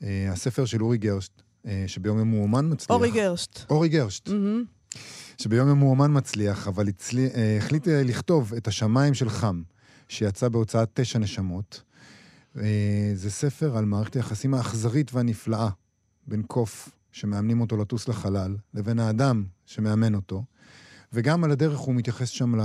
Uh, 0.00 0.04
הספר 0.32 0.64
של 0.64 0.82
אורי 0.82 0.98
גרשט, 0.98 1.32
uh, 1.64 1.68
שביום 1.86 2.18
יום 2.18 2.30
הוא 2.30 2.42
אומן 2.42 2.72
מצליח. 2.72 2.90
אורי 2.90 3.10
גרשט. 3.10 3.70
אורי 3.70 3.88
גרשט. 3.88 4.28
Mm-hmm. 4.28 4.96
שביום 5.38 5.68
יום 5.68 5.78
הוא 5.78 5.90
אומן 5.90 6.16
מצליח, 6.16 6.68
אבל 6.68 6.88
הצלי, 6.88 7.28
אה, 7.34 7.56
החליט 7.56 7.88
אה, 7.88 8.02
לכתוב 8.02 8.54
את 8.54 8.68
השמיים 8.68 9.14
של 9.14 9.28
חם, 9.28 9.62
שיצא 10.08 10.48
בהוצאת 10.48 10.90
תשע 10.94 11.18
נשמות. 11.18 11.82
אה, 12.58 13.10
זה 13.14 13.30
ספר 13.30 13.76
על 13.76 13.84
מערכת 13.84 14.16
היחסים 14.16 14.54
האכזרית 14.54 15.14
והנפלאה 15.14 15.68
בין 16.26 16.42
קוף, 16.42 16.88
שמאמנים 17.12 17.60
אותו 17.60 17.76
לטוס 17.76 18.08
לחלל, 18.08 18.56
לבין 18.74 18.98
האדם 18.98 19.44
שמאמן 19.66 20.14
אותו. 20.14 20.44
וגם 21.12 21.44
על 21.44 21.50
הדרך 21.50 21.78
הוא 21.78 21.94
מתייחס 21.94 22.28
שם 22.28 22.60
ל... 22.60 22.62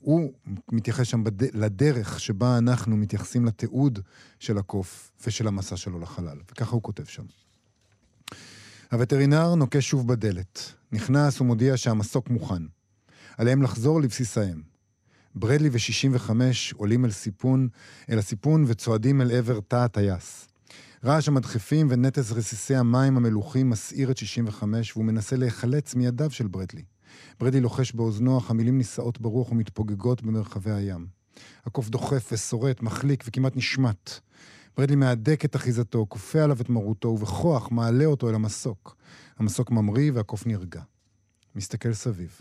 הוא 0.00 0.32
מתייחס 0.72 1.06
שם 1.06 1.24
בד... 1.24 1.56
לדרך 1.56 2.20
שבה 2.20 2.58
אנחנו 2.58 2.96
מתייחסים 2.96 3.44
לתיעוד 3.44 3.98
של 4.38 4.58
הקוף 4.58 5.12
ושל 5.26 5.48
המסע 5.48 5.76
שלו 5.76 5.98
לחלל. 5.98 6.38
וככה 6.50 6.70
הוא 6.70 6.82
כותב 6.82 7.04
שם. 7.04 7.24
הווטרינר 8.92 9.54
נוקש 9.54 9.88
שוב 9.88 10.08
בדלת. 10.08 10.72
נכנס 10.92 11.40
ומודיע 11.40 11.76
שהמסוק 11.76 12.30
מוכן. 12.30 12.62
עליהם 13.38 13.62
לחזור 13.62 14.00
לבסיסיהם. 14.00 14.62
ברדלי 15.34 15.68
ו-65 15.72 16.30
עולים 16.76 17.04
אל 17.04 17.10
סיפון, 17.10 17.68
אל 18.10 18.18
הסיפון 18.18 18.64
וצועדים 18.66 19.20
אל 19.20 19.30
עבר 19.30 19.60
תא 19.60 19.76
הטייס. 19.76 20.48
רעש 21.04 21.28
המדחפים 21.28 21.86
ונטס 21.90 22.32
רסיסי 22.32 22.74
המים 22.74 23.16
המלוכים 23.16 23.70
מסעיר 23.70 24.10
את 24.10 24.16
65 24.16 24.92
והוא 24.96 25.04
מנסה 25.04 25.36
להיחלץ 25.36 25.94
מידיו 25.94 26.30
של 26.30 26.46
ברדלי. 26.46 26.82
ברדלי 27.40 27.60
לוחש 27.60 27.92
באוזנו, 27.92 28.38
אך 28.38 28.50
המילים 28.50 28.78
נישאות 28.78 29.20
ברוח 29.20 29.52
ומתפוגגות 29.52 30.22
במרחבי 30.22 30.72
הים. 30.72 31.06
הקוף 31.66 31.88
דוחף 31.88 32.28
ושורט, 32.32 32.82
מחליק 32.82 33.24
וכמעט 33.26 33.56
נשמט. 33.56 34.10
ברדלי 34.76 34.96
מהדק 34.96 35.44
את 35.44 35.56
אחיזתו, 35.56 36.06
כופה 36.08 36.42
עליו 36.42 36.60
את 36.60 36.68
מרותו, 36.68 37.08
ובכוח 37.08 37.70
מעלה 37.70 38.04
אותו 38.04 38.30
אל 38.30 38.34
המסוק. 38.34 38.96
המסוק 39.36 39.70
ממריא 39.70 40.12
והקוף 40.14 40.46
נרגע. 40.46 40.82
מסתכל 41.54 41.92
סביב. 41.92 42.40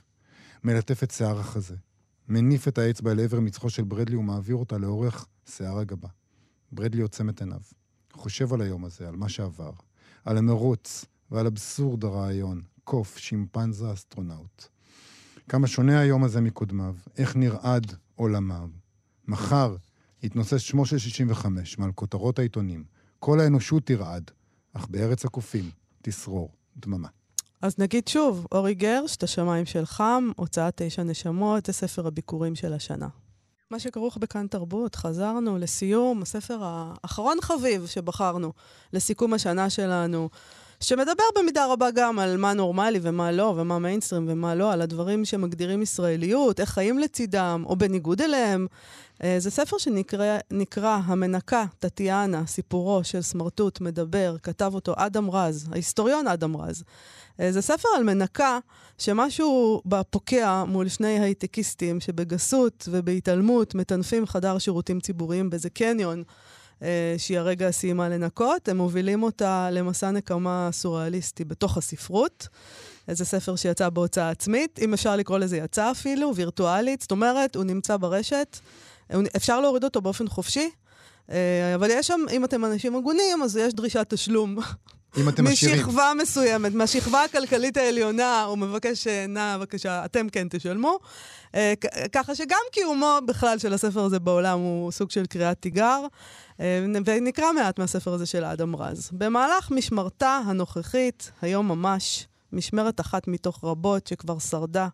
מלטף 0.64 1.04
את 1.04 1.12
שיער 1.12 1.40
החזה. 1.40 1.76
מניף 2.28 2.68
את 2.68 2.78
האצבע 2.78 3.12
אל 3.12 3.20
עבר 3.20 3.40
מצחו 3.40 3.70
של 3.70 3.84
ברדלי 3.84 4.16
ומעביר 4.16 4.56
אותה 4.56 4.78
לאורך 4.78 5.28
שיער 5.46 5.78
הגבה. 5.78 6.08
ברדלי 6.72 7.02
עוצם 7.02 7.30
את 7.30 7.42
עיניו. 7.42 7.62
חושב 8.14 8.54
על 8.54 8.62
היום 8.62 8.86
הזה, 8.86 9.08
על 9.08 9.16
מה 9.16 9.30
שעבר. 9.30 9.72
על 10.26 10.38
המרוץ 10.38 11.06
ועל 11.32 11.48
אבסורד 11.48 12.04
הרעיון. 12.04 12.62
קוף, 12.84 13.18
שימפנזה, 13.18 13.94
אסטרונאוט. 13.94 14.66
כמה 15.50 15.68
שונה 15.68 16.00
היום 16.00 16.24
הזה 16.24 16.42
מקודמיו, 16.42 16.96
איך 17.18 17.36
נרעד 17.36 17.94
עולמיו. 18.16 18.70
מחר 19.28 19.76
יתנוסס 20.24 20.58
שמו 20.58 20.86
של 20.86 20.98
65 20.98 21.78
מעל 21.78 21.92
כותרות 21.92 22.40
העיתונים. 22.40 22.84
כל 23.20 23.40
האנושות 23.40 23.86
תרעד, 23.86 24.32
אך 24.74 24.88
בארץ 24.88 25.26
הקופים 25.26 25.70
תשרור 26.02 26.52
דממה. 26.78 27.08
אז 27.62 27.76
נגיד 27.78 28.08
שוב, 28.08 28.48
אורי 28.52 28.74
גרש, 28.74 29.16
את 29.16 29.24
השמיים 29.24 29.66
של 29.66 29.86
חם, 29.86 30.30
הוצאת 30.36 30.74
תשע 30.76 31.04
נשמות, 31.04 31.66
זה 31.66 31.74
ספר 31.74 32.08
הביקורים 32.08 32.56
של 32.56 32.74
השנה. 32.74 33.08
מה 33.72 33.80
שכרוך 33.80 34.18
בכאן 34.18 34.48
תרבות, 34.48 34.96
חזרנו 34.96 35.58
לסיום, 35.58 36.22
הספר 36.22 36.60
האחרון 36.62 37.38
חביב 37.42 37.86
שבחרנו, 37.86 38.54
לסיכום 38.94 39.34
השנה 39.34 39.70
שלנו. 39.70 40.30
שמדבר 40.82 41.24
במידה 41.38 41.66
רבה 41.66 41.92
גם 41.92 42.20
על 42.20 42.38
מה 42.38 42.54
נורמלי 42.54 43.00
ומה 43.02 43.32
לא, 43.32 43.54
ומה 43.58 43.80
מיינסטרים 43.80 44.26
ומה 44.30 44.56
לא, 44.56 44.74
על 44.74 44.82
הדברים 44.82 45.26
שמגדירים 45.26 45.82
ישראליות, 45.82 46.60
איך 46.60 46.70
חיים 46.70 47.00
לצידם, 47.00 47.64
או 47.66 47.76
בניגוד 47.76 48.22
אליהם. 48.22 48.68
אה, 49.24 49.36
זה 49.40 49.52
ספר 49.52 49.78
שנקרא 49.78 51.00
המנקה, 51.06 51.66
טטיאנה, 51.80 52.46
סיפורו 52.48 53.04
של 53.04 53.22
סמרטוט 53.22 53.82
מדבר, 53.82 54.36
כתב 54.44 54.72
אותו 54.76 54.94
אדם 54.98 55.30
רז, 55.32 55.68
ההיסטוריון 55.72 56.28
אדם 56.28 56.58
רז. 56.58 56.84
אה, 57.40 57.52
זה 57.52 57.62
ספר 57.62 57.90
על 57.98 58.04
מנקה 58.04 58.60
שמשהו 58.98 59.82
בה 59.86 60.04
פוקע 60.04 60.64
מול 60.64 60.88
שני 60.88 61.20
הייטקיסטים 61.20 62.00
שבגסות 62.00 62.88
ובהתעלמות 62.92 63.76
מטנפים 63.76 64.26
חדר 64.26 64.58
שירותים 64.58 65.00
ציבוריים 65.00 65.50
באיזה 65.50 65.70
קניון. 65.70 66.24
אה, 66.84 67.16
שהיא 67.18 67.40
הרגע 67.40 67.72
סיימה 67.72 68.10
לנקות, 68.10 68.70
הם 68.70 68.78
מובילים 68.78 69.24
אותה 69.24 69.70
למסע 69.72 70.12
נקמה 70.12 70.70
סוריאליסטי 70.72 71.44
בתוך 71.44 71.78
הספרות. 71.78 72.48
איזה 73.08 73.26
ספר 73.26 73.56
שיצא 73.56 73.90
בהוצאה 73.90 74.30
עצמית, 74.30 74.80
אם 74.82 74.94
אפשר 74.94 75.16
לקרוא 75.16 75.38
לזה 75.38 75.58
יצא 75.58 75.92
אפילו, 75.92 76.36
וירטואלית, 76.36 77.02
זאת 77.02 77.12
אומרת, 77.12 77.56
הוא 77.56 77.64
נמצא 77.64 77.98
ברשת, 77.98 78.58
אפשר 79.36 79.62
להוריד 79.62 79.84
אותו 79.84 80.02
באופן 80.02 80.28
חופשי, 80.28 80.70
אה, 81.32 81.76
אבל 81.76 81.90
יש 81.92 82.08
שם, 82.08 82.20
אם 82.32 82.46
אתם 82.46 82.66
אנשים 82.66 82.96
הגונים, 82.96 83.44
אז 83.44 83.58
יש 83.58 83.74
דרישת 83.74 84.06
תשלום. 84.10 84.58
אם 85.18 85.30
אתם 85.30 85.48
עשירים. 85.48 85.78
משכבה 85.78 86.12
מסוימת, 86.22 86.74
מהשכבה 86.74 87.24
הכלכלית 87.24 87.78
העליונה, 87.78 88.44
הוא 88.44 88.58
מבקש, 88.58 89.08
אה, 89.08 89.26
נא, 89.28 89.58
בבקשה, 89.58 90.06
אתם 90.06 90.30
כן 90.30 90.48
תשלמו. 90.50 91.00
אה, 91.56 91.74
ככה 92.12 92.36
שגם 92.36 92.60
קיומו 92.72 93.20
בכלל 93.28 93.60
של 93.60 93.74
הספר 93.74 94.04
הזה 94.04 94.20
בעולם 94.20 94.60
הוא 94.60 94.92
סוג 94.92 95.12
של 95.12 95.26
קריאת 95.26 95.58
תיגר, 95.60 96.06
ונקרא 97.06 97.52
מעט 97.52 97.80
מהספר 97.80 98.14
הזה 98.14 98.26
של 98.26 98.44
אדם 98.44 98.76
רז. 98.76 99.10
במהלך 99.12 99.72
משמרתה 99.72 100.42
הנוכחית, 100.46 101.32
היום 101.42 101.68
ממש, 101.68 102.28
משמרת 102.54 103.00
אחת 103.00 103.28
מתוך 103.28 103.64
רבות 103.64 104.08
שכבר 104.08 104.40
שרדה, 104.40 104.88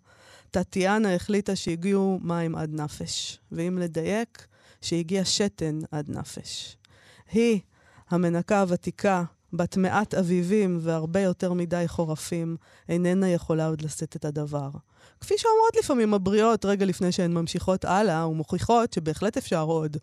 טטיאנה 0.51 1.15
החליטה 1.15 1.55
שהגיעו 1.55 2.19
מים 2.21 2.55
עד 2.55 2.69
נפש, 2.73 3.39
ואם 3.51 3.77
לדייק, 3.77 4.47
שהגיע 4.81 5.25
שתן 5.25 5.79
עד 5.91 6.09
נפש. 6.09 6.77
היא, 7.31 7.59
המנקה 8.09 8.61
הוותיקה, 8.61 9.23
בת 9.53 9.77
מעט 9.77 10.13
אביבים 10.13 10.79
והרבה 10.81 11.19
יותר 11.19 11.53
מדי 11.53 11.83
חורפים, 11.87 12.57
איננה 12.89 13.29
יכולה 13.29 13.67
עוד 13.67 13.81
לשאת 13.81 14.15
את 14.15 14.25
הדבר. 14.25 14.69
כפי 15.21 15.33
שאומרות 15.37 15.75
לפעמים 15.79 16.13
הבריאות 16.13 16.65
רגע 16.65 16.85
לפני 16.85 17.11
שהן 17.11 17.33
ממשיכות 17.33 17.85
הלאה 17.85 18.27
ומוכיחות 18.27 18.93
שבהחלט 18.93 19.37
אפשר 19.37 19.61
עוד. 19.61 19.97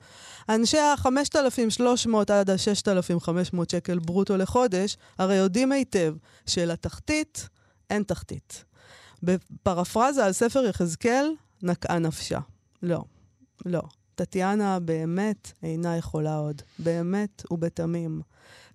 אנשי 0.48 0.78
ה-5,300 0.78 2.32
עד 2.32 2.50
ה-6,500 2.50 3.56
שקל 3.70 3.98
ברוטו 3.98 4.36
לחודש 4.36 4.96
הרי 5.18 5.34
יודעים 5.34 5.72
היטב 5.72 6.14
שלתחתית 6.46 7.48
אין 7.90 8.02
תחתית. 8.02 8.64
בפרפרזה 9.22 10.24
על 10.24 10.32
ספר 10.32 10.64
יחזקאל, 10.64 11.32
נקעה 11.62 11.98
נפשה. 11.98 12.38
לא, 12.82 13.04
לא. 13.66 13.82
טטיאנה 14.14 14.80
באמת 14.80 15.52
אינה 15.62 15.96
יכולה 15.96 16.36
עוד. 16.36 16.62
באמת 16.78 17.42
ובתמים. 17.50 18.20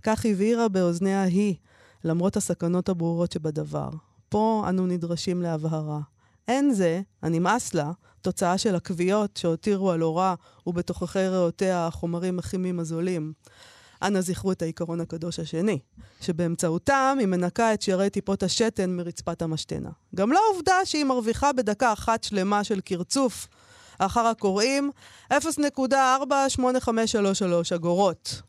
כך 0.03 0.25
הבהירה 0.25 0.67
באוזניה 0.67 1.23
היא, 1.23 1.55
למרות 2.03 2.37
הסכנות 2.37 2.89
הברורות 2.89 3.31
שבדבר. 3.31 3.89
פה 4.29 4.65
אנו 4.69 4.87
נדרשים 4.87 5.41
להבהרה. 5.41 5.99
אין 6.47 6.73
זה, 6.73 7.01
הנמאס 7.21 7.73
לה, 7.73 7.91
תוצאה 8.21 8.57
של 8.57 8.75
הכוויות 8.75 9.37
שהותירו 9.37 9.91
על 9.91 10.03
אורה 10.03 10.35
ובתוככי 10.67 11.27
ריאותיה 11.27 11.87
החומרים 11.87 12.39
הכימיים 12.39 12.79
הזולים. 12.79 13.33
אנא 14.01 14.21
זכרו 14.21 14.51
את 14.51 14.61
העיקרון 14.61 15.01
הקדוש 15.01 15.39
השני, 15.39 15.79
שבאמצעותם 16.21 17.17
היא 17.19 17.27
מנקה 17.27 17.73
את 17.73 17.81
שארי 17.81 18.09
טיפות 18.09 18.43
השתן 18.43 18.89
מרצפת 18.89 19.41
המשתנה. 19.41 19.89
גם 20.15 20.31
לא 20.31 20.39
העובדה 20.49 20.75
שהיא 20.85 21.03
מרוויחה 21.03 21.53
בדקה 21.53 21.93
אחת 21.93 22.23
שלמה 22.23 22.63
של 22.63 22.81
קרצוף 22.81 23.47
אחר 23.99 24.25
הקוראים 24.25 24.91
0.48533 25.33 25.37
אגורות. 27.75 28.41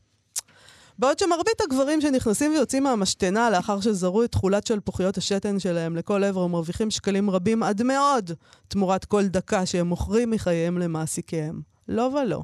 בעוד 1.01 1.18
שמרבית 1.18 1.61
הגברים 1.61 2.01
שנכנסים 2.01 2.53
ויוצאים 2.53 2.82
מהמשתנה 2.82 3.51
לאחר 3.51 3.80
שזרו 3.80 4.22
את 4.24 4.32
תכולת 4.32 4.66
שלפוחיות 4.66 5.16
השתן 5.16 5.59
שלהם 5.59 5.96
לכל 5.96 6.24
עבר 6.24 6.40
ומרוויחים 6.40 6.90
שקלים 6.90 7.30
רבים 7.30 7.62
עד 7.62 7.82
מאוד 7.82 8.30
תמורת 8.68 9.05
כל 9.05 9.26
דקה 9.26 9.66
שהם 9.66 9.86
מוכרים 9.86 10.30
מחייהם 10.30 10.78
למעסיקיהם. 10.78 11.61
לא 11.88 12.03
ולא. 12.03 12.42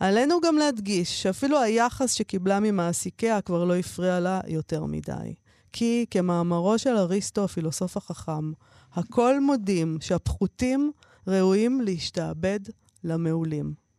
עלינו 0.00 0.40
גם 0.40 0.56
להדגיש 0.56 1.22
שאפילו 1.22 1.60
היחס 1.60 2.12
שקיבלה 2.12 2.60
ממעסיקיה 2.60 3.40
כבר 3.40 3.64
לא 3.64 3.76
הפריע 3.76 4.20
לה 4.20 4.40
יותר 4.46 4.84
מדי. 4.84 5.34
כי 5.72 6.06
כמאמרו 6.10 6.78
של 6.78 6.96
אריסטו, 6.96 7.44
הפילוסוף 7.44 7.96
החכם, 7.96 8.52
הכל 8.92 9.40
מודים 9.40 9.98
שהפחותים 10.00 10.92
ראויים 11.26 11.80
להשתעבד 11.80 12.60
למעולים. 13.04 13.89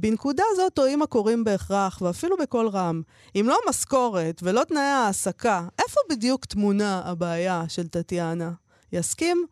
בנקודה 0.00 0.42
זאת 0.56 0.74
טועים 0.74 1.02
הקוראים 1.02 1.44
בהכרח, 1.44 2.02
ואפילו 2.02 2.36
בקול 2.36 2.68
רם. 2.68 3.02
אם 3.36 3.44
לא 3.48 3.58
המשכורת 3.66 4.40
ולא 4.42 4.64
תנאי 4.64 4.82
העסקה, 4.82 5.68
איפה 5.78 6.00
בדיוק 6.10 6.44
טמונה 6.44 7.02
הבעיה 7.04 7.64
של 7.68 7.88
טטיאנה? 7.88 8.50
יסכים? 8.92 9.46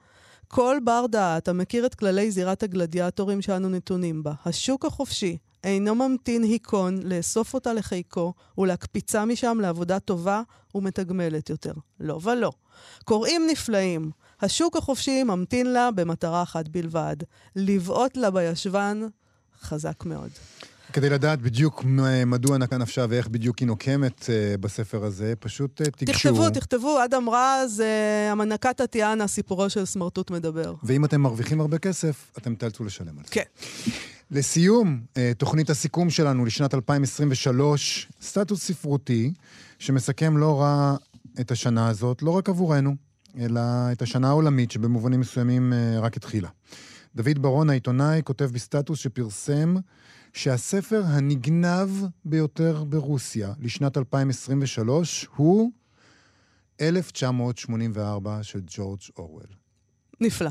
כל 0.48 0.76
בר 0.84 1.06
דעת 1.06 1.48
המכיר 1.48 1.86
את 1.86 1.94
כללי 1.94 2.30
זירת 2.30 2.62
הגלדיאטורים 2.62 3.42
שאנו 3.42 3.68
נתונים 3.68 4.22
בה, 4.22 4.32
השוק 4.44 4.84
החופשי, 4.84 5.38
אינו 5.64 5.94
ממתין 5.94 6.42
היכון 6.42 7.02
לאסוף 7.02 7.54
אותה 7.54 7.72
לחיקו 7.72 8.32
ולהקפיצה 8.58 9.24
משם 9.24 9.58
לעבודה 9.60 9.98
טובה 9.98 10.42
ומתגמלת 10.74 11.50
יותר. 11.50 11.72
לא 12.00 12.18
ולא. 12.22 12.52
קוראים 13.04 13.46
נפלאים. 13.50 14.10
השוק 14.40 14.76
החופשי 14.76 15.22
ממתין 15.22 15.72
לה 15.72 15.90
במטרה 15.90 16.42
אחת 16.42 16.68
בלבד, 16.68 17.16
לבעוט 17.56 18.16
לה 18.16 18.30
בישבן 18.30 19.06
חזק 19.62 20.04
מאוד. 20.04 20.30
כדי 20.92 21.10
לדעת 21.10 21.40
בדיוק 21.40 21.84
מדוע 22.26 22.58
נקה 22.58 22.78
נפשה 22.78 23.06
ואיך 23.08 23.28
בדיוק 23.28 23.58
היא 23.58 23.66
נוקמת 23.66 24.22
uh, 24.22 24.60
בספר 24.60 25.04
הזה, 25.04 25.34
פשוט 25.40 25.80
uh, 25.80 25.90
תיגשו. 25.90 26.28
תכתבו, 26.28 26.50
תכתבו, 26.50 27.04
אדם 27.04 27.28
רז, 27.28 27.80
uh, 27.80 28.32
המנקת 28.32 28.76
טטיאנה, 28.76 29.26
סיפורו 29.26 29.70
של 29.70 29.84
סמרטוט 29.84 30.30
מדבר. 30.30 30.74
ואם 30.82 31.04
אתם 31.04 31.20
מרוויחים 31.20 31.60
הרבה 31.60 31.78
כסף, 31.78 32.30
אתם 32.38 32.54
תאלצו 32.54 32.84
לשלם 32.84 33.18
על 33.18 33.24
זה. 33.24 33.30
כן. 33.30 33.42
לסיום, 34.30 35.00
אה, 35.16 35.32
תוכנית 35.38 35.70
הסיכום 35.70 36.10
שלנו 36.10 36.44
לשנת 36.44 36.74
2023, 36.74 38.08
סטטוס 38.22 38.64
ספרותי 38.64 39.32
שמסכם 39.78 40.36
לא 40.36 40.60
רע 40.60 40.96
את 41.40 41.50
השנה 41.50 41.88
הזאת, 41.88 42.22
לא 42.22 42.30
רק 42.30 42.48
עבורנו, 42.48 42.94
אלא 43.38 43.60
את 43.92 44.02
השנה 44.02 44.28
העולמית 44.28 44.70
שבמובנים 44.70 45.20
מסוימים 45.20 45.72
אה, 45.72 46.00
רק 46.00 46.16
התחילה. 46.16 46.48
דוד 47.18 47.38
ברון, 47.38 47.70
העיתונאי, 47.70 48.20
כותב 48.24 48.44
בסטטוס 48.44 48.98
שפרסם 48.98 49.74
שהספר 50.32 51.02
הנגנב 51.06 51.88
ביותר 52.24 52.84
ברוסיה 52.84 53.52
לשנת 53.60 53.96
2023 53.96 55.28
הוא 55.36 55.70
1984 56.80 58.38
של 58.42 58.60
ג'ורג' 58.66 59.00
אורוול. 59.18 59.46
נפלא. 60.20 60.50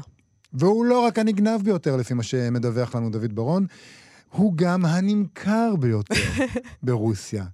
והוא 0.53 0.86
לא 0.86 1.05
רק 1.05 1.20
הנגנב 1.20 1.61
ביותר, 1.63 1.95
לפי 1.95 2.13
מה 2.13 2.24
שמדווח 2.24 2.95
לנו 2.95 3.09
דוד 3.09 3.36
ברון, 3.36 3.65
הוא 4.30 4.53
גם 4.55 4.86
הנמכר 4.86 5.76
ביותר 5.80 6.15
ברוסיה. 6.84 7.45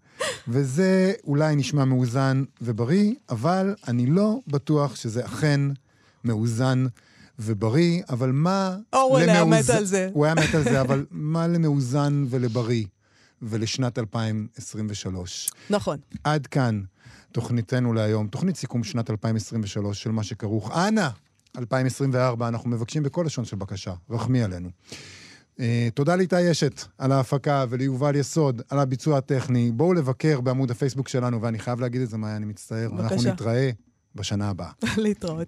וזה 0.47 1.13
אולי 1.23 1.55
נשמע 1.55 1.85
מאוזן 1.85 2.43
ובריא, 2.61 3.13
אבל 3.29 3.75
אני 3.87 4.05
לא 4.05 4.39
בטוח 4.47 4.95
שזה 4.95 5.25
אכן 5.25 5.61
מאוזן 6.23 6.85
ובריא, 7.39 8.03
אבל 8.09 8.31
מה... 8.31 8.77
אורוול 8.93 9.21
היה 9.21 9.45
מת 9.45 9.69
על 9.69 9.85
זה. 9.85 10.09
הוא 10.13 10.25
היה 10.25 10.35
מת 10.35 10.55
על 10.55 10.63
זה, 10.63 10.81
אבל 10.81 11.05
מה 11.11 11.47
למאוזן 11.47 12.25
ולבריא 12.29 12.85
ולשנת 13.41 13.99
2023? 13.99 15.51
נכון. 15.69 15.97
עד 16.23 16.47
כאן 16.47 16.81
תוכניתנו 17.31 17.93
להיום, 17.93 18.27
תוכנית 18.27 18.57
סיכום 18.57 18.83
שנת 18.83 19.09
2023 19.09 20.03
של 20.03 20.11
מה 20.11 20.23
שכרוך. 20.23 20.71
אנא, 20.77 21.09
2024, 21.57 22.47
אנחנו 22.47 22.69
מבקשים 22.69 23.03
בכל 23.03 23.23
לשון 23.25 23.45
של 23.45 23.55
בקשה, 23.55 23.93
רחמי 24.09 24.43
עלינו. 24.43 24.69
Uh, 25.57 25.61
תודה 25.93 26.15
לאיתי 26.15 26.51
אשת 26.51 26.81
על 26.97 27.11
ההפקה 27.11 27.65
וליובל 27.69 28.15
יסוד 28.15 28.61
על 28.69 28.79
הביצוע 28.79 29.17
הטכני. 29.17 29.71
בואו 29.71 29.93
לבקר 29.93 30.41
בעמוד 30.41 30.71
הפייסבוק 30.71 31.07
שלנו, 31.07 31.41
ואני 31.41 31.59
חייב 31.59 31.79
להגיד 31.79 32.01
את 32.01 32.09
זה, 32.09 32.17
מאיה, 32.17 32.35
אני 32.35 32.45
מצטער. 32.45 32.89
בבקשה. 32.91 33.15
אנחנו 33.15 33.31
נתראה 33.31 33.71
בשנה 34.15 34.49
הבאה. 34.49 34.71
להתראות. 34.97 35.47